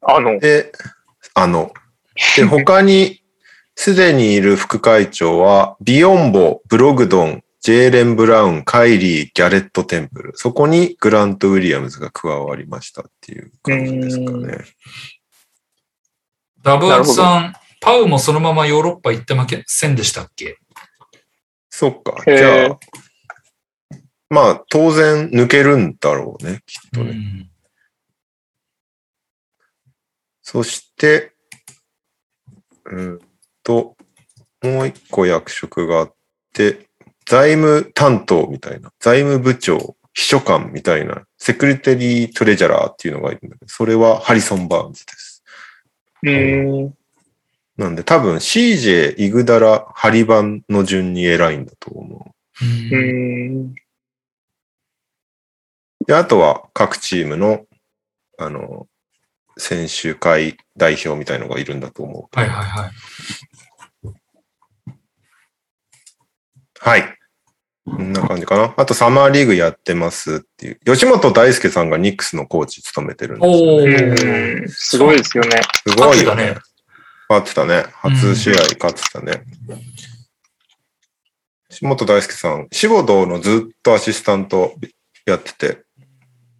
[0.02, 0.72] あの、で、
[1.34, 1.72] あの、
[2.36, 3.22] で、他に
[3.74, 10.32] すでにいる副会長は、ビヨンボ、ブログドン、ジェーレン・ブラウン、カイリー、ギャレット・テンプル。
[10.34, 14.58] そこにグラント・ウィリアムズが加わりましたっていう感じですかね。
[16.62, 20.56] ダブアツさん、パウもそのままヨーロッパ行ってませんでしたっけ？
[21.68, 22.22] そっか。
[22.26, 22.78] じゃあ、
[24.30, 27.10] まあ、当然抜けるんだろうね、きっとね。
[27.10, 27.48] うん
[30.44, 31.32] そして、
[32.84, 33.20] うん
[33.62, 33.96] と、
[34.60, 36.14] もう一個役職があっ
[36.52, 36.88] て、
[37.24, 45.44] 財務担当みたいな、財務部長、秘書官みたいな、セクレタリートレジャラーっていうのがいるんだけど、それはハリソン・バーンズです。
[46.22, 46.94] うーん。
[47.76, 52.64] なんで多分 CJ、イグダラ、ハリバンの順に偉いんだと思う。
[52.64, 53.74] ううん。
[56.06, 57.64] で、あとは各チームの、
[58.38, 58.86] あの、
[59.56, 62.38] 選手会代表みたいのがいるんだと思う。
[62.38, 62.90] はいはいはい。
[66.80, 67.18] はい。
[67.84, 68.74] こんな感じかな。
[68.76, 70.80] あとサマーリーグやってますっていう。
[70.84, 74.68] 吉本大輔さんがニックスのコーチ務めてるんですよ、おね。
[74.68, 75.60] すごいですよね。
[75.86, 76.56] すごいよね
[77.32, 77.84] 勝ってたね。
[77.92, 79.42] 初試合勝ってたね。
[81.70, 84.74] 吉本大輔さん、志保堂のずっとアシスタント
[85.24, 85.82] やってて、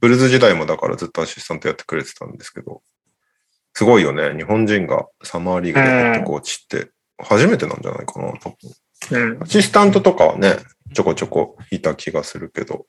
[0.01, 2.83] ブルズ時代もだからずっとアシスタントやってくれてたんですけど、
[3.75, 4.35] すごいよね。
[4.35, 8.57] 日本人がサマーリーグでヘッドコーチって初めてなんじゃないかな、多
[9.11, 9.31] 分。
[9.35, 9.43] うん。
[9.43, 10.57] アシスタントとかはね、
[10.95, 12.87] ちょこちょこいた気がするけど。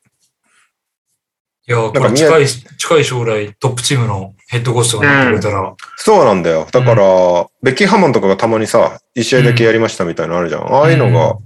[1.66, 6.68] いや、こなんかれ近い、近い将来トップチームのヘッドコーチとかになってくれたら、そうなんだよ。
[6.72, 10.74] だから、ベッキー・ハモンとかがたまにさ、一試合だけやりましたみたいなのあるじゃん。
[10.74, 11.38] ああいうのが、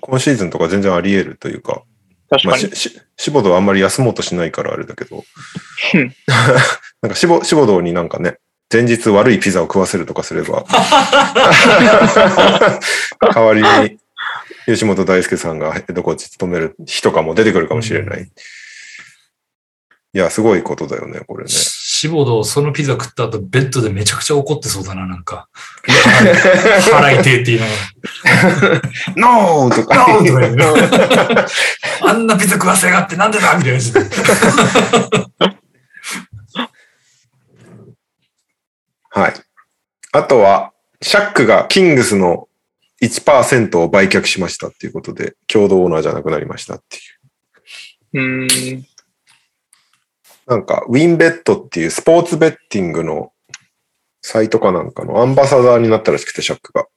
[0.00, 1.82] 今シーズンとか全然あり得るというか、
[2.30, 2.76] まあ、確かに。
[2.76, 5.24] し、し、シボドはあんまり休もうとしないからあれだけど
[5.94, 6.14] うん、
[7.02, 8.36] なんかシボ、シボドになんかね、
[8.72, 10.64] 前日悪いピザを食わせるとかすれば、
[13.34, 13.98] 代わりに
[14.66, 18.30] 吉本大輔さんがヘッドコーチ務める日とかも出てくるかもしれない。
[20.12, 21.50] いや、すごいことだよね、これね。
[21.50, 25.48] 志保堂そのピザ食った後ベッドでめちゃくちゃ怒ってそうだな、なんか。
[25.86, 27.72] 払いてえって言いなが
[29.16, 30.04] ノーとら。
[30.04, 30.74] かノーとか言うの
[32.02, 33.80] あんなピザ食わせやがってなんでだみたいな。
[39.12, 39.34] はい。
[40.12, 40.72] あとは、
[41.02, 42.48] シャックがキングスの
[43.02, 47.00] 1%を売却しましたっていうことで、共同オーナーじゃなくなりましたってい
[48.20, 48.44] う。
[48.44, 48.86] うーん。
[50.50, 53.32] なんか、ウィンベットっていうスポーツベッティングの
[54.20, 56.88] サイトかなんかのアンバサダーになったらしくて、シャックが。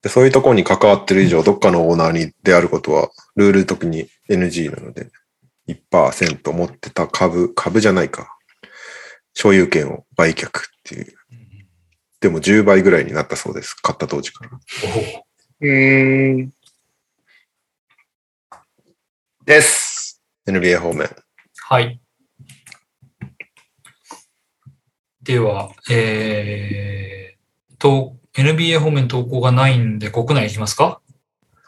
[0.00, 5.10] でそういうところに関わってる以上、どっかのオーナーにであることは、ルール的に NG なので、
[5.68, 8.34] 1%持ってた株、株じゃないか。
[9.34, 11.14] 所有権を売却っていう。
[12.20, 13.74] でも10倍ぐらいになったそうです。
[13.74, 14.50] 買った当時から。
[14.52, 14.56] お
[15.60, 16.52] うーん。
[19.44, 20.22] です。
[20.46, 21.10] NBA 方面。
[21.66, 22.00] はい。
[25.24, 31.00] では、えー、と、NBA 方面投稿がないんで国内行きますか？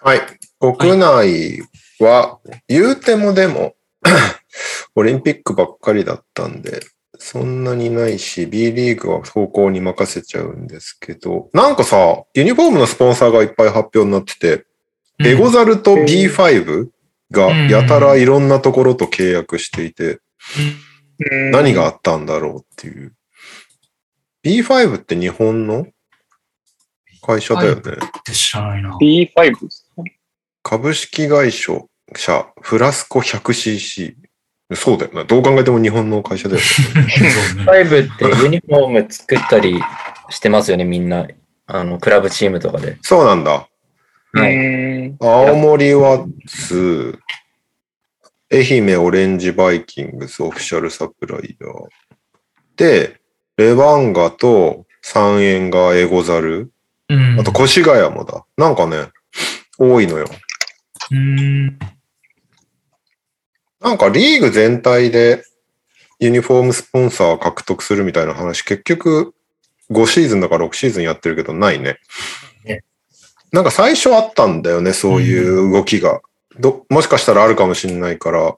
[0.03, 0.21] はい。
[0.61, 1.63] 国内
[1.99, 2.39] は、
[2.69, 3.75] 言うてもでも、
[4.95, 6.81] オリンピックばっかりだったんで、
[7.19, 14.67] そんなにないし、B リーグは投稿に任せちゃうんですけど、なんかさ、ユニフォームのスポンサーがいっぱい発表になってて、
[15.25, 16.89] エゴザルと B5
[17.31, 20.21] がやたらいろんなところと契約していて、
[21.31, 21.51] うん。
[21.53, 23.15] 何があったんだろうっていう。
[24.47, 25.89] B5 って日本の
[27.21, 27.81] 会社だよね。
[27.81, 27.83] っ
[28.25, 28.97] て知らないな。
[28.97, 30.03] B5 ですか？
[30.63, 31.83] 株式会社
[32.61, 34.15] フラスコ 100cc。
[34.75, 35.25] そうだよな。
[35.25, 36.65] どう考えても日本の会社だよね。
[37.21, 39.81] そうねファイブってユニフォーム作ったり
[40.31, 41.27] してますよね、みんな。
[41.67, 42.99] あの、クラブチームとかで。
[43.03, 43.69] そうなんだ。
[44.33, 44.59] はいう
[45.13, 47.19] ん青森ワッツ、
[48.53, 51.73] 愛媛オレンジバイキングスオフィシャルサプライヤー。
[52.77, 53.21] で、
[53.57, 56.73] レバンガと三円がエゴザル。
[57.09, 57.41] うん。
[57.41, 58.45] あと越谷もだ。
[58.57, 59.09] なんかね、
[59.79, 60.27] 多いのよ。
[61.11, 61.79] うん。
[63.81, 65.45] なんかリーグ全体で
[66.19, 69.35] ユニフォームスポンサー獲得するみたいな話、結局
[69.91, 71.99] 5シーズンだか6シーズンやってるけどないね
[72.65, 72.83] ね。
[73.53, 76.21] なんか最初あったんだよね、そういう動きが。
[76.59, 78.57] どもしかしたらあるかもしれないから、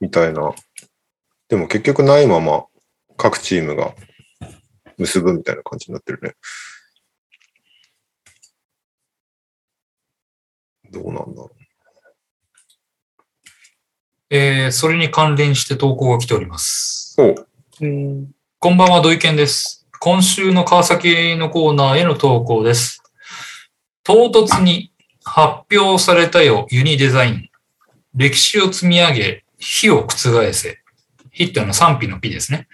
[0.00, 0.52] みたいな。
[1.48, 2.66] でも結局ないまま
[3.18, 3.94] 各チームが
[4.96, 6.34] 結ぶみたいな感じになってるね。
[10.90, 11.50] どうなんだろ
[14.30, 17.16] えー、それに関連して投稿が来ております。
[17.18, 17.22] う。
[17.22, 17.34] お
[18.60, 19.86] こんばんは、土井健です。
[20.00, 23.02] 今週の川崎のコーナーへの投稿です。
[24.04, 24.92] 唐突に
[25.24, 27.48] 発表されたよ、ユニデザイン。
[28.14, 30.78] 歴史を積み上げ、火を覆せ。
[31.32, 32.68] 火っていうのは賛否の火ですね。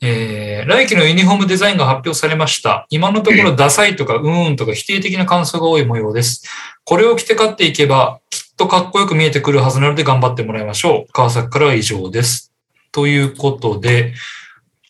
[0.00, 0.10] はい。
[0.10, 2.86] えー、来季のユニフォームデザインが発表されました。
[2.90, 6.44] 今のところダサいとかうーんとか否定的な感想が多い模様です。
[6.84, 11.12] これを着て勝っていけば、きっとかっこよく見えてくるはずなので頑張ってもらいましょう。
[11.12, 12.52] 川崎からは以上です。
[12.92, 14.14] ということで、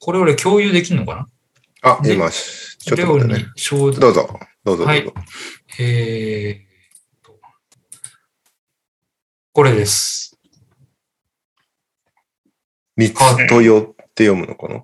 [0.00, 1.26] これ俺共有できるのか
[1.82, 1.92] な？
[1.98, 3.46] あ、で今、ちょっと待ってね。
[3.56, 4.84] 承どうぞ、どうぞ、どうぞ。
[4.84, 5.04] はい
[5.80, 7.38] えーと、
[9.52, 10.38] これです。
[12.96, 14.82] 三つとよって読むのかな？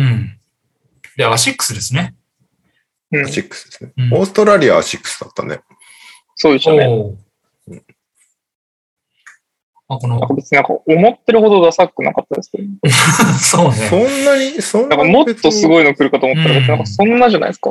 [0.00, 0.38] うん。
[1.16, 2.14] で、アシックスですね。
[3.12, 3.92] うんアシックスですね。
[3.96, 5.60] うんオーストラリアはアシックスだったね。
[6.34, 6.84] そうでしたね。
[9.88, 12.64] あ、このなんか、別になんか思ってるほどダサくなかったですけど、
[13.40, 14.22] そうそね。
[14.22, 17.70] んなに、そんななんにかもっとすごいの来るかと思ったら、うん別になんかそんなじゃないですか。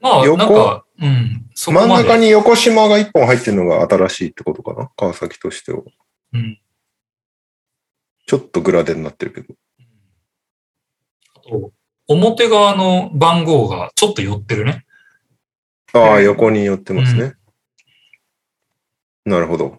[0.00, 1.88] まあ、横なんか、うん、そこ真ん。
[1.88, 4.90] 中に横島が一本入ってるのが新しいってことかな？
[4.96, 5.80] 川崎としては。
[6.34, 6.60] うん。
[8.26, 9.54] ちょっとグラデになってるけど。
[11.46, 11.72] あと
[12.06, 14.84] 表側の番号がちょっと寄ってるね。
[15.92, 17.34] ああ、うん横に寄ってますね。
[19.24, 19.78] なるほど。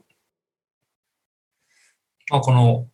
[2.30, 2.88] まあ、この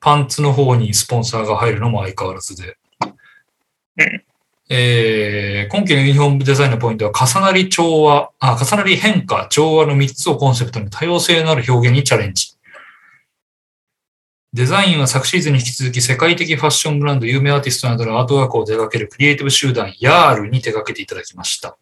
[0.00, 2.76] パンツの方にスポンサーが入るのも相変わらずで。
[3.96, 4.24] うん
[4.70, 12.57] えー今期のユニフォームデザインのポイントは重なり調和、あ、重なり変化、調和の3つをコンセプトに多様性のある表現にチャレンジ。
[14.54, 21.76] デザインは昨シーズンに引き続き世界的ファッションブランド、有名アーティストなどのアートワークを手掛けるクリエイティブ集団ヤールに手掛けていただきました。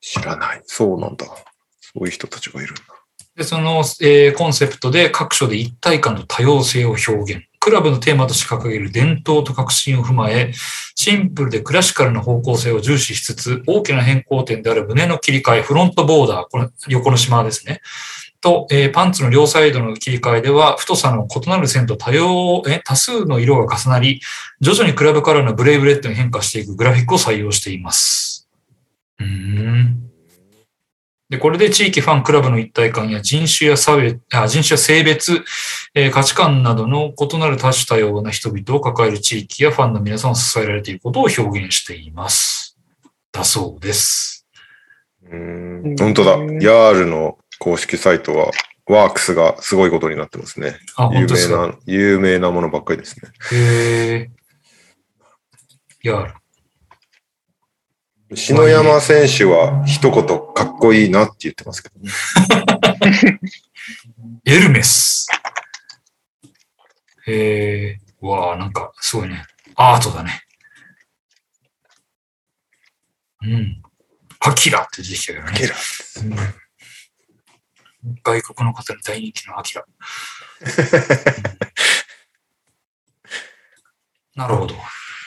[0.00, 0.62] 知らない。
[0.64, 1.26] そうなんだ。
[1.26, 2.82] そういう人たちがいるんだ。
[3.36, 7.42] で、その、えーコンセプトで各所で一体感と多様性を表現。
[7.60, 10.52] クラブのテーマとして掲げる伝統と革新を踏まえ、
[10.94, 17.82] シンプルでクラシカルな方向性を重視しつつ、大きな変更点である胸の切り替え、フロントボーダー、これ横の縞ですね。
[18.40, 24.20] と、えーパンツの両サイドの切り替えでは、太さの異なる線と多様、え多数の色が重なり、
[24.60, 28.48] 徐々にクラブカラーのブレイブレッドに変化していくグラフィックを採用しています。
[29.18, 30.02] うーん。
[31.28, 35.44] で、これで地域ファンクラブの一体感や人種や差別、あ人種や性別、
[35.94, 42.78] えー価値観などの異なる多種多様な人々を抱える地域やファンの皆さんを支えられていることを表現しています。
[43.32, 44.46] だそうです。
[45.24, 45.96] うーん。
[45.98, 46.30] 本当だ。
[46.60, 48.50] ヤールの公式サイトは、
[48.88, 50.76] ワークスがすごいことになってますね。
[50.96, 51.26] あ、有。
[51.26, 53.30] 名な、有名なものばっかりですね。
[53.52, 56.08] へー。
[56.08, 56.34] やる。
[58.36, 62.10] 篠山選手は一言かっこいいなって言ってますけどね。
[64.44, 65.28] エルメス。
[67.26, 68.06] へー。
[68.20, 69.44] うわあなんか、すごいね。
[69.74, 70.42] アートだね。
[73.42, 73.82] うん。
[74.40, 75.50] アキラって出てきたけどね。
[75.52, 75.74] アキラ
[76.22, 76.65] うん
[78.24, 79.84] 外国の方に大人気のアキラ。
[84.34, 84.74] なるほど。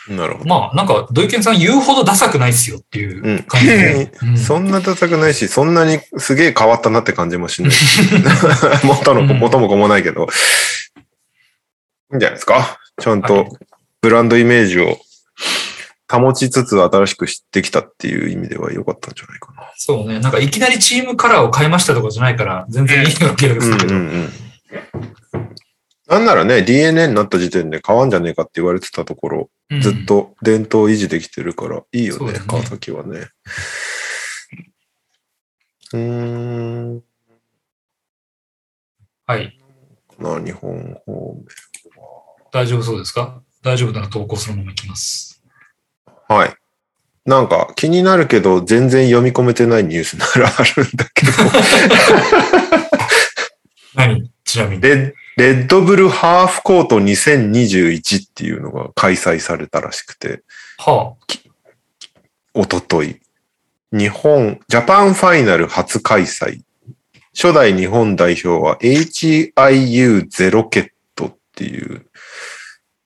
[0.10, 0.50] なるほど。
[0.50, 3.06] まあ、なんか、土井健さん言うほどダサくないっすよってい
[3.38, 4.12] う感じで。
[4.24, 7.72] うんそんな高くないし、そんなにすげえ変わったなって感じもしない。
[8.84, 10.28] 元の元も子もないけど。
[12.12, 12.80] いいんじゃないですか？
[13.00, 13.58] ちゃんはいと
[14.02, 15.00] ブランドイメージを
[16.12, 19.59] 保ちつつ新しく知ってきたっていう意味では良かったんじゃないかな。
[19.82, 20.20] そうね。
[20.20, 23.96] なんか、いきなりチームカラーを変えましたとかじゃないから、全然いいわけでうすけど。
[23.96, 24.30] んうんうん。
[26.08, 33.28] なんならね、DNA になった時点で変わんじゃねえかって言われてたところ、うんずっと伝統を維持できてるから、いいよねね、川崎はね。
[35.94, 37.04] うーん、
[39.28, 39.58] はい。
[40.18, 41.46] な、日本方面。
[42.52, 43.42] 大丈夫そうですか？
[43.64, 45.42] 大丈夫なら投稿そのままいきます。
[46.28, 46.54] はい。
[47.30, 51.32] なんか気になるけど、全然読み込めてないニュースならあるんだけど、
[53.94, 54.32] 何？
[54.44, 54.82] ちなみに。
[54.82, 60.42] レッレッドブルハーフコート2021っていうのが開催されたらしくて、
[60.80, 61.14] は
[62.56, 63.22] おととい。
[63.92, 66.62] 日本、ジャパンファイナル初開催。
[67.36, 72.08] 初代日本代表は HIU ゼロケットっていう、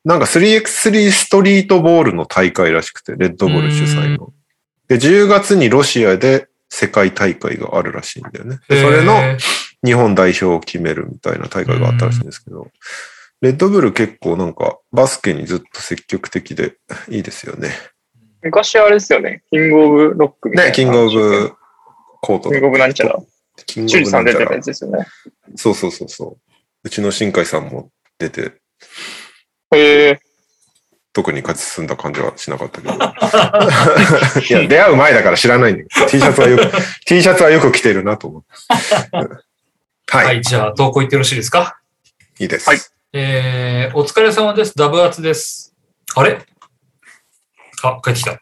[0.04, 4.34] なんか 3x3 ストリートボールの大会らしくて、レッドボール主催の。
[4.88, 8.60] で、10月にロシアで世界大会があるらしいんだよね。
[8.70, 8.74] あ。
[8.74, 9.14] でそれの
[9.84, 12.68] 日本代表を決めるみたいな大会があったらしいんですけど、
[13.42, 16.76] レッドブル結構なんかバスケにずっと積極的で
[17.10, 17.72] いいですよね。
[18.42, 19.44] 昔あれですよね。
[19.50, 20.70] キングオブロックみたいな。
[20.72, 21.54] ね、キングオブ
[22.22, 23.20] コートキングオブなんちゃら。
[23.66, 25.06] キングチュリさん出てたらやつですよね。
[25.56, 26.52] そうそうそうそう。
[26.84, 28.54] うちの新海さんも出て、
[29.76, 30.20] へえ。
[31.14, 32.94] 特に勝ち進んだ感じはしなかったけど。
[34.50, 36.72] いや、出会う前だから知らないんだけど、T シャツはよく、
[37.06, 38.48] T シャツはよく着てるなと思って。
[40.08, 41.80] はい、、はいい、じゃあ投稿いってよろしいですか？
[42.40, 42.68] いです。
[42.68, 42.80] はい
[43.14, 44.74] えー、お疲れ様です。
[44.76, 45.76] ダブアツです。
[46.16, 46.40] あれ？
[47.84, 48.40] あ、帰ってきた。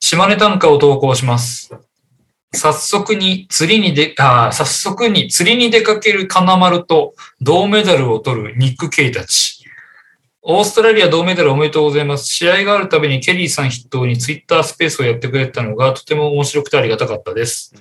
[0.00, 1.70] 島根短歌を投稿します。
[2.54, 9.57] 早速に釣りにで、あー早速に釣りに出かける金丸と銅メダルを取るニック・ケイたち。
[10.50, 12.24] オーストラリア銅メダルおめでとうございます。
[12.24, 17.74] 試合があるたびにケリーさん筆頭にツイッタースペースをやってくれたのがとても面白くてありがたかったです。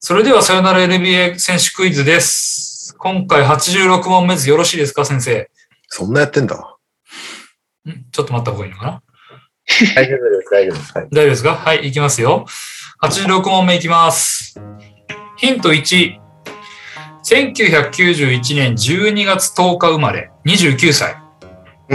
[0.00, 2.96] それではさよなら NBA 選手クイズです。
[2.98, 4.48] 今回86問目です。
[4.48, 5.48] よろしいですか、先生？
[5.86, 6.56] そんなやってんだ。
[6.56, 6.60] ん
[8.10, 9.02] ちょっと待った方がいいのかな？
[9.94, 10.98] 大丈夫です、大丈夫です。
[10.98, 11.54] はい大丈夫ですか？
[11.54, 12.46] はい、いきますよ。
[13.00, 14.60] 86問目いきます。
[15.36, 16.18] ヒント1。
[17.24, 21.19] 1991年12月10日生まれ、29歳。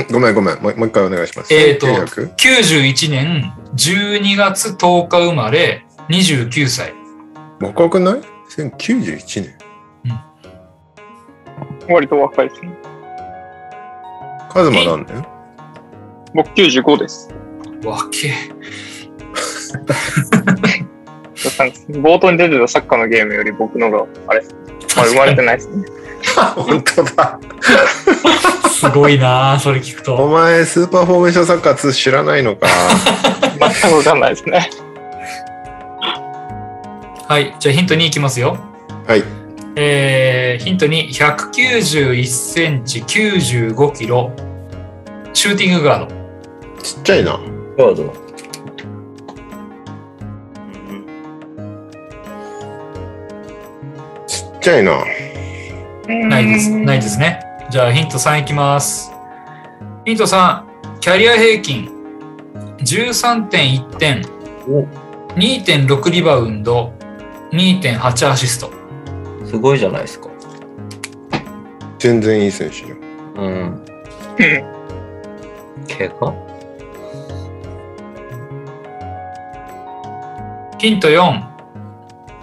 [0.02, 0.62] んごめんごめん。
[0.62, 1.54] もうもう一回お願いします。
[1.54, 6.94] えーと1900 91年12月10日生まれ、29歳。
[7.62, 9.56] 若くない ?1091 年。
[11.88, 12.70] 割と若いですね。
[14.52, 15.26] カズマなんだよ。
[16.34, 17.30] 僕95です。
[17.84, 18.34] わけ。
[21.90, 24.44] 冒頭に出てたサッカーのゲームより僕のが、あれ、
[24.96, 25.86] まあ、生まれてないですね。
[26.56, 27.40] 本当だ。
[28.70, 30.28] すごいなあそれ聞くおと。
[30.28, 32.68] 前、スーパーフォーメーションサッカー2知らないのか。
[33.60, 34.70] 全くわかんないですね。
[37.28, 38.58] はい、じゃあヒント2いきますよ。
[39.08, 39.24] はい。
[39.78, 44.32] えー、ヒント2、191センチ、95キロ、
[45.34, 46.16] シューティングガード。
[46.82, 47.40] ちっちゃいな。
[47.78, 48.14] どうぞ。
[54.28, 55.04] ちっちゃいな。
[56.08, 56.70] ないです。
[56.70, 57.40] ないですね。
[57.70, 59.12] じゃあヒント3いきます。
[60.06, 61.90] ヒント3、キャリア平均
[62.80, 64.22] 13.1点、
[64.68, 64.84] お
[65.36, 66.94] 2.6リバウンド、
[67.52, 68.72] 2.8アシスト。
[69.46, 70.30] すごいじゃないですか。
[71.98, 73.00] 全然いい選手じゃん。
[73.38, 73.86] うん。
[75.98, 76.34] 怪我？
[80.78, 81.42] ヒント4、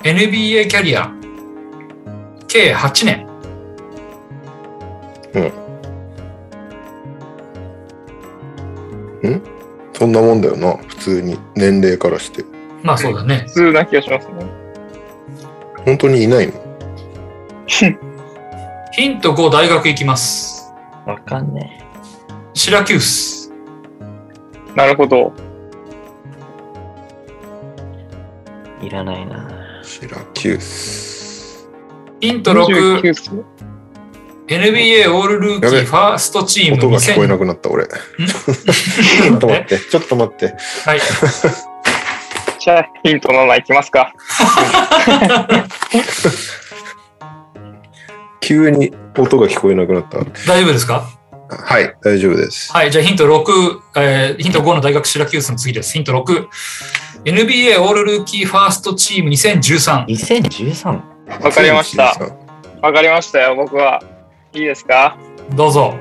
[0.02, 1.12] NBA キャリア
[2.48, 3.31] 計8年。
[10.02, 10.76] そんなもんだよな。
[10.88, 11.38] 普通に。
[11.54, 12.44] 年齢からして。
[12.82, 13.52] まあそうだね普。
[13.52, 14.34] 通な気がしますね。
[15.84, 16.52] 本当にいないの？
[18.92, 20.72] ヒント5、大学行きます。
[21.06, 21.82] わかんね
[22.52, 23.52] シラキュース。
[24.74, 25.32] なるほど。
[28.82, 28.86] え。
[28.86, 29.48] いらないな。
[29.84, 31.68] シラキュース。
[32.20, 33.51] ヒント6、29歳？
[34.58, 37.86] NBA オールルーキーファーストチーム音が聞こえ2000なくなった、俺。
[37.88, 39.78] ちょっと待って。
[39.78, 40.46] ちょっと待って。
[40.86, 41.00] はい。
[42.58, 44.12] じゃあ、ヒント7いきますか。
[48.40, 50.18] 急に音が聞こえなくなった。
[50.46, 51.08] 大丈夫ですか？
[51.48, 52.72] はい、大丈夫です。
[52.72, 55.92] はい、じゃあヒント6、えーヒント5の大学シラキュースの次です。
[55.92, 56.46] ヒント6。
[57.24, 60.06] NBA オールルーキーファーストチーム2013。
[60.06, 61.00] 2013?
[61.44, 62.16] わかりました。
[62.80, 64.02] わかりましたよ、僕は。
[64.54, 65.16] いいですか？
[65.56, 65.94] どうぞ。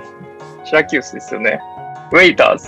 [0.65, 1.59] シラキュースですよね。
[2.11, 2.67] ウェイターズ。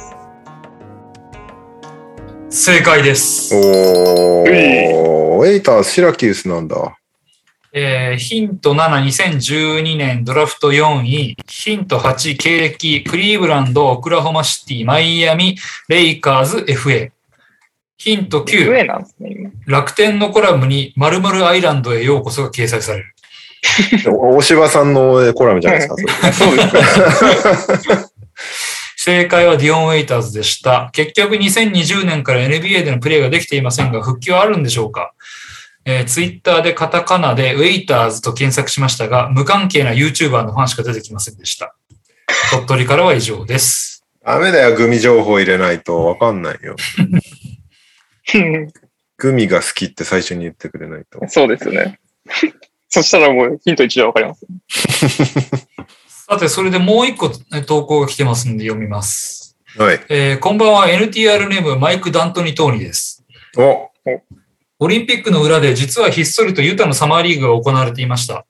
[2.49, 3.53] 正解です。
[3.53, 6.97] おー、ウェイターズ、シラキュースなんだ。
[7.73, 11.35] えーヒント7、2012年ドラフト4位。
[11.47, 15.57] ヒント8、経歴、クリーブランド、オクラホマシティ、マイアミ、
[15.89, 17.11] レイカーズ、FA。
[17.97, 19.51] ヒントウ9、ェイなんですね、今。
[19.65, 23.12] 楽天のコラムに〇〇アイランドへようこそが掲載される。
[24.07, 25.95] お大柴さんのコラムじゃないですか。
[25.95, 26.63] それそうで
[27.81, 28.05] すね。
[28.97, 30.89] 正解はディオン・ウェイターズでした。
[30.93, 35.13] 結局2020年から NBA でのプレーができていませんが、復帰はあるんでしょうか？
[35.85, 41.75] えー、ツイッターでカタカナでウェイターズと検索しましたが、無関係な YouTuber のファンしか出てきませんでした。
[42.51, 44.05] 鳥取からは以上です。
[44.25, 46.77] ダメだよ、グミ情報入れないとわかんないよ。
[49.17, 51.19] グミが好きって最初に言ってくれないと。
[51.27, 51.99] そうですよね。
[52.93, 54.45] そしたらもうヒント1でわかります。
[56.27, 59.57] さて、それでもう一個えー投稿が来てますんで読みます。
[59.79, 59.99] はい。
[60.09, 63.25] えーこんばんは NTR ネームマイク・ダントニ・トーニです。
[63.57, 63.89] お、
[64.77, 68.45] オリンピックの裏で実はひっそりとユタのサマーリーグが行われていました。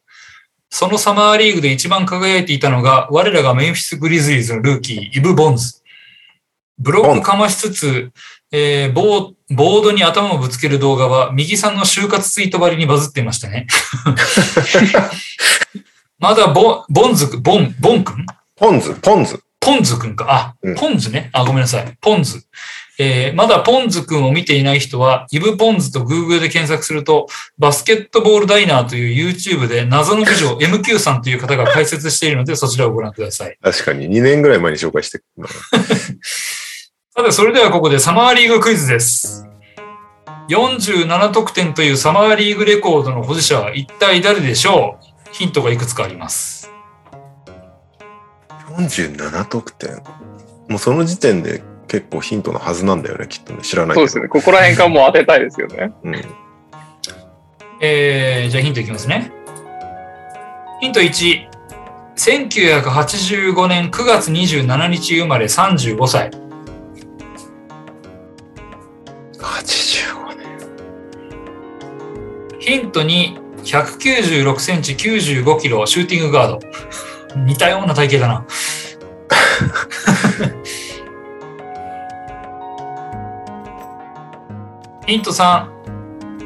[0.69, 5.81] そのサマーリーグで一番輝いていたのが、我らがメンフィス・グリズリーズのルーキー、イブ・ボンズ。
[6.79, 8.11] ブロックかましつつ、
[8.55, 13.67] えーボーボードに頭をぶつける動画は、右さんの就活ツイートばりにバズっていましたね。
[16.19, 18.25] まだボボンズく、ボン、ボンくん？
[18.55, 19.39] ポンズ、ポンズ。
[19.59, 20.25] ポンズくんか。
[20.29, 21.29] あうん、ポンズね。
[21.33, 21.97] あ、ごめんなさい。
[21.99, 22.43] ポンズ。
[22.99, 27.27] えーまだポンズくんを見ていない人は、イブポンズと Google で検索すると、
[27.57, 33.57] バスケットボールダイナーという YouTube で謎の美女 MQ さんという方が解説しているので、そちらをご覧ください。
[33.61, 35.47] 確かに2年ぐらい前に紹介してくる
[37.15, 39.47] さて、それではここでサマーリーグクイズです。
[40.49, 45.05] 47得点というサマーリーグレコードの保持者は一体誰でしょう？
[45.31, 46.71] ヒントがいくつかあります。
[48.67, 49.97] 47得点？
[50.67, 53.61] もうその時点で結構ヒントのはずなんだよね、きっとね。
[53.61, 54.07] 知らないけど。
[54.07, 54.29] そうですよね。
[54.29, 55.93] ここら辺からもう当てたいですよね。
[56.03, 56.15] うん。
[57.79, 59.31] えー、じゃあヒントいきますね。
[60.81, 61.47] ヒント1。
[62.15, 66.31] 1985年9月27日生まれ35歳。
[72.63, 73.57] ヒント2。
[73.57, 76.61] 196センチ95キロシューティングガード。
[77.35, 78.45] 似たような体型だな。
[85.05, 85.67] ヒント3。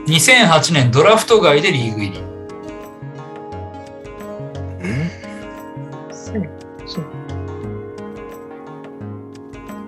[0.07, 2.19] 2008年ドラフト外でリーグ入り。
[2.19, 2.23] ん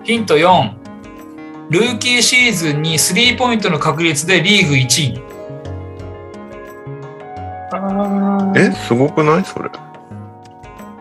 [0.04, 0.74] ヒント4。
[1.70, 5.29] ルーキーシーズンにスリーポイントの確率でリーグ1位に。
[8.62, 9.44] え、すごくない？
[9.44, 9.70] それ。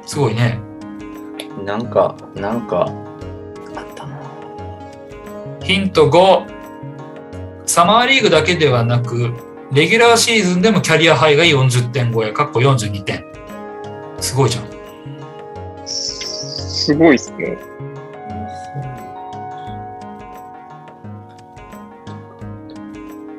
[0.05, 0.59] すごいね。
[1.65, 2.89] なんか、なんか、
[3.75, 4.17] あったな。
[5.61, 6.57] ヒント5。
[7.65, 9.33] サマーリーグだけではなく、
[9.73, 13.25] レギュラーシーズンでもキャリアハイが40点超え、かっこ42点。
[14.19, 14.65] すごいじゃん。
[15.85, 17.57] すごいですね。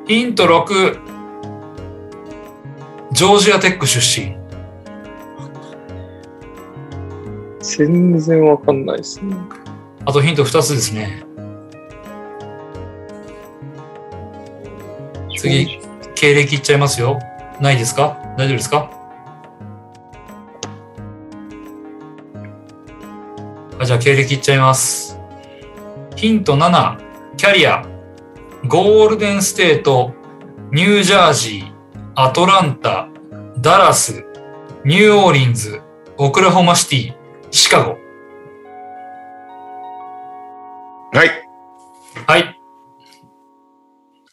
[0.07, 1.10] ヒント6。
[3.21, 4.35] ジョージアテック出身。
[7.59, 9.35] 全然わかんないですね。
[10.07, 11.23] あとヒント2つですね。
[15.37, 15.79] 次、
[16.15, 17.19] 経歴いっちゃいますよ。
[17.59, 18.17] ないですか？
[18.39, 18.89] 大丈夫ですか？
[23.79, 25.19] あじゃあ経歴いっちゃいます。
[26.15, 26.97] ヒント7、
[27.37, 27.85] キャリア、
[28.67, 30.11] ゴールデンステート、
[30.71, 31.71] ニュージャージー、
[32.15, 33.09] アトランタ、
[33.61, 34.25] ダラス、
[34.83, 35.81] ニューオーリンズ、
[36.17, 37.15] オクラホマシティ、
[37.51, 37.91] シカゴ。
[41.13, 41.29] はい。
[42.25, 42.59] はい。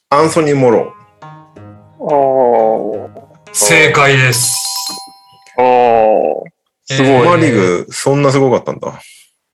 [0.08, 0.94] アンソニー・モロ
[2.00, 2.06] あ
[3.52, 4.56] 正解です。
[5.58, 5.62] あ。
[5.62, 5.68] ああ。
[6.86, 7.06] すー。
[7.06, 7.22] ごい。
[7.22, 8.98] サマーリーグ、そんなすごかったんだ。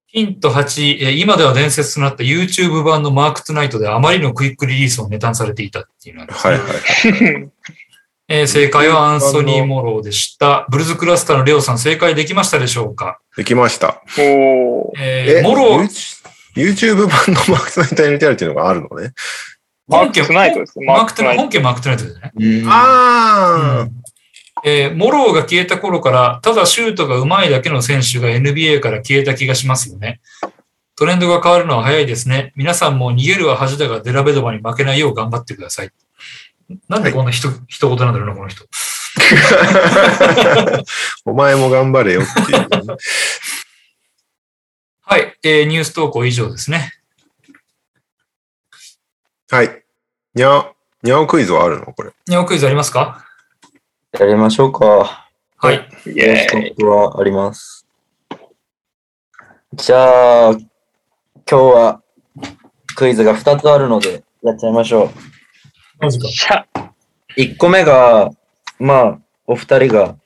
[0.06, 7.50] ヒント8、えー今では伝説となった YouTube 版のマークトゥナイトであまりのクイックリリースをネタにされていたっていうのが、はいはいはい。
[8.28, 10.66] えー正解はアンソニー・モローでした。
[10.70, 14.02] ブルズクラスターのレオさん正解できましたでしょうか、できました。
[14.18, 16.24] おーえーモロー、
[16.56, 19.12] YouTube 版のマークスナイター NTR っていうのがあるのね。
[19.86, 20.86] マークトゥナイトですね。
[20.86, 21.42] マークトゥナイト。
[21.42, 22.32] 本家マークトゥナイトでね。
[22.34, 23.88] うんあ
[24.64, 30.20] えーモローが消えた頃から、ただシュートが上手いだけの選手が NBA から消えた気がしますよね。
[30.96, 32.52] トレンドが変わるのは早いですね。
[32.56, 35.90] 皆さんも逃げるは恥だがデラベドバに負けないよう頑張ってください。
[36.88, 38.64] なんでこんなひと、一言なんだろうな、この人。
[41.24, 42.68] お前も頑張れよっていう。
[45.06, 46.92] はい、えーニュース投稿以上ですね。
[49.50, 49.84] はい。
[50.34, 50.72] にゃ、
[51.02, 51.92] にゃおクイズはあるの？
[51.92, 52.12] これ。
[52.26, 53.24] ニャオクイズありますか？
[54.18, 55.28] やりましょうか。
[55.58, 55.88] はい。
[56.06, 56.74] イェーイ。
[56.78, 57.86] 僕はあります。
[59.74, 60.60] じゃあ、今
[61.46, 62.02] 日は
[62.96, 65.10] クイズが2つあるので、やっちゃいましょう。
[66.00, 66.28] マジか。
[66.28, 66.66] しゃ、
[67.36, 68.30] 1個目が、
[68.78, 70.16] まあ、お二人が、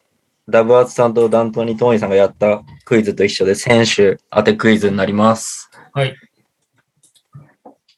[0.49, 5.71] ダブアツさんとダントニー・トーニーさんがやったクイズと一緒で、選手当てクイズになります。
[5.93, 6.17] はい。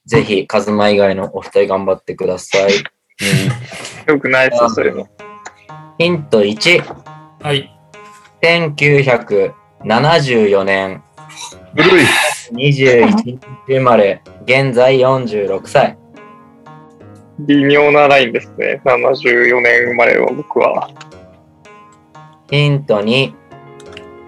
[0.07, 2.71] ぜひ、カズマ以外のお二人頑張ってください。
[4.07, 5.09] よくないですよ、そういうの。
[5.99, 6.83] ヒント1、
[7.41, 7.71] はい。
[8.43, 11.05] 1974年
[11.77, 12.07] 古い。
[12.53, 13.39] 21日
[13.69, 15.97] 生まれ、現在46歳。
[17.47, 18.81] 微妙なラインですね。
[18.85, 20.91] 74年生まれは僕は。
[22.51, 23.33] ヒント2、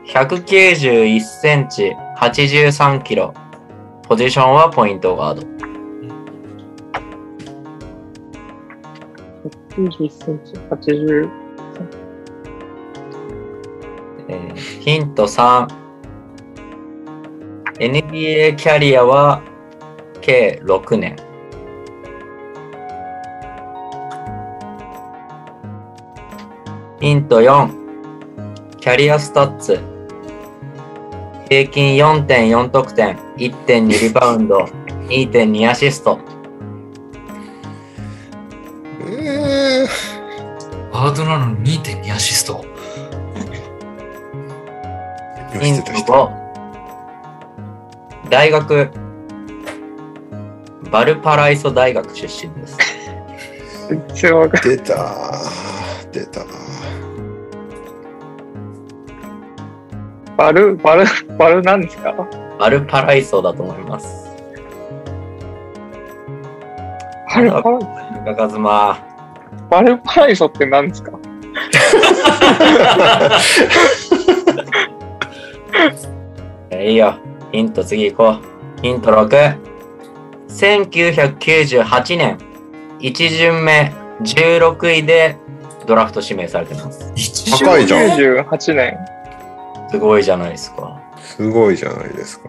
[0.06, 3.34] 191センチ、83キロ。
[4.08, 5.42] ポジションはポイントガード。
[9.76, 11.30] 91センチ、80。
[14.28, 15.66] えーヒント3、
[17.78, 19.42] NBA キャリアは
[20.20, 21.31] 計6年。
[27.02, 29.80] ヒント4、キャリアスタッツ。
[31.48, 34.58] 平均4.4得点、1.2リバウンド、
[35.08, 36.20] 2.2アシスト。
[39.00, 39.86] えー
[40.92, 42.64] ワードなのに2.2アシスト。
[45.54, 46.30] ヒントよし出てきた5、
[48.30, 48.90] 大学、
[50.92, 52.78] バルパライソ大学出身です。
[54.62, 55.16] 出た。
[56.12, 56.61] 出た。
[60.42, 61.04] バル、バル、
[61.38, 62.12] バルなんですか？
[62.58, 64.28] バルパライソだと思います。
[67.32, 67.82] バルパライ
[68.24, 68.98] 中カズマ。
[69.70, 71.12] バルパライソって何ですか？
[76.70, 77.14] えいいよ。
[77.52, 78.40] ヒント次行こう。
[78.82, 79.56] ヒント6。
[80.48, 82.36] 1998年、
[82.98, 83.92] 1巡目
[84.22, 85.36] 16位で
[85.86, 87.12] ドラフト指名されてます。
[87.64, 88.00] 高いじゃん。
[88.18, 88.98] 98年。
[89.92, 91.02] すごいじゃないですか。
[91.18, 92.48] すごいじゃないですか。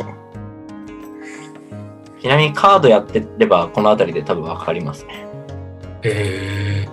[2.21, 5.27] ちなみにカードやってればこの辺りで多分わかりますね。
[6.03, 6.87] え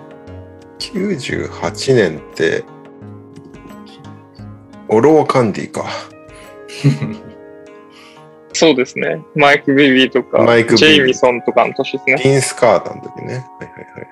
[0.81, 2.65] 98年って、
[4.89, 5.85] オローカンディか。
[8.53, 9.23] そうですね。
[9.37, 12.19] マイク・ビビーとかマイク、ビビージェイミソンとかの年ですね。
[12.21, 13.25] ピンスカーターの時ね。
[13.25, 14.09] はいはいはいはいはい。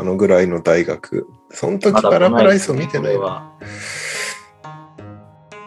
[0.00, 1.28] あのぐらいの大学。
[1.50, 3.26] その時まだバライソ見てないわ。
[3.26, 3.52] わ。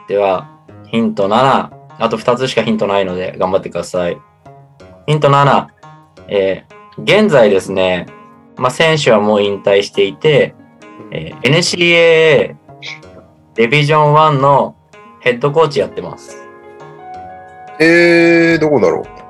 [0.07, 0.49] では、
[0.87, 1.69] ヒント7。
[1.99, 4.17] あと2つしかヒントないので頑張ってください。
[5.07, 5.67] ヒント7。
[6.27, 8.05] えー現在ですね、
[8.57, 10.53] まあ、選手はもう引退していて、
[11.11, 12.55] えー NCAA
[13.55, 14.75] デビジョン1の
[15.21, 16.37] ヘッドコーチやってます。
[17.79, 19.20] えー、どこだろう？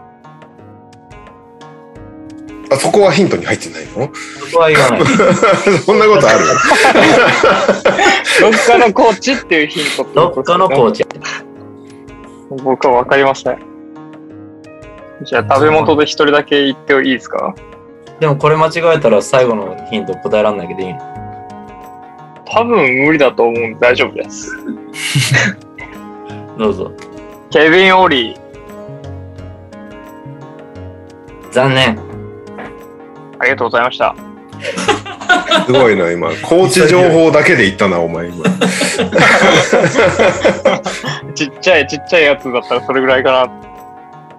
[2.71, 4.09] あ、そこはヒントに入ってないの？
[4.49, 5.01] そこは言わない。
[5.85, 6.39] そんなことある？
[8.39, 11.05] どっかのコーチっていうヒントどっかのコーチ。
[12.63, 13.57] 僕はわかりません。
[15.23, 17.53] じゃあ、食べ元で一人だけ言っていいですか？
[18.19, 20.99] でもこれ間違えたら最後のヒント答えられないけどいいの？
[22.45, 24.51] 多分無理だと思うんで大丈夫です。
[26.57, 26.91] どうぞ。
[27.49, 28.41] ケビン・オリー。
[31.51, 32.10] 残念。
[33.41, 34.15] ありがとうございました。
[35.65, 36.29] すごいな、今。
[36.43, 38.45] コーチ情報だけで言ったな、お前今。
[41.33, 43.49] ちっちゃいちっちゃいやつだったらそれぐらいかな。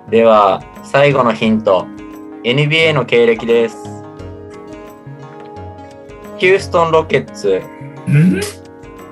[0.09, 1.87] では、最後のヒント。
[2.45, 3.77] NBA の経歴です。
[6.39, 7.61] ヒューストン・ロケッツ、
[8.09, 8.41] ん？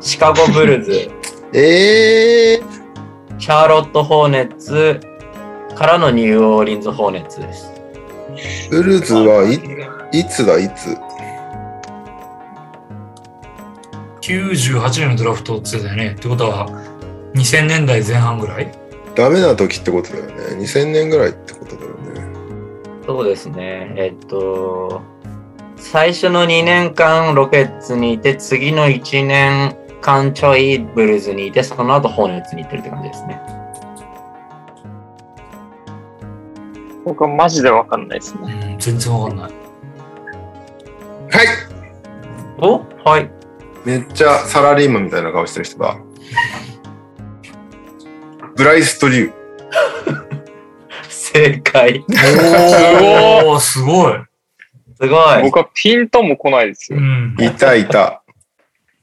[0.00, 1.10] シカゴ・ブルズ、
[1.52, 5.00] えー、シャーロット・ホーネッツ
[5.74, 7.79] からのニューオーリンズ・ホーネッツです。
[8.70, 9.54] ブルズはい
[10.18, 10.96] いつだ、いつ
[14.20, 16.12] ？98年のドラフトって言ってたよね。
[16.12, 16.68] ってことは、
[17.34, 18.72] 2000年代前半ぐらい？
[19.14, 20.32] ダメな時ってことだよね。
[20.62, 22.20] 2000年ぐらいってことだよね。
[23.06, 23.92] そうですね。
[23.96, 25.00] えっと、
[25.76, 33.40] 最初の2年間ロケッツにいて、次の1年間ちょいブルーズにいて、その後ホーネッツに行ってるって感じですね。
[37.04, 38.70] 僕はマジでわかんないですね。
[38.72, 39.52] うん、全然わかんない。
[39.52, 39.54] は
[41.42, 41.46] い
[42.58, 42.84] お？
[43.04, 43.30] はい。
[43.84, 45.96] めっちゃサラリーマンみたいな顔してる人だ。
[48.56, 49.34] ブライストリュー。
[51.08, 52.04] 正解。
[52.08, 54.14] おー、すごい。
[55.00, 55.42] すごい。
[55.42, 56.98] 僕はピンとも来ないですよ。
[56.98, 57.36] うん。
[57.38, 58.22] いたいた。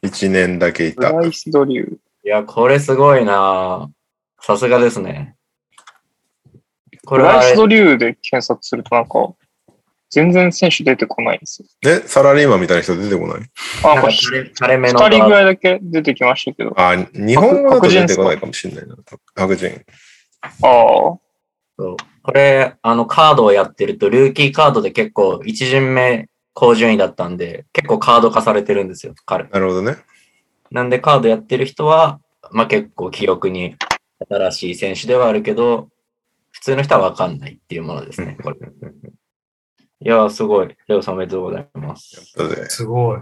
[0.04, 1.14] 一年だけいた。
[1.14, 1.94] ブライスドリュー。
[1.94, 3.90] いや、これすごいな
[4.42, 5.37] さすがですね。
[7.08, 9.34] これはブライスドリューで検索するとなんか、
[10.10, 11.68] 全然選手出てこないんですよ。
[11.86, 13.38] え、サラリーマンみたいな人出てこない？
[13.84, 16.74] あ、なんかれ垂れ目二の人ぐらいだけ出てきましたけど。
[16.80, 18.96] ああ、日本語だと出てこないかもしれないな。
[19.36, 19.82] 白人。
[20.42, 20.50] あ。
[20.62, 21.20] そ
[21.80, 29.46] うこれ、あの、カードをやってると、ルーキーカードで結構、一巡目、高順位だったんで、結構カード化されてるんですよ、彼。
[29.46, 29.96] なるほどね。
[30.72, 32.20] なんで、カードやってる人は、
[32.52, 33.76] まあ結構記憶に
[34.30, 35.97] 新しい選手ではあるけど、普
[36.68, 38.58] 通の人はわかんないっていうものですね、これ。
[40.02, 40.76] いやー、すごい。
[40.88, 42.34] レオさんおめでとうございます。
[42.68, 43.22] すごい。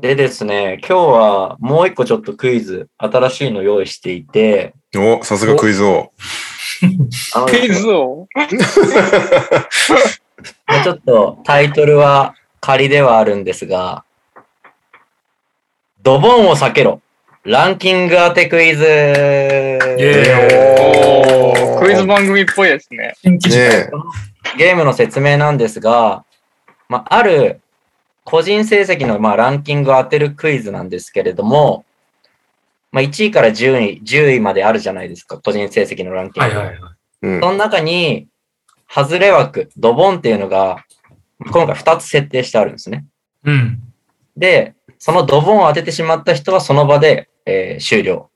[0.00, 6.12] でですね、今日はもう一個ちょっとクイズ、新しいの用意していて、お、さすがクイズ王。
[7.46, 8.26] クイズを
[10.66, 14.04] まあちょっとタイトルは仮ではあるんですが、
[16.02, 17.00] ドボンを避けろ。
[17.44, 18.84] ランキング当てクイズ
[21.78, 23.14] クイズ番組っぽいですね。
[23.22, 23.90] 新規ねえ。
[24.58, 26.24] ゲームの説明なんですが、
[26.88, 27.60] まあ、ある
[28.24, 31.84] 個人成績のまあランキングを当てるクイズなんですけれども、
[32.90, 36.48] まあ、1位から10位、10位まであるじゃないですか、個人成績のランキング。
[36.48, 36.92] はいはいはい。
[37.22, 37.46] うんそ。
[37.46, 38.28] の中に、
[38.88, 40.84] 外れ枠、ドボンっていうのが、
[41.52, 43.04] 今回2つ設定してあるんですね。
[43.44, 43.80] うん。
[44.36, 48.30] で、そのドボンを当ててしまった人はその場で、えー終了。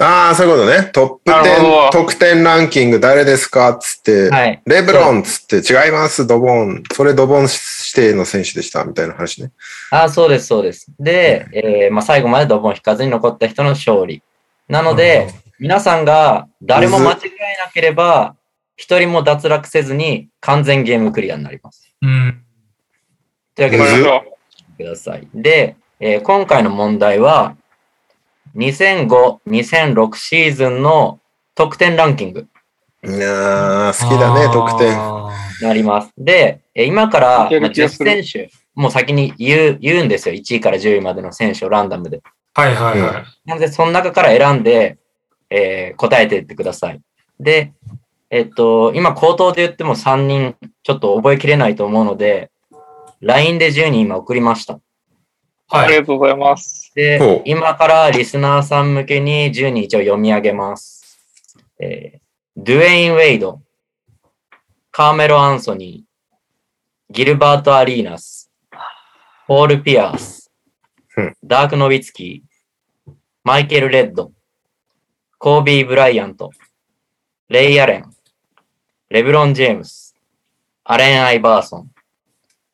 [0.00, 0.90] ああ、そういうことね。
[0.92, 4.62] トップなるほ10、ど得点ランキング誰ですかっつって、はい。
[4.66, 6.82] レブロンっつって違います、ドボン。
[6.92, 7.52] それドボン指
[7.94, 9.50] 定の選手でした、みたいな話ね。
[9.90, 10.86] ああ、そうです、そうです。
[10.98, 14.22] で、えーまあ、最後までドボン引かずに残った人の勝利。
[14.68, 15.28] なので、
[15.58, 17.28] 皆さんが誰も間違え
[17.64, 18.36] なければ、
[18.76, 21.92] 一人も脱落せずに完全ゲームクリアになります。
[22.00, 22.44] うん。
[23.56, 24.20] というわ
[24.76, 25.26] けで、ください。
[25.34, 27.56] で、えー今回の問題は、
[28.56, 31.20] 2005、2006シーズンの
[31.54, 32.46] 得点ランキング
[33.04, 34.96] いやー、好きだね、得点。
[35.66, 36.12] なります。
[36.16, 40.34] で、えー今から、まあ10気がする選手、もう先に言う、言うんですよ。
[40.34, 42.18] 1位から10位までの選手をランダムで。
[42.18, 42.20] ー
[42.60, 43.24] はいはいはい。
[43.44, 44.98] なので、その中から選んで、
[45.50, 47.00] えー答えていってください。
[47.40, 47.72] で、
[48.30, 52.50] えっと、今、口頭で言っても3人、ちょっと覚えきれないと思うので、
[53.20, 54.78] LINE で10人今送りました。
[55.68, 55.86] はい。
[55.86, 56.90] ありがとうございます。
[56.90, 61.18] ほでう、今からリスナーさん向けに10人一応読み上げます。
[61.80, 62.28] えー
[62.60, 63.62] ドゥエイン・ウェイド、
[64.90, 68.50] カーメロ・アンソニー、ギルバート・アリーナス、
[69.46, 70.50] ポール・ピアース
[71.16, 73.12] うん、ダーク・ノビツキー、
[73.44, 74.32] マイケル・レッド、
[75.38, 76.50] コービー・ブライアント、
[77.48, 78.10] レイ・アレン、
[79.10, 80.16] レブロン・ジェームス、
[80.82, 81.90] アレン・アイバーソン。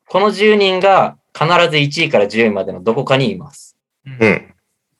[0.09, 3.77] この10人が必ず1位から10位までのどこかにいます。
[4.07, 4.55] うん。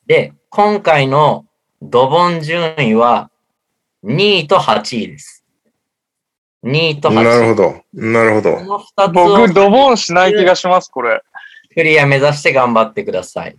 [0.05, 1.45] で、今回の
[1.81, 3.31] ドボン順位は
[4.03, 5.45] 2位と8位です。
[6.63, 7.15] 2位と8位。
[7.23, 7.83] なるほど。
[7.93, 8.55] なるほど。
[8.55, 11.21] この2つ僕、をドボンしない気がします、これ。
[11.73, 13.57] クリア目指して頑張ってください。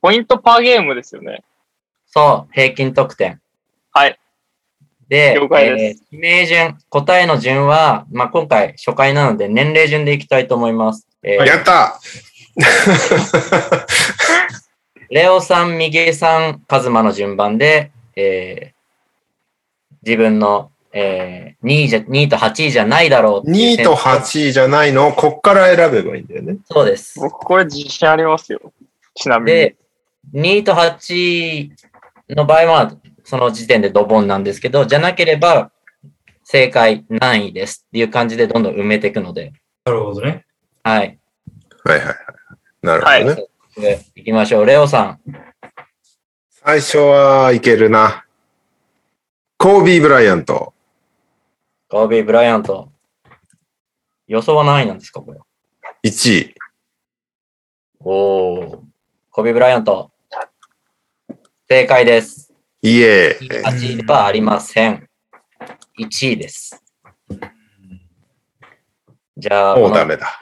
[0.00, 1.42] ポイントパーゲームですよね。
[2.06, 3.40] そう、平均得点。
[3.92, 4.18] はい。
[5.08, 11.06] で、了解ですえー順、答えの順は、まあ、今回初回なので年齢順でいきたいと思います。
[11.22, 12.00] えーやった
[15.10, 18.80] レオさん、ミゲさん、カズマの順番で、えー
[20.02, 26.56] 自分の、えー、2, 位じゃ2位と8位じゃないだろうう2位と8位じゃないのをこっから選べばいいんだよね。
[26.64, 27.20] そうです。
[27.20, 28.72] 僕、これ自信ありますよ。
[29.14, 29.58] ちなみに。
[29.58, 29.76] で、
[30.34, 31.72] 2位と8位
[32.30, 32.92] の場合は、
[33.24, 35.70] その時点でドボンなんですけど、じゃなければ、
[36.44, 39.52] 正解何位ですっていう感じでどんどん埋めていくので、
[39.84, 40.44] なるほどね。
[40.82, 41.18] はい。
[41.84, 42.16] はいはいはい。
[42.82, 43.46] なるほどね。
[43.76, 44.66] で行きましょう。
[44.66, 45.20] レオさん。
[46.48, 48.24] 最初はいけるな。
[49.56, 50.74] コービー・ブライアント。
[51.88, 52.90] コービー・ブライアント。
[54.26, 55.40] 予想は何位なんですか、これ。
[56.04, 56.54] 1位。
[58.00, 58.80] おー。
[59.30, 60.10] コービー・ブライアント。
[61.68, 62.52] 正解です。
[62.82, 63.48] イエーイ。
[63.64, 65.08] 8位ではありません。
[65.98, 66.82] 1位です。
[69.36, 70.38] じゃあ、もうダメだ。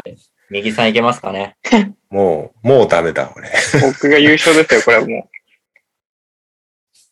[0.50, 1.56] 右さんいけますかね？
[2.10, 3.50] もう、もうダメだ、俺。
[3.82, 5.30] 僕が優勝ですよ、これはも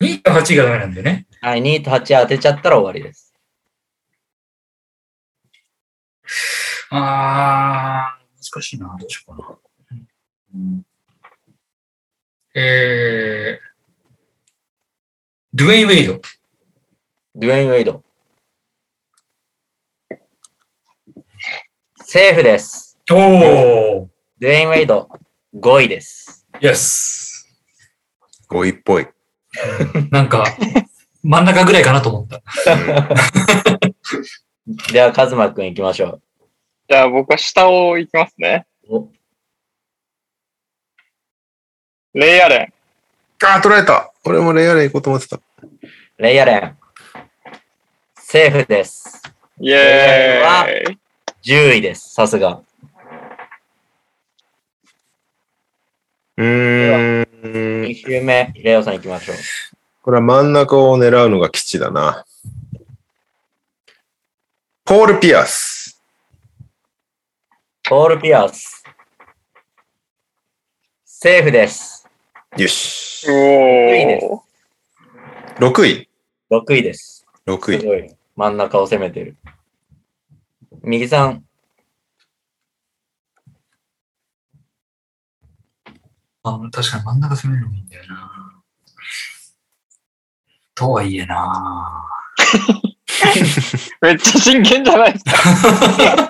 [0.01, 1.27] 2と8がダメなんだよね。
[1.41, 3.33] はい、2と8当てちゃったら終わりです。
[6.89, 8.95] あー、難しいな。
[8.99, 9.59] どうしようかな。
[12.55, 13.67] えー、
[15.53, 16.21] ドゥエイン・ウェイド。
[17.35, 18.03] ドゥエイン・ウェイド。
[22.03, 22.86] セーフです。
[23.09, 24.07] おー、
[24.37, 25.07] ドゥエイン・ウェイド、
[25.55, 26.45] 5位です。
[26.59, 27.47] イエス。
[28.49, 29.07] 5位っぽい。
[30.11, 30.43] なんか、
[31.23, 32.43] 真ん中ぐらいかなと思った。
[34.91, 36.21] では、カズマくん行きましょう。
[36.89, 38.67] じゃあ僕は下を行きますね。
[42.13, 42.73] レイアレン。
[43.45, 44.11] あー、取られた。
[44.25, 45.39] 俺もレイアレン行こうと思ってた。
[46.17, 46.77] レイアレン。
[48.15, 49.23] セーフです。
[49.61, 50.99] イエーイ。
[51.43, 52.13] 10位です。
[52.13, 52.61] さすが。
[56.37, 57.83] うーん。
[57.83, 59.35] 2周目、レオさん行きましょう。
[60.03, 62.25] これは真ん中を狙うのが基地だな。
[64.85, 66.01] ポール・ピアス。
[67.89, 68.83] ポール・ピアス。
[71.05, 72.07] セーフです。
[72.55, 73.25] よし。
[73.27, 73.31] お
[73.95, 75.71] いいですー。
[75.71, 76.09] 6位。
[76.51, 77.25] 6位です。
[77.47, 77.79] 6位。
[77.79, 78.15] すごい。
[78.35, 79.35] 真ん中を攻めてる。
[80.83, 81.46] 右さん、
[86.47, 88.31] あ確かに真ん中攻めるのもいいんだよな。
[90.75, 92.05] とはいえな。
[94.01, 95.31] めっちゃ真剣じゃないですか。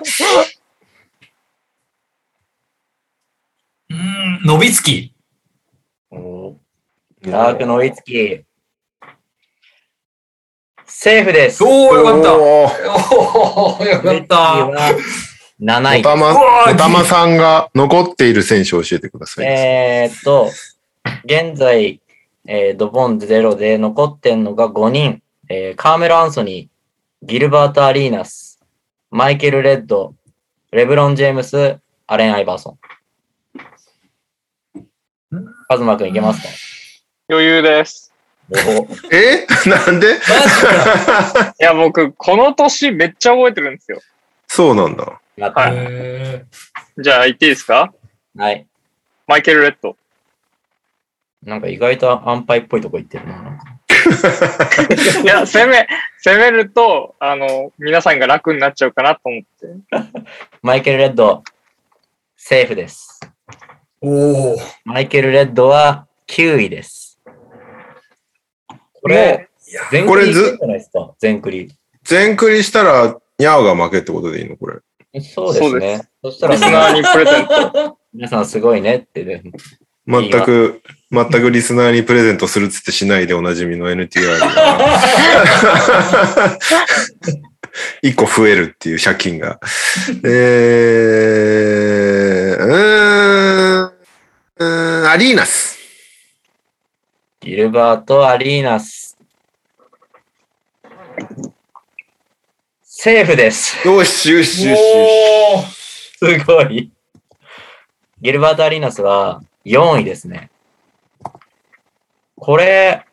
[3.90, 5.14] うーん、ノビツキ。
[6.10, 6.56] お
[7.22, 8.44] ダークノイツキー。
[10.86, 11.62] セーフです。
[11.62, 12.34] おー、よかった。
[12.34, 12.70] おー
[13.16, 14.66] おー、よかった。
[15.60, 16.34] は7位おたま、
[16.76, 19.46] たまさんが残っている選手を教えてください。
[19.46, 20.50] えーっと、
[21.24, 22.00] 現在、
[22.46, 25.22] えードボンゼロで残ってんのが5人。
[25.48, 28.60] えーカーメル・アンソニー、ギルバート・アリーナス、
[29.10, 30.14] マイケル・レッド、
[30.70, 32.78] レブロン・ジェームス、アレン・アイバーソン。
[35.68, 36.48] カズマくんいけますか？
[37.30, 38.12] 余裕です。
[38.50, 38.54] お
[39.14, 39.46] え？
[39.68, 40.14] なんで？
[40.14, 40.18] い
[41.58, 44.00] や、僕、この年めっちゃ覚えてるんですよ。
[44.46, 45.20] そうなんだ。
[45.40, 46.44] はいへ
[46.98, 47.92] じゃあ、言っていいですか？
[48.36, 48.66] はい。
[49.26, 49.96] マイケル・レッド。
[51.44, 53.58] なんか意外と安牌っぽいとこ行ってるな。
[55.22, 55.86] いや、攻め、
[56.24, 60.22] 攻めると、あの、皆さんが楽になっちゃうかなと思って。
[60.62, 61.44] マイケル・レッド、
[62.36, 63.20] セーフです。
[64.02, 64.60] ーおー。
[64.84, 67.20] マイケル・レッドは9位です。
[69.00, 69.48] これ、
[69.90, 71.14] 全クリいけんじゃないですか？
[71.18, 71.68] 全クリ。
[72.02, 74.56] 全クリしたら、ニャオが負けってことでいいの？
[74.56, 74.78] これ。
[75.20, 76.00] そうですね。
[76.22, 77.98] そしたらリスナーにプレゼント。
[78.12, 79.42] 皆さんすごいねってね。
[80.06, 84.46] 全く、全くリスナーにプレゼントするっつってしないでおなじみの NTR が。
[88.02, 89.60] 一個増えるっていう借金が。
[90.24, 95.76] えー、うーん、うーんアリーナス。
[97.40, 99.16] ギルバート・アリーナス。
[103.00, 103.86] セーフです。
[103.86, 104.80] よしよしよしよし。
[105.54, 106.38] おー。
[106.40, 106.90] すごい。
[108.20, 110.50] ギルバート・アリーナスは4位ですね。
[112.34, 113.04] これ、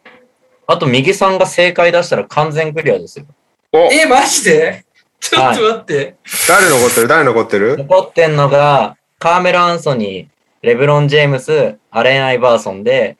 [0.65, 3.27] あと右さんが正解出したら完全クリアですよ。
[3.73, 4.85] おえ、マジで？
[5.19, 6.15] ちょっと待って。
[6.47, 7.07] 誰残ってる？
[7.07, 7.77] 誰残ってる？
[7.77, 10.27] 残ってんのが、カーメル・アンソニー、
[10.63, 13.17] レブロン・ジェームス、アレン・アイバーソンで、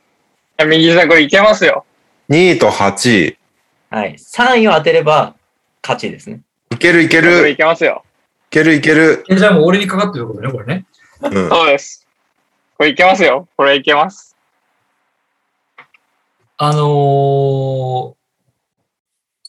[0.58, 1.86] いや右さん、これいけますよ。
[2.32, 3.38] ?2 位と8位。
[3.92, 5.36] はい、3位を当てれば
[5.84, 6.42] 勝ちですね。
[6.72, 7.50] いけるいける。
[7.50, 8.04] いけますよ。
[8.48, 9.24] いけるいける。
[9.30, 10.86] え、じゃあもう俺にかかってることね、これね。
[11.22, 11.50] うん。
[11.50, 12.08] そうです。
[12.78, 13.48] これいけますよ。
[13.56, 14.36] これいけます。
[16.58, 18.16] あのー、こ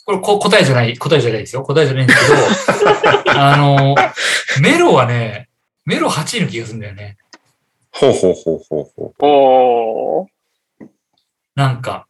[0.09, 1.62] れこ答えじゃない、答えじゃないですよ。
[1.62, 5.48] 答えじゃないんですけど、 あのー、メロはね、
[5.84, 7.16] メロ8位の気がするんだよね。
[7.93, 9.24] ほうほうほうほうほう。
[9.24, 10.86] おー。
[11.55, 12.06] なんか、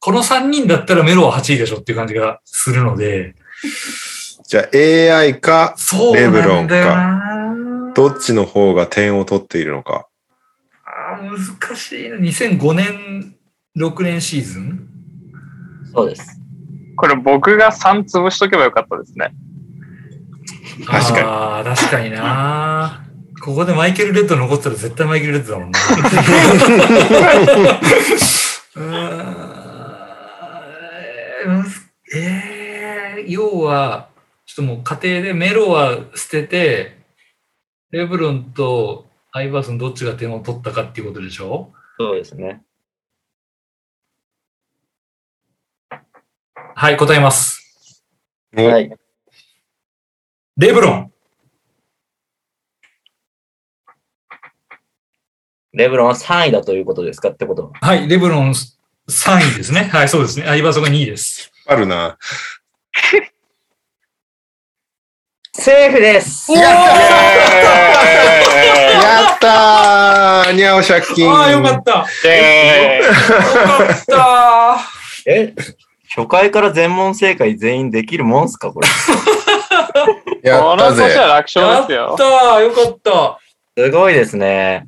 [0.00, 3.34] この3人だったらメロは8位でしょっていう感じがするので、
[4.46, 4.68] じゃあ
[5.16, 5.74] AI か、
[6.14, 10.06] レブロンなんだよなどっちの方が点を取っているのか。
[10.84, 12.16] あー難しいな。
[12.16, 13.34] 2005年、
[13.76, 14.88] 6年シーズン？
[15.92, 16.40] そうです。
[16.96, 19.34] これ僕が3潰しとけばよかったですね。
[20.86, 23.02] 確かにああ、確かにな。
[23.42, 25.78] ここでマイケル・レッド残ってたら絶対マイケル・レッドだもんな。
[28.76, 28.82] うー
[31.62, 31.64] ん
[32.14, 32.55] えー、
[33.26, 34.08] 要は、
[34.44, 36.98] ちょっともう家庭でメロは捨てて、
[37.90, 41.72] レブロンとアイバーソンどっちが点を取ったかっていうことでしょ？
[41.98, 42.62] そうですね。
[46.74, 48.02] はい、答えます。
[48.56, 48.92] おはい。
[50.56, 51.12] レブロン。
[55.72, 57.72] レブロンは3位だということですかってこと。
[57.80, 59.84] はい、レブロン3位ですね。
[59.92, 60.46] はい、そうですね。
[60.46, 61.52] アイバーソンが2位です。
[61.66, 62.18] あるな。
[65.58, 66.70] セーフですや
[69.34, 71.30] ったーにゃお借金。
[71.30, 72.06] ああ、よかった。
[72.24, 74.78] イエーイよかった。
[75.26, 75.54] え
[76.14, 78.88] 初回から全問正解全員できるもんすかこれ？
[80.48, 81.14] やったこの年はぜ。
[81.16, 82.14] 楽勝やっですよ。
[82.18, 82.60] た。
[82.60, 83.38] よかった。
[83.76, 84.86] すごいですね。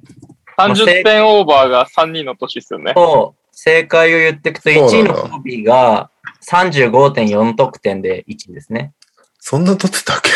[0.58, 2.92] 30点オーバーが3人の年ですよね。
[2.94, 6.10] そう、正解を言っていくと、そうなんだ1位のコビーが
[6.48, 8.92] 35.4得点で1位ですね。
[9.38, 10.30] そんな取ってたっけ？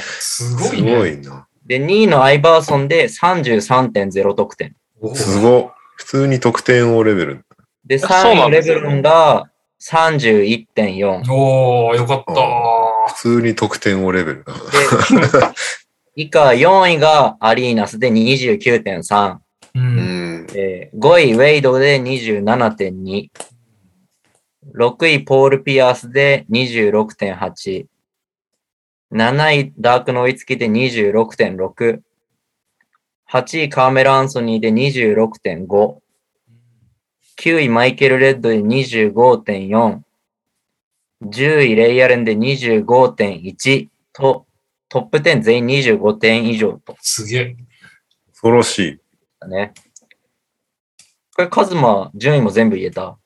[0.00, 0.96] すごすいね。
[0.96, 1.46] ごいな。
[1.66, 4.74] で、2位のアイバーソンで33.0得点。
[5.14, 5.66] すごい。
[5.96, 7.44] 普通に得点王レベル。
[7.86, 9.50] で、そう3位のレブロンが
[9.82, 11.30] 31.4。
[11.30, 12.34] おー、よかった。
[13.14, 14.52] 普通に得点王レベルだ。
[14.54, 14.58] で、
[16.16, 19.34] 以下4位がアリーナスで29.3。
[19.34, 19.38] う。
[19.74, 20.46] うんん。
[20.46, 23.28] で5位ウェイドで27.2。
[24.72, 27.86] 6位ポール・ピアースで26.8。
[29.12, 32.00] 7位ダーク・ノイツキで26.6。
[33.30, 35.96] 8位カーメラ・アンソニーで26.5。
[37.36, 40.00] 9位マイケル・レッドで25.4。
[41.22, 44.46] 10位レイヤレンで25.1と、
[44.88, 47.56] トップ10全員25点以上とすげえ。
[48.28, 49.00] 恐ろしい。
[49.40, 49.72] だね。
[51.34, 53.18] これ、カズマ、順位も全部言えた。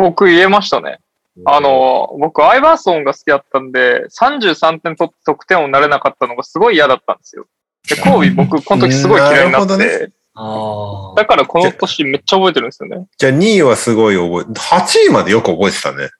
[0.00, 0.98] 僕言えましたね。
[1.44, 7.46] あ、の、僕、アイバーソンが好きだったんで、33点取って得点王になれなかったのがすごい嫌だったんですよ。
[7.88, 13.06] で、コービー僕、この時すごい嫌いになって、なるあだからこの年めっちゃ覚えてるんですよね。
[13.18, 16.10] じゃあ2位はすごい覚え、8位までよく覚えてたね。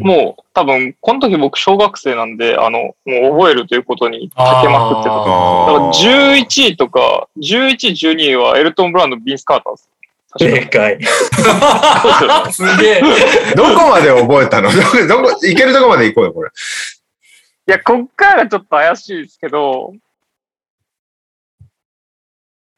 [0.00, 2.94] もう、多分、この時僕小学生なんで、あの、も
[3.30, 5.16] う覚えるということにかけまくってた。
[5.16, 5.34] だから
[5.86, 9.88] あー11位とか、11位、12位はエルトン・ブラウンのビンス・カーターです。
[10.38, 10.98] 正解。
[11.60, 12.48] あ。
[12.52, 13.02] すげえ。
[13.54, 14.70] どこまで覚えたの？
[14.72, 16.50] どこ、どこ、行けるとこまで行こうよ、これ。
[17.68, 19.92] いや、こっからがちょっと怪しいですけど、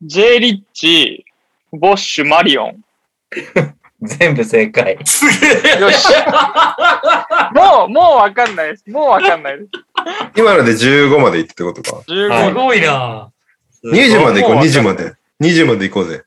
[0.03, 1.25] J・ リッチ、
[1.73, 2.85] ボッシュ、マリオン。
[4.03, 4.99] 全部正解。
[5.05, 5.81] すげえ。
[5.81, 6.07] よし。
[7.55, 8.85] もう、もうわかんないです。
[8.91, 9.71] もうわかんないです。
[10.37, 12.03] 今ので15まで行ってことか。
[12.07, 13.31] 15はいすごいな。
[13.85, 15.15] 20まで行こう20まで。
[15.41, 16.23] 20まで行こうぜ。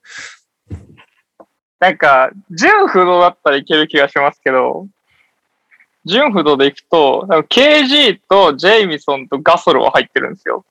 [1.79, 4.87] なんか、純不動だったらいける気がしますけど、
[6.05, 10.65] 純不動でいくと、KG とジェイミソンとガソルは入ってるんですよ。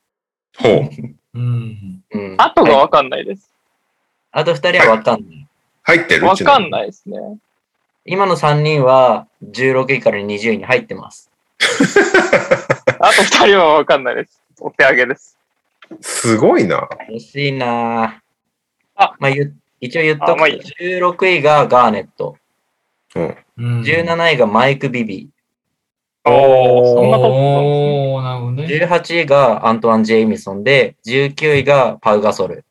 [0.58, 0.90] ほう。
[1.34, 2.02] うん。
[2.10, 2.34] うん。
[2.38, 3.50] あとがはいわかんないです。
[4.32, 5.46] あと2人はわかんない。
[5.82, 6.26] 入ってる？
[6.26, 6.70] わかんい。
[6.70, 7.18] ないですね。
[8.06, 11.30] 今の3人は16位から20位に入ってます。
[12.98, 14.42] あと二人はわかんないです。
[14.60, 15.38] お手上げです。
[16.00, 16.88] すごいな。
[17.10, 18.12] 惜しいなぁ
[18.96, 22.36] あまあ、ゆ一応言っとくと、あまあいい16位がガーネット、
[23.14, 23.36] うん。
[23.58, 25.28] うん17位がマイク・ビビ
[26.24, 28.64] おー、そんなとこおー、なるほどね。
[28.66, 32.64] 18位がアントワン・ジェイミソンで、19位がパウ・ガソル。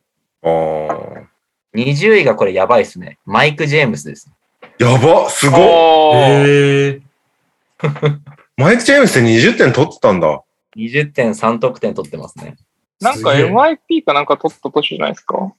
[0.43, 1.25] あー
[1.73, 3.17] 20位がこれやばいっすね。
[3.25, 4.31] マイク・ジェームスです。
[4.79, 7.01] やばすごっおーへえ。
[8.57, 10.41] マイク・ジェームスって20点取ってたんだ。
[10.77, 12.55] 20.3得点取ってますね。
[13.01, 15.53] なんか MIP かなんか取った年じゃないですか？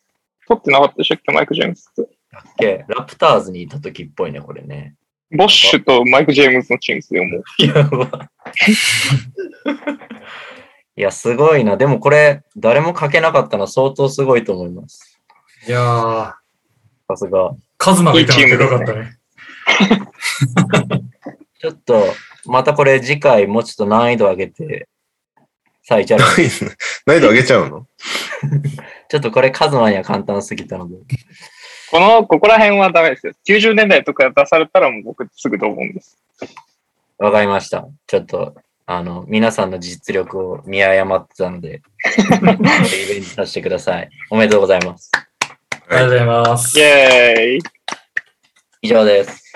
[0.49, 2.17] 取ってなかったでしたっけ、マイク・ジェームスって。
[2.59, 4.95] でラプターズにいた時っぽいね、これね。
[5.37, 7.43] ボッシュとマイク・ジェームズのチームですよ、もう。
[7.67, 8.31] やば。
[10.99, 11.77] いや、すごいな。
[11.77, 15.21] でもこれ、誰も書けなかったのは相当すごいと思います。
[15.67, 16.33] いやー、
[17.09, 17.51] さすが。
[17.77, 19.19] カズマがいたのでかかったね。
[21.61, 22.07] ちょっと、
[22.47, 24.89] またこれ次回もうちょっと難易度上げて、
[25.89, 26.65] さあ、チャレンジ。
[27.07, 27.87] 難易度上げちゃうの？
[29.09, 30.97] ちょっとこれカズマには簡単すぎたので。
[31.93, 33.35] この、ここら辺はダメですよ。
[33.49, 36.19] 90年代とか出されたらもう僕すぐと思うんです。
[37.19, 37.87] わかりました。
[38.09, 38.57] ちょっと、
[38.87, 41.83] あの、皆さんの実力を見誤ってたので、
[42.19, 44.11] リベンジさせてください。
[44.31, 45.13] おめでとうございます。
[45.15, 45.29] あ
[45.91, 46.83] りがとうございますイ。
[46.83, 47.61] ェーイ
[48.83, 49.53] 以上です。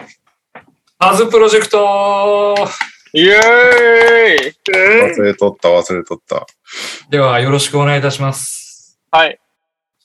[1.00, 2.54] アズプロジェクト
[3.12, 3.32] イェー
[4.50, 4.54] イ
[5.16, 6.46] 忘れとった、忘れとった。
[7.10, 8.98] では、よろしくお願いいたします。
[9.10, 9.38] はい。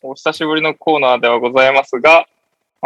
[0.02, 2.26] お久しぶりのコーナーではございますが、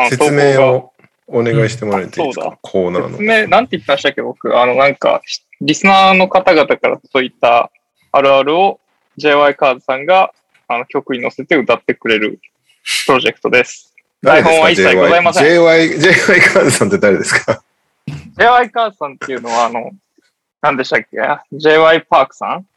[0.10, 0.62] 説明。
[0.62, 0.92] を
[1.28, 2.46] お願いしてもらえていいですか？
[2.46, 3.10] うんあそうだコーナーの。
[3.12, 4.60] 説明、なんて言ってましたっけ、僕？
[4.60, 5.22] あの、なんか、
[5.62, 7.72] リスナーの方々から届いた
[8.12, 8.80] あるあるを
[9.18, 10.34] JY カーズさんが
[10.68, 12.40] あの曲に乗せて歌ってくれる
[13.06, 13.94] プロジェクトです。
[14.22, 15.46] 台本は一切ございません。
[15.46, 17.62] JY、JY カーズさんって誰ですか
[18.38, 19.92] ？JY カーズさんっていうのは、あの、
[20.62, 21.18] 何でしたっけ
[21.56, 22.68] ?JY パークさん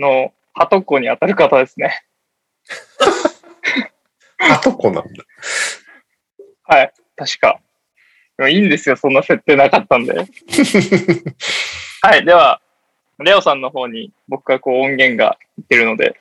[0.00, 2.02] のハトコに当たる方ですね。
[4.38, 5.24] あとこなんだ。
[6.64, 6.92] はい。
[7.16, 7.60] 確か。
[8.38, 8.96] でもいいんですよ。
[8.96, 10.14] そんな設定なかったんで。
[12.02, 12.24] はい。
[12.24, 12.60] では、
[13.18, 16.20] レオさんの方に僕がこう音源がいってるので、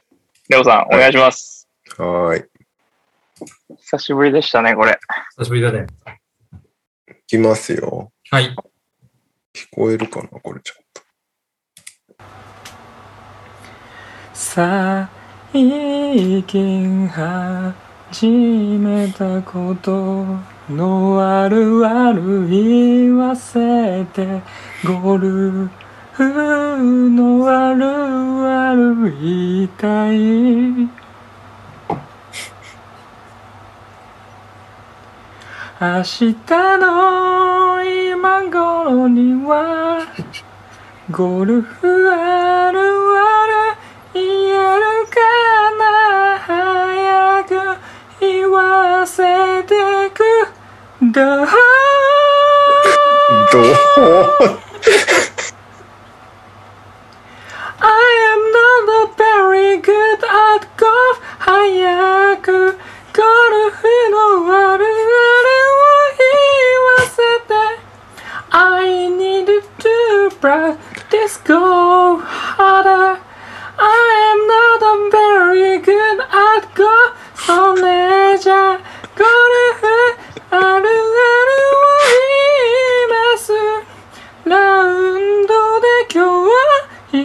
[0.49, 1.67] レオさんお願いします。
[1.97, 2.49] はーい。
[3.79, 4.97] 久しぶりでしたね、これ。
[5.37, 5.87] 久しぶりだね。
[7.09, 8.11] いきますよ。
[8.29, 8.55] はい。
[9.53, 10.84] 聞こえるかなこれちょっ
[14.37, 15.07] 最
[16.43, 20.25] 近始めたこと
[20.69, 24.41] のあるある言わせて
[24.83, 25.69] ゴル
[26.11, 27.85] フのある
[28.45, 30.17] ある言いたい。
[35.79, 36.35] 明日
[36.77, 40.05] の今頃には
[41.09, 43.64] ゴルフあるある
[44.14, 45.20] 言えるか
[45.76, 47.48] な早く
[48.20, 49.22] 言わせ
[49.64, 49.74] て
[50.14, 50.22] く
[51.12, 51.46] だ
[53.52, 53.64] どう
[57.82, 57.86] I
[58.32, 64.18] am not a very good at golf 早くゴルフの
[64.52, 65.82] あるあるを
[66.18, 66.24] 言
[66.84, 67.16] わせ
[67.48, 67.54] て
[68.50, 69.46] I need
[69.78, 73.23] to practice go harder I
[73.87, 76.65] am not a very good at
[80.51, 80.89] あるあるを
[82.11, 82.21] 言
[83.01, 83.51] います
[84.49, 84.53] ラ
[84.83, 84.89] ウ
[85.19, 86.53] ンドで今日は
[87.11, 87.21] 1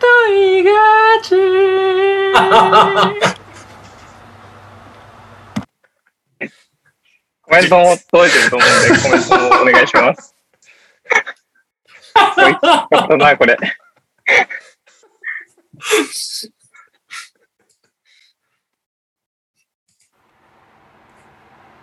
[0.00, 0.70] と言いが
[1.22, 1.30] ち
[7.42, 10.34] コメントも届いてると思うんで、コメントもお願いします。
[12.40, 13.56] よかったな、これ。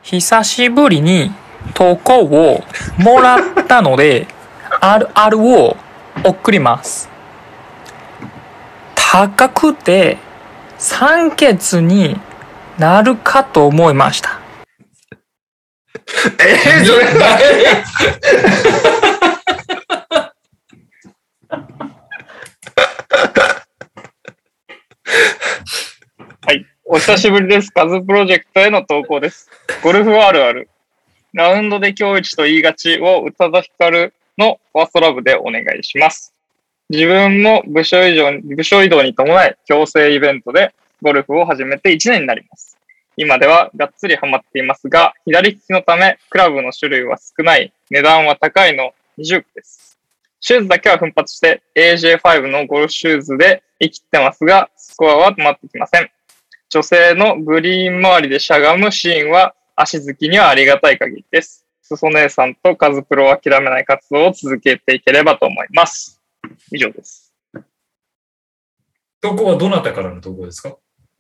[0.02, 1.32] 久しぶりに
[1.74, 2.64] 投稿を
[2.98, 4.28] もらったので、
[4.82, 5.78] あるあるを
[6.24, 7.10] 送ります。
[8.96, 10.18] 高くて
[10.78, 12.20] 酸欠に
[12.78, 14.40] なるかと思いました。
[15.96, 17.06] えー、それ
[26.44, 26.66] はい。
[26.86, 27.72] お久しぶりです。
[27.72, 29.48] カズプロジェクトへの投稿です。
[29.84, 30.70] ゴルフあるある。
[31.34, 36.34] ラウンドで今日一と言いがちを宇多田ヒカルのファーストラブでお願いします。
[36.90, 40.74] 自分も部署移動部署移動に伴い強制イベントで
[41.04, 42.76] ゴルフを始めて1年になります。
[43.18, 50.00] 今ではがっつりハマっていますが、左利きのためクラブの種類は少ない、値段は高いの20です。
[50.40, 56.10] シューズだけは奮発して AJ5 のゴルフシューズで生きてますが、スコアは止まってきません。
[56.74, 61.66] 女性のグリーン周りでしゃがむシーンは足好きにはありがたい限りです。
[61.82, 66.22] すそ姉さんとカズプロは諦めない活動を続けていければと思います。
[66.72, 67.34] 以上です。
[69.20, 70.78] 投稿はどなたからの投稿ですか？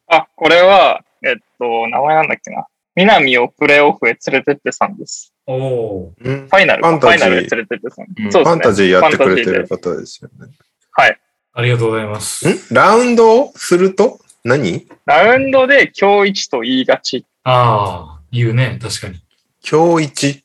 [0.07, 2.65] あ、これは、えっと、名前なんだっけな。
[2.95, 5.33] 南をプレーオフへ連れてってさんです。
[5.45, 8.05] おおうんファイナルか、ファンタジーファイナルへ連れてってさん。
[8.05, 8.55] うんそうですね。
[8.55, 10.53] ファンタジーやってくれてファンタジーでる方ですよね。
[10.93, 11.19] はい。
[11.53, 12.47] ありがとうございます。
[12.47, 12.73] ん？
[12.73, 14.21] ラウンドをすると？
[14.43, 14.87] 何？
[15.05, 17.25] ラウンドで今日一と言いがち。
[17.43, 18.79] ああ、言うね。
[18.81, 19.21] 確かに。
[19.67, 20.43] 今日一？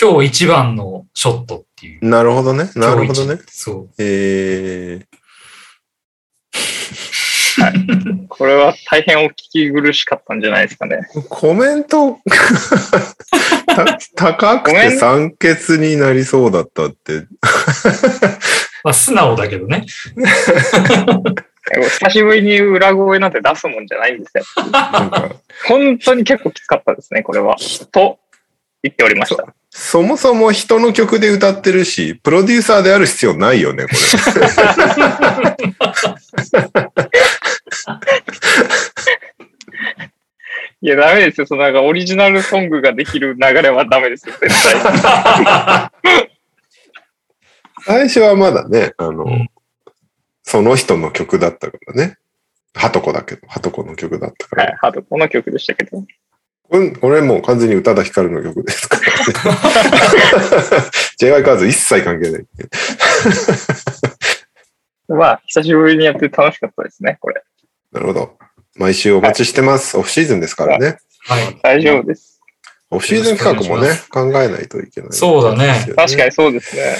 [0.00, 2.08] 今日一番のショットっていう。
[2.08, 2.70] なるほどね。
[2.74, 3.40] なるほどね。
[3.48, 3.90] そう。
[3.98, 5.00] え
[8.28, 11.00] これは大変お聞き苦しかったんじゃないですかね。
[11.14, 12.20] ー、コメント
[13.66, 17.26] た 高くて酸欠になりそうだったって。
[18.84, 19.84] まあ、素直だけどね。
[21.74, 24.44] 久しぶりに裏声なんて出すもんじゃないんですよ。
[25.66, 27.56] 本当に結構きつかったですね、これは。
[27.92, 28.18] と
[28.82, 29.54] 言っておりました。
[29.70, 33.90] そもそも人の曲で歌ってるし、プロデューサーである必要ないよね、こ
[40.80, 41.46] いや、ダメですよ。
[41.46, 44.74] そのなんかオリジナルソングができる流れはダメですよ、絶対。
[44.74, 44.80] れ。
[47.84, 49.50] 最初はまだね、あの、うん
[50.48, 52.16] その人の曲だったからね。
[52.72, 54.64] ハトコだけど、ハトコの曲だったから。
[54.64, 56.02] はい、ハードこの曲でしたけど。
[56.70, 60.90] うん、これもう完全に宇多田ヒカルの曲ですから、ね。
[61.18, 61.42] J.Y.
[61.42, 62.46] カーズ一切関係ない。
[65.08, 67.42] まあ、久しぶりにやって楽しかったですね、これ。
[67.92, 68.38] なるほど。
[68.76, 69.98] 毎週お待ちしてます。
[69.98, 70.96] オフシーズンですからね。
[71.26, 71.60] はい。
[71.62, 72.40] 大丈夫です。
[72.90, 75.12] オフシーズン企画もね考えないといけない。
[75.12, 76.96] そうだね確かにそうですね。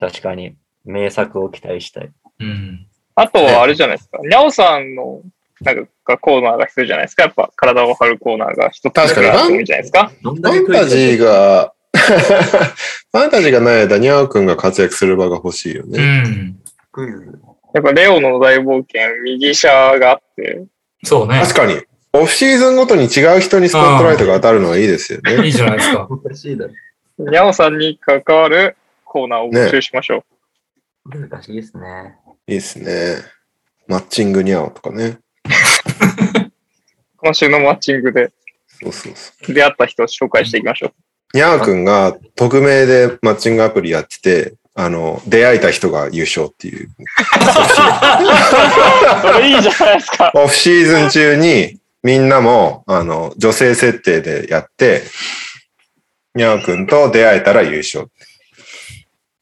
[0.00, 2.10] 確かに、名作を期待したい。
[2.42, 2.86] うん。
[3.14, 4.18] あとはあれじゃないですか。
[4.18, 5.20] にゃおさんの、
[5.60, 7.24] なんかコーナーが必要じゃないですか。
[7.24, 10.12] やっぱ体を張るコーナーが一つ確かにあってもいいじゃないですか。
[10.22, 16.22] ファンタジーが、 ファンタジーがない間、ニャオくんが活躍する場が欲しいようね。
[16.22, 16.56] ん。
[16.90, 17.38] クイズ。
[17.74, 20.64] やっぱレオの大冒険、右車があって、
[21.04, 21.40] そうね。
[21.40, 21.80] 確かに。
[22.14, 25.46] オフシーズンごとに違う人にスポットライトが当たるのはいいですよね。
[25.46, 26.08] いいじゃないですか。
[26.34, 27.30] しいだろ。
[27.30, 30.24] にゃおさんに関わるコーナーを募集しましょ
[31.06, 31.28] う。
[31.28, 32.16] 難しいですね。
[32.48, 33.22] いいですね。
[33.86, 35.20] マッチングニャオとかね。
[37.18, 38.32] 今週のマッチングで
[38.82, 40.94] そうそうそ出会った人を紹介していきましょう。
[41.34, 41.36] う。
[41.36, 46.88] ニャオくんが匿名でマッチングアプリやってて、あの、出会えた人が優勝っていう。
[49.22, 50.32] それいいじゃないですか。
[50.34, 55.04] オフシーズン中にみんなも、あの、女性設定でやって、
[56.34, 58.08] ニャオくんと出会えたら優勝。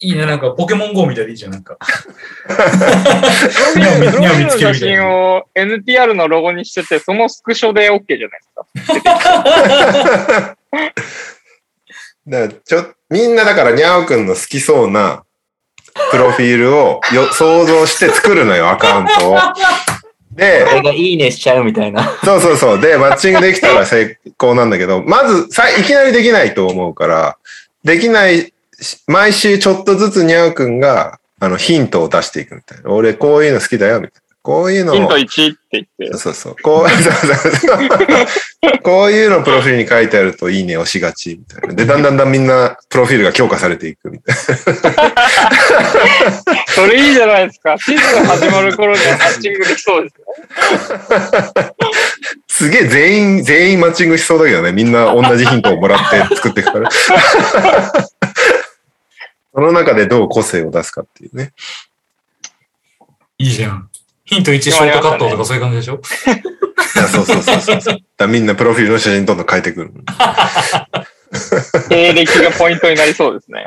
[0.00, 0.24] いいね。
[0.24, 1.52] なんかポケモン GO みたいでいいじゃん。
[1.52, 1.76] なんか。
[2.48, 8.40] プロフィールの写真を NTR のロゴにしてて、そのスクショで OK じゃない
[8.74, 10.56] ですか。
[12.26, 15.24] だからちょみんなだからニャオくんの好きそうな
[16.10, 19.38] プロフィールをよ想像して作るのよ、アカウントを。
[20.30, 22.04] で、これがいいねしちゃうみたいな。
[22.24, 22.80] そうそうそう。
[22.80, 27.36] で、マッチングできたら成功なんだけど、まずさ、いきなりできないと思うから、
[27.84, 28.54] できないし、
[29.06, 32.90] 毎週ちょっとずつニャオくんが、あの、ヒントを出していくみたいな。
[32.90, 34.22] 俺、こういうの好きだよ、みたいな。
[34.42, 36.56] こういうのをヒント1って言って、そうそう。
[36.62, 37.78] こう、 そうそうそう
[38.82, 41.74] こういうのプロフィールに書いてあるといいね押しがちみたいな。
[41.74, 44.36] で、だんだんだんみんなプロフィールが強化されていくみたい
[46.68, 47.76] それいいじゃないですか。
[47.78, 50.08] シーズン始まる頃にはマッチングできそうで
[52.48, 52.48] す。
[52.48, 54.72] すげえ全員、全員マッチングしそうだけどね。
[54.72, 56.90] みんな同じヒントをもらって作っていくから。
[59.54, 61.52] その中でどう個性を出すかっていうね。
[63.38, 63.90] いいじゃん。
[64.24, 66.00] ヒント1ショートカットとかそういう感じでしょ？
[67.10, 67.98] そうそうそうそうそう。
[68.16, 69.92] だみんなプロフィールの写真どんどん変えてくる。
[71.88, 73.64] 経歴がポイントになりそうですね。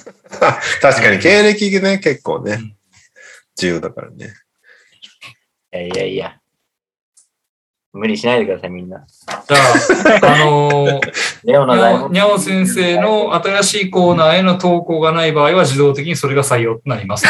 [0.80, 2.74] 確かに経歴がね、結構ね、
[3.56, 4.34] 重要だからね。
[5.74, 6.41] いやいやいや。
[7.92, 9.04] 無理しないでください、みんな。
[9.06, 9.58] じゃ
[10.22, 11.00] あ、あのー
[11.44, 17.26] レオの大冒にゃお先生の新しいコーナーへの投稿がない場合は自動的にそれが採用となります。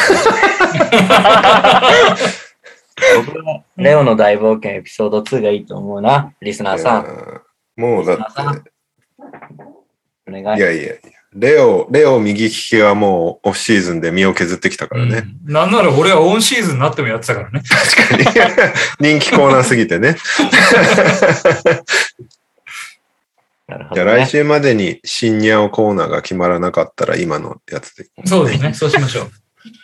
[3.26, 6.32] 僕はレオの大冒険エピソード2がいいと思うな。
[6.40, 7.43] リスナーさん、
[7.76, 8.70] もうだって、
[10.28, 10.59] お願い。
[10.59, 10.93] いやいやいや。
[11.34, 15.24] レオ、レオ右利きはもうオフシーズンで身を削ってきたからね。
[15.46, 17.62] うんなんなら俺はオンシーズンになってもやってたからね。
[17.66, 18.24] 確かに。
[19.18, 20.16] 人気コーナーすぎてね。
[23.94, 28.06] じゃあ来週までに新ニャオコーナーが決まらなかったら今のやつで。
[28.26, 28.74] そうですね。
[28.74, 29.30] そうしましょう。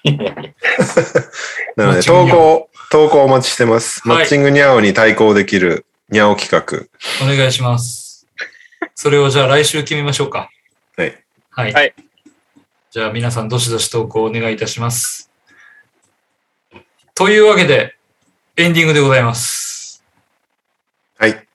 [1.76, 4.02] なので投稿、投稿お待ちしてます。
[4.06, 6.62] はいマッチングニャオに対抗できるニャオ企画。
[7.24, 8.26] お願いします。
[8.94, 10.50] それをじゃあ来週決めましょうか。
[11.58, 11.72] はい。
[11.72, 11.82] はい。
[11.82, 11.94] はい
[12.90, 15.30] じゃあ皆さんどしどし投稿お願いいたします。
[17.14, 17.96] というわけで、
[18.56, 20.02] エンディングでございます。
[21.18, 21.46] はい。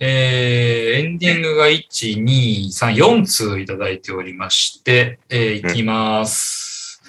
[0.00, 7.02] えー、エンディングが1、2、3、4通いただいておりまして、えー、いきます。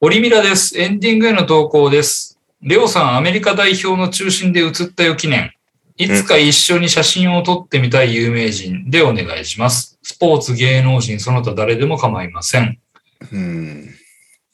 [0.00, 0.78] オリミラです。
[0.78, 2.38] エンディングへの投稿です。
[2.60, 5.52] レオさん、アメリカ代表の中心で写ったよ記念。
[5.98, 9.98] いつか一緒に写真を撮ってみたい有名人でお願いします。
[10.02, 12.78] スポーツ、芸能人、その他誰でも構いません。
[13.32, 13.94] うん。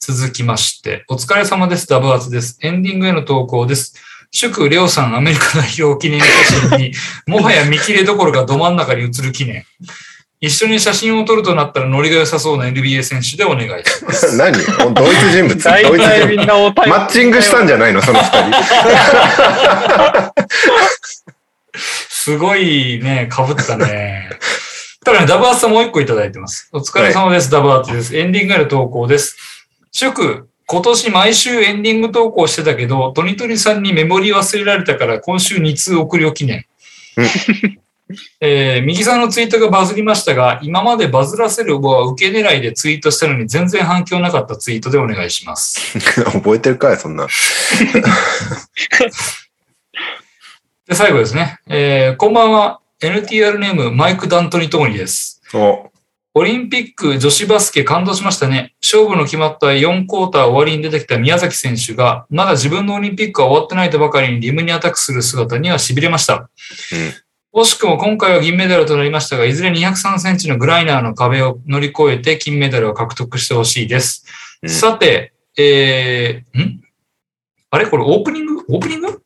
[0.00, 1.86] 続きまして、お疲れ様です。
[1.86, 2.58] ダブアツです。
[2.62, 3.94] エンディングへの投稿です。
[4.30, 6.26] 祝レオさんアメリカ代表記念写
[6.70, 6.92] 真に、
[7.28, 9.66] もはや見切れどころかど真ん中に写る記念。
[10.40, 14.36] 一緒に写真を撮るとなったらノリが良さそうな NBA 選手でお願いします。
[14.40, 14.52] 何？
[14.94, 15.68] 同一人物？
[15.68, 18.00] マッチングしたんじゃないの？
[18.02, 18.34] その二人。
[21.76, 24.30] すごいね、被ったね。
[25.04, 26.70] ただね、ダブアツさんもう一個いただいてます。
[26.72, 27.50] お疲れ様です。
[27.50, 28.16] ダブアツです。
[28.16, 29.36] エンディングへの投稿です。
[29.92, 36.64] 祝、今年毎週エンディング投稿してたけど、トニトニさんにメモリ忘れられたから今週2通送りお記念。
[37.16, 37.26] うん
[38.40, 45.98] えー右さんのツイートがバズりましたが、今までバズらせるは受け狙いでツイートしたのに全然反響なかったツイートでお願いします。
[46.24, 47.26] 覚えてるかいそんな。
[50.86, 51.60] で、最後ですね。
[51.66, 52.80] えーこんばんは。
[53.00, 55.40] NTR ネームマイク・ダントニ・トーニーです。
[55.54, 55.90] お、
[56.34, 58.74] オリンピック女子バスケ感動しましたね。
[58.82, 66.50] 勝負の決まった4クォーター終わりに出てきた宮崎選手が、まだ自分のオリンピックは終わってないとばかりにリムにアタックする姿には痺れました。
[67.54, 74.26] 惜しくも今回は銀メダルとなりましたが、いずれ203センチのグライナーの壁を乗り越えて金メダルを獲得してほしいです。
[74.62, 76.82] うんさて、えー、ん？
[77.70, 77.86] あれ？
[77.86, 78.64] これオープニング？
[78.68, 79.22] オープニング？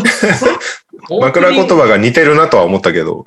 [1.20, 3.24] 枕言葉が似てるなとは思ったけど。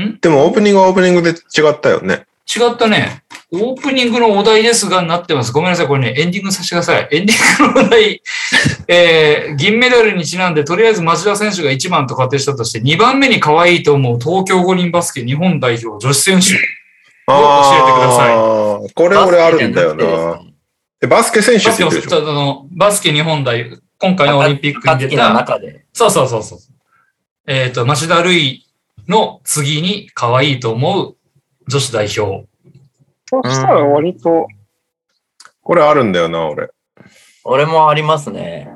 [0.00, 0.18] ん？
[0.20, 2.24] でもオープニングはオープニングで違ったよね。
[2.46, 3.22] 違ったね。
[3.52, 5.52] オープニングのお題ですが、なってます。
[5.52, 5.86] ごめんなさい。
[5.86, 7.08] これね、エンディングさせてください。
[7.10, 8.20] エンディングのお題、
[8.88, 16.48] えー、銀メダルにちなんで、とりあえず町田選手が1番と仮定したとして、2番目に可愛いと思う東京五輪バスケ日本代表女子選手。
[16.48, 18.34] 教えてください
[18.92, 20.40] これ俺あるんだよな。
[21.02, 22.66] えバスケ選手って言ってるでしょ？
[22.72, 25.86] バスケ日本代表、今回のオリンピックに出た、中で。
[25.92, 26.58] そうそうそうそう。
[27.46, 28.66] えっ、と、町田瑠唯
[29.08, 31.16] の次に可愛いと思う
[31.68, 32.46] 女子代表。
[33.26, 34.46] そうしたら割と、
[35.62, 36.70] これあるんだよな、俺。
[37.44, 38.68] 俺もありますね。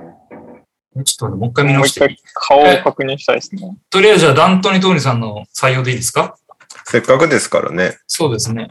[1.04, 2.22] ちょっともう一回見もう一直して。
[2.34, 3.76] 回顔を確認したいですね。
[3.90, 6.36] ととりあえずじゃあ、ダントニー・トーニさんの採用でいいですか？
[6.84, 7.98] せっかくですからね。
[8.06, 8.70] そうですね。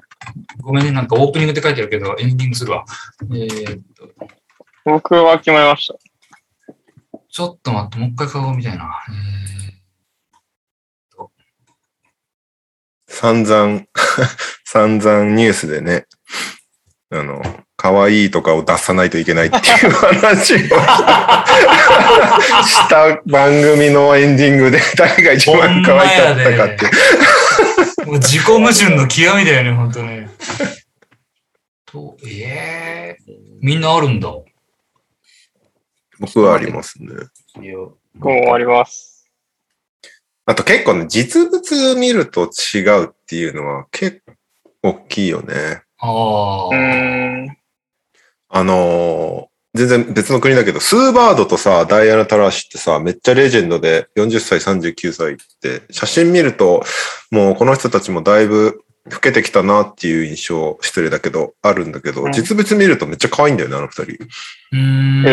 [0.61, 2.85] ごめんね、なんかオープニングって書いてあるけど、エンディングするわ。
[3.31, 3.81] えー、
[4.83, 5.95] 僕は決まりました。
[7.37, 8.99] ちょっと待って、もう一回顔見たいな。
[13.07, 13.83] 散々、
[14.65, 16.07] 散々ニュースでね、
[17.11, 17.43] あの、
[17.75, 20.73] 可愛いとかを出さないといけないっていう話をし
[22.89, 26.85] た番組のエンディングで 誰が一番可愛かったかって
[28.03, 30.31] もう自己矛盾の極みだよね、本当ね。
[31.85, 34.27] と、えー、みんなあるんだ。
[36.19, 37.09] 僕はありますね。
[38.15, 39.29] 僕もあります。
[40.45, 44.33] あと結構ね、実物見ると違うっていうのは結構
[44.83, 45.83] 大きいよね。
[45.99, 47.43] あうーあ。
[47.45, 47.57] ん。
[48.49, 56.83] あのー全然別の国だけど、スーバードとさ、ダイアナ・タラーシってさ、めっちゃレジェンドで40歳、39歳って、写真見ると、
[57.29, 58.81] もうこの人たちもだいぶ
[59.11, 64.13] 老けてきたなっていう印象、失礼だけど、あるんだけど、うん実物見るとめっちゃ可愛いんだよね、あの二人。
[64.13, 65.23] うーん。
[65.27, 65.29] え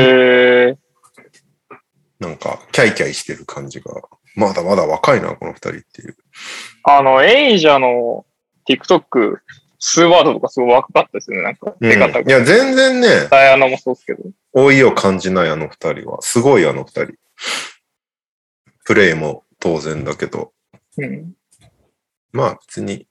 [0.70, 0.76] ー、
[2.20, 3.92] なんか、キャイキャイしてる感じが。
[4.36, 6.16] まだまだ若いな、この二人っていう。
[6.84, 8.26] あの、エイジャの
[8.68, 9.38] TikTok、
[9.78, 11.42] スーワードとかすごい若かったですよね。
[11.42, 12.20] なんか、うん、出方が。
[12.20, 14.22] いや、全然ね、ダイアナもそうですけど。
[14.54, 16.22] 老いを感じないあの二人は。
[16.22, 17.14] すごいあの二人。
[18.84, 20.52] プレイも当然だけど、
[20.98, 21.32] うん。
[22.32, 23.06] まあ別に、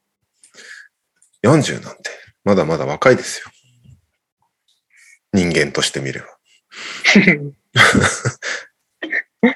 [1.43, 2.09] 40なんて、
[2.43, 3.49] まだまだ若いですよ。
[5.33, 6.27] 人間として見れば。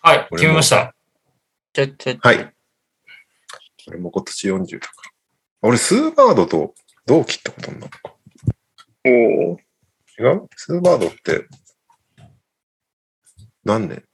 [0.00, 0.94] はい、決めました。
[2.22, 2.54] はい。
[3.88, 5.10] 俺も今年40だから。
[5.62, 6.74] 俺、スーバードと
[7.06, 8.14] 同期ってことになるのか。
[9.04, 9.58] おー
[10.18, 10.48] 違う？
[10.56, 11.46] スーバードって、
[13.64, 14.04] 何年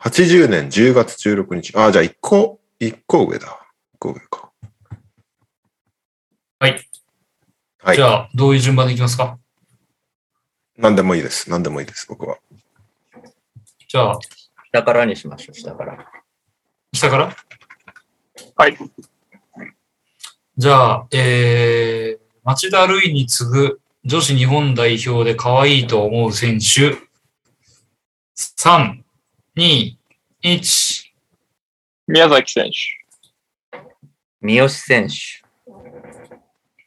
[0.00, 1.76] ?80 年10月16日。
[1.76, 3.46] ああ、じゃあ1個、一個上だ。
[3.94, 4.51] 1個上か。
[6.62, 6.80] はい。
[7.80, 8.02] はいじ。
[8.02, 9.36] ゃあ、どういう順番でいきますか？
[10.78, 11.50] 何でもいいです。
[11.50, 12.38] 何でもいいです、僕は。
[13.88, 14.18] じゃあ、
[14.70, 16.06] 下からにしましょう、下から。
[16.92, 17.36] 下から？
[18.54, 18.78] はい。
[20.56, 26.96] じゃあ、えー、町田瑠唯に次ぐ女子日本代表で可愛いと思う選手。
[28.36, 29.02] 3、
[29.56, 29.96] 2、
[30.44, 31.10] 1。
[32.06, 33.80] 宮崎選手。
[34.40, 35.41] 三好選手。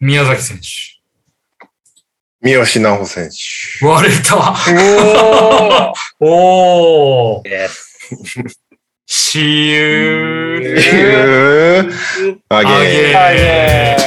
[0.06, 0.64] 宮崎選手。
[2.40, 3.84] 三好直穂選手。
[3.84, 4.56] 割れた。
[6.20, 7.50] おーおー。
[12.64, 13.16] げー。
[13.18, 13.98] はい、え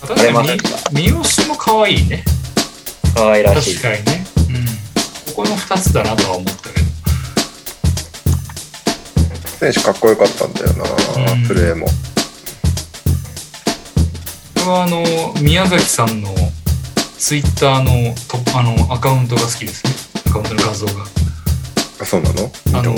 [0.00, 0.48] 確かに、
[0.90, 2.24] 三好も可愛いね。
[3.14, 4.02] 可愛らしい確。
[4.02, 4.24] かにね。
[4.48, 5.34] うん。
[5.34, 6.86] ここの2つだなとは思ったけど。
[9.58, 10.84] 選手かっこよかったんだよな、
[11.34, 11.86] うんプレーも。
[14.68, 15.04] はあの、
[15.42, 16.34] 宮崎さんの
[17.18, 19.92] ツイッターのトップあのアカウントが好きですね。
[20.26, 20.92] アカウントの画像が。
[22.00, 22.50] あ、そうなの？
[22.78, 22.94] あの。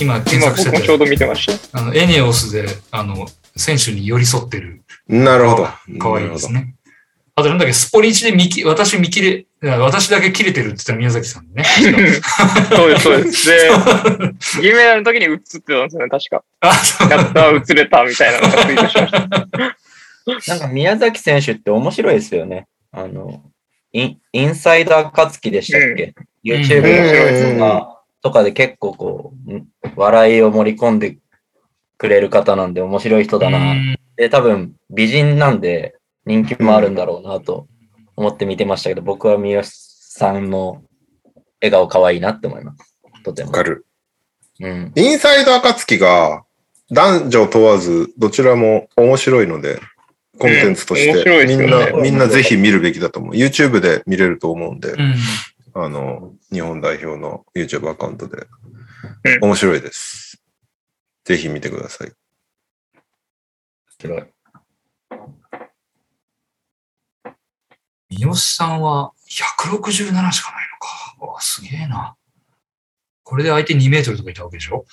[0.00, 1.78] 今検今索しててちょうど見てました。
[1.78, 3.26] あの、エネオスで、あの、
[3.56, 4.82] 選手に寄り添ってる。
[5.08, 5.68] 俺なるほど。
[5.98, 6.74] 可愛いですね。
[7.36, 11.64] あとなんだっけ、スポニチで見き、私見切れ、私だけ切れてるって言ったら宮崎さんね。
[12.70, 13.48] そうです、そうです。
[13.48, 13.70] で、
[14.62, 16.44] 銀メダルの時に映ってたんですよね、確か。
[16.60, 19.48] あ、そうやった、映れたみたいなのがツイートしました。
[20.26, 22.66] なんか宮崎選手って面白いですよね。
[22.90, 23.42] あの、
[23.92, 26.14] インインサイダー勝樹でしたっけ、
[26.44, 31.20] ?YouTube のうんとかとかで結構こう、ん笑いを盛り込んでく
[31.98, 33.58] くれる方なんで面白い人だな。
[33.58, 37.66] うんで、多分美人なんで人気もあるんだろうなと
[38.16, 40.82] 思って見てましたけど、僕は三好さんの
[41.60, 43.22] 笑顔可愛いなって思います。
[43.24, 43.56] とてもわ。
[43.56, 43.86] かる。
[44.60, 44.92] うん。
[44.94, 46.44] インサイド暁が
[46.90, 49.80] 男女問わずどちらも面白いので、
[50.38, 53.34] コンテンツとして、みんな、みんなぜひ見るべきだと思う。
[53.34, 55.14] YouTube で見れると思うんで、うん
[55.76, 58.46] あの、日本代表の YouTube アカウントで
[59.24, 59.44] うん。
[59.48, 60.40] 面白いです。
[61.24, 62.08] ぜひ見てください。
[62.08, 62.14] 面
[64.00, 64.24] 白い。
[68.10, 70.32] 三好さんは167しかないの
[70.78, 71.16] か。
[71.20, 72.16] うわすげえな。
[73.24, 74.84] これで相手2メートルとかいたわけでしょ？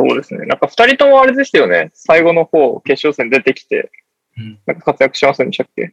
[0.00, 0.46] そうですね。
[0.46, 1.90] なんか二人ともあれでしたよね。
[1.92, 3.90] 最後の方、決勝戦出てきて、
[4.36, 5.92] うんなんか活躍しませんでしたっけ？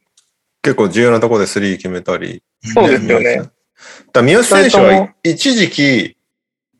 [0.61, 2.43] 結構重要なところでスリー決めたり。
[2.61, 3.37] そうですよね。
[3.37, 3.51] だか
[4.13, 6.17] ら三好選手はも一時期、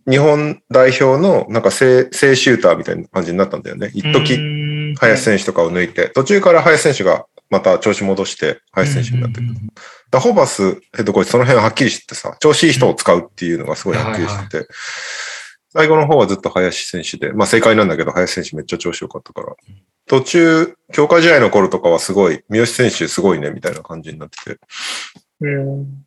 [0.07, 3.89] 日本代表のなんか正正シューターみたいな感じになったんだよね。
[3.95, 9.53] 一時、時林選手とかを抜いて、途中から林選手がまた調子戻して、林選手になってくる。
[9.55, 9.63] だか
[10.11, 14.67] らホーバスヘッドコーチその辺はっきりしててさ、調子いい人を使うっていうのがすごいはっきりしてて、
[15.75, 19.55] 最後の方はずっと林選手で、まあ正解なんだけど、林選手めっちゃ調子良かったから、
[20.07, 24.59] 途中、強化試合の頃とかはすごい、三好選手すごいね、みたいな感じになってて、
[25.41, 26.05] うん。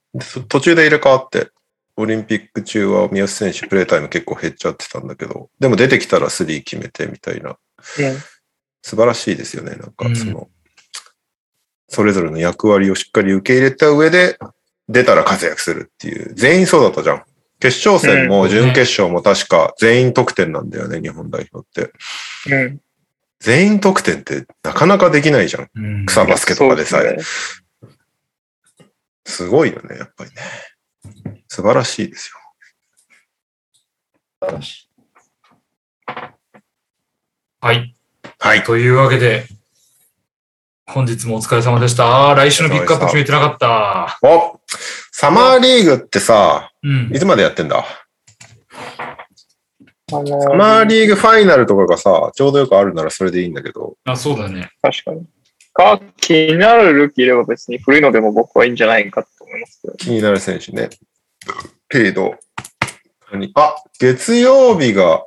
[0.49, 1.51] 途中で入れ替わって、
[1.97, 7.59] オリンピック中は三好選手プレータイム結構減っちゃってたんだけど、でも出てきたらスリー決めてみたいな、
[8.81, 9.73] 素晴らしいですよね。
[9.73, 10.49] なんかうんその、
[11.89, 14.39] それぞれの役割をしっかり受け入れた上で、
[14.89, 16.33] 出たら活躍するっていう。
[16.35, 17.23] 全員そうだったじゃん。
[17.61, 21.93] 決勝戦うんも準決勝も確か全員得点なんだよね、日本代表って。
[22.51, 22.81] うん。
[23.41, 25.69] 全員得点ってなかなかできないじゃん。
[25.75, 27.09] うん草バスケとかでさえ。
[27.09, 27.65] そうす
[29.25, 30.37] すごいよね、やっぱりね。
[31.49, 32.37] 素晴らしいですよ。
[34.41, 34.89] 素晴らしい
[37.61, 37.95] はい。
[38.39, 38.65] はい。
[38.65, 39.47] というわけで、
[40.87, 42.35] 本日もお疲れ様でした。
[42.35, 44.19] 来週のピックアップ決めてなかった。
[44.23, 44.59] お
[45.21, 47.19] サマーリーグってさ、うんい。
[47.19, 47.85] つまでやってんだ？
[50.13, 54.71] あのサマーリーグファイナルとかがさ、ちょうどよくあるならそれでいいんだけど、あ、そうだね。
[54.81, 55.27] 確かに。
[55.73, 59.95] か、気になるルーキーいれば別に古いのでも僕はいいんじゃないかと思いますけど。
[59.97, 60.89] 気になる選手ね。
[61.89, 62.37] けど、
[63.57, 65.27] あ、月曜日が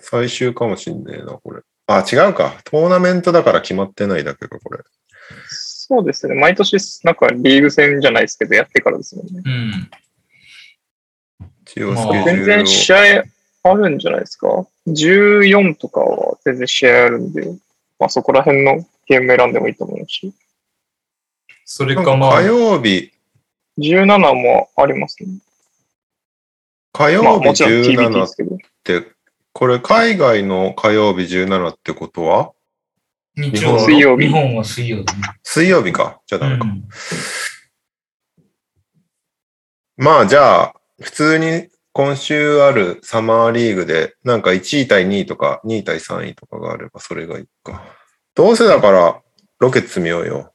[0.00, 1.60] 最終かもしんねえな、これ。
[1.86, 2.56] あ、違うか。
[2.64, 4.80] トーナメントだから決まってないだけか、これ。
[5.88, 6.34] そうですね。
[6.34, 9.40] 毎年、なんかリーグ戦じゃないですけど、やってからですもんね。
[9.44, 9.90] うん。
[11.64, 12.44] 一応スケジュー全ルを。
[12.46, 13.24] 然試合
[13.62, 17.46] あるんじゃないですか ?14 とかは全然試合あるんで、
[18.00, 20.32] まあそこら辺のゲーム選んでもいいと思うし。
[21.64, 23.12] それかかまあ火、曜日、
[23.78, 25.28] 17もありますね。
[26.92, 28.58] まあ火曜日もちろん TBT で17っすけど。
[28.82, 29.06] て、
[29.52, 32.52] これ海外の火曜日17ってことは？
[33.36, 35.20] 日曜水曜日日本は水曜だね。
[35.42, 36.20] 水曜日か。
[36.26, 36.64] じゃあダメか。
[36.64, 36.84] うん
[39.98, 47.82] まあじゃあ、普通に今週あるサマーリーグで、なんか1位対2位とか2位対3位とかがあればそれがいいか。
[48.34, 49.22] どうせだから、
[49.58, 50.52] ロケッツ見ようよ。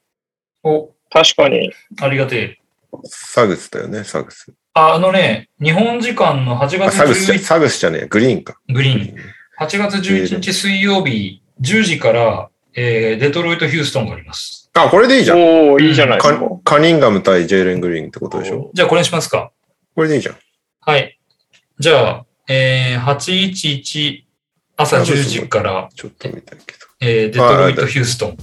[0.61, 1.71] お、確かに。
[1.99, 2.57] ありがてえ。
[3.05, 4.53] サグスだよね、サグス。
[4.75, 8.59] ああのね、日本時間の8あ、月サグスじゃ、11サグスじゃねえ、グリーンか。
[8.71, 9.15] グリーン。
[9.59, 14.69] 8月11日水曜日10時から、えーデトロイト・ヒューストンがあります。
[14.73, 15.38] あ、これでいいじゃん。
[15.38, 16.39] おー、いいじゃないですか。
[16.64, 18.72] カカニンガム対ジェイレン・グリーンってことでしょ？
[18.73, 19.52] じゃあこれにしますか。
[19.95, 20.35] これでいいじゃん。
[20.81, 21.19] はい。
[21.80, 24.23] じゃあ、えー、811
[24.77, 26.80] 朝10時から、ちょっと見たいけど。
[27.02, 28.38] えーデトロイト・ヒューストン。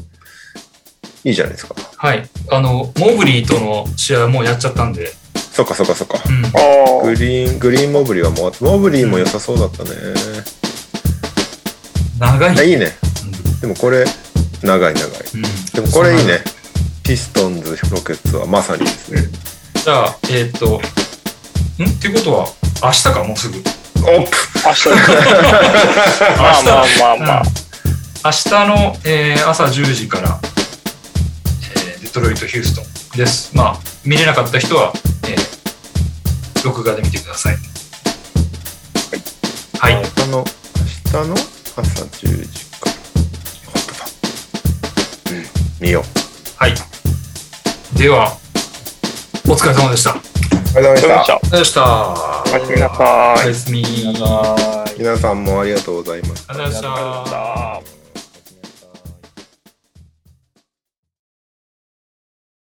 [1.24, 1.74] いいじゃないですか。
[1.96, 2.28] はい。
[2.50, 5.10] あの、モブリーとの試合はもうやっちゃったんで。
[5.34, 6.18] そっかそっかそっか。
[6.28, 6.44] うん。
[6.46, 9.90] あグリーン、グリーンモブリーはもう、モブリーも良さそうだったね。
[12.20, 12.58] 長い。
[12.58, 12.92] あいいね。
[13.60, 14.04] でもこれ、
[14.62, 15.06] 長い長い。
[15.34, 15.42] うん
[15.74, 16.40] でもこれいいね。
[17.02, 19.22] ピストンズ、ロケッツはまさにですね。
[19.82, 20.80] じゃあ、えーっと、
[21.82, 21.88] ん？
[21.88, 22.46] っていうことは、
[22.82, 23.58] 明日か、もうすぐ。
[23.58, 23.64] オッ
[24.26, 24.88] プあ、明日。
[26.38, 27.42] まあまあまあまあ。
[28.24, 30.38] 明日の、えー朝10時から、
[31.76, 32.82] えーデトロイト・ヒュースト
[33.14, 33.56] ンです。
[33.56, 34.92] まあ、見れなかった人は、
[35.24, 35.58] えー
[36.64, 37.56] 録画で見てください。
[39.78, 39.94] はい。
[39.94, 41.34] 明日の、明日の
[41.76, 42.67] 朝10時
[45.80, 46.02] 見よう。
[46.56, 46.74] はい。
[47.96, 48.36] では、
[49.48, 50.10] お疲れ様でした。
[50.10, 50.14] あ
[50.80, 51.34] りがとうございました。
[51.34, 52.48] ありがとうございました。
[52.48, 53.84] おやすみなさいおやすみ。
[53.84, 56.48] ありがとうはーい皆さんもありがとうございます。
[56.48, 56.88] ございました。
[56.88, 57.80] あ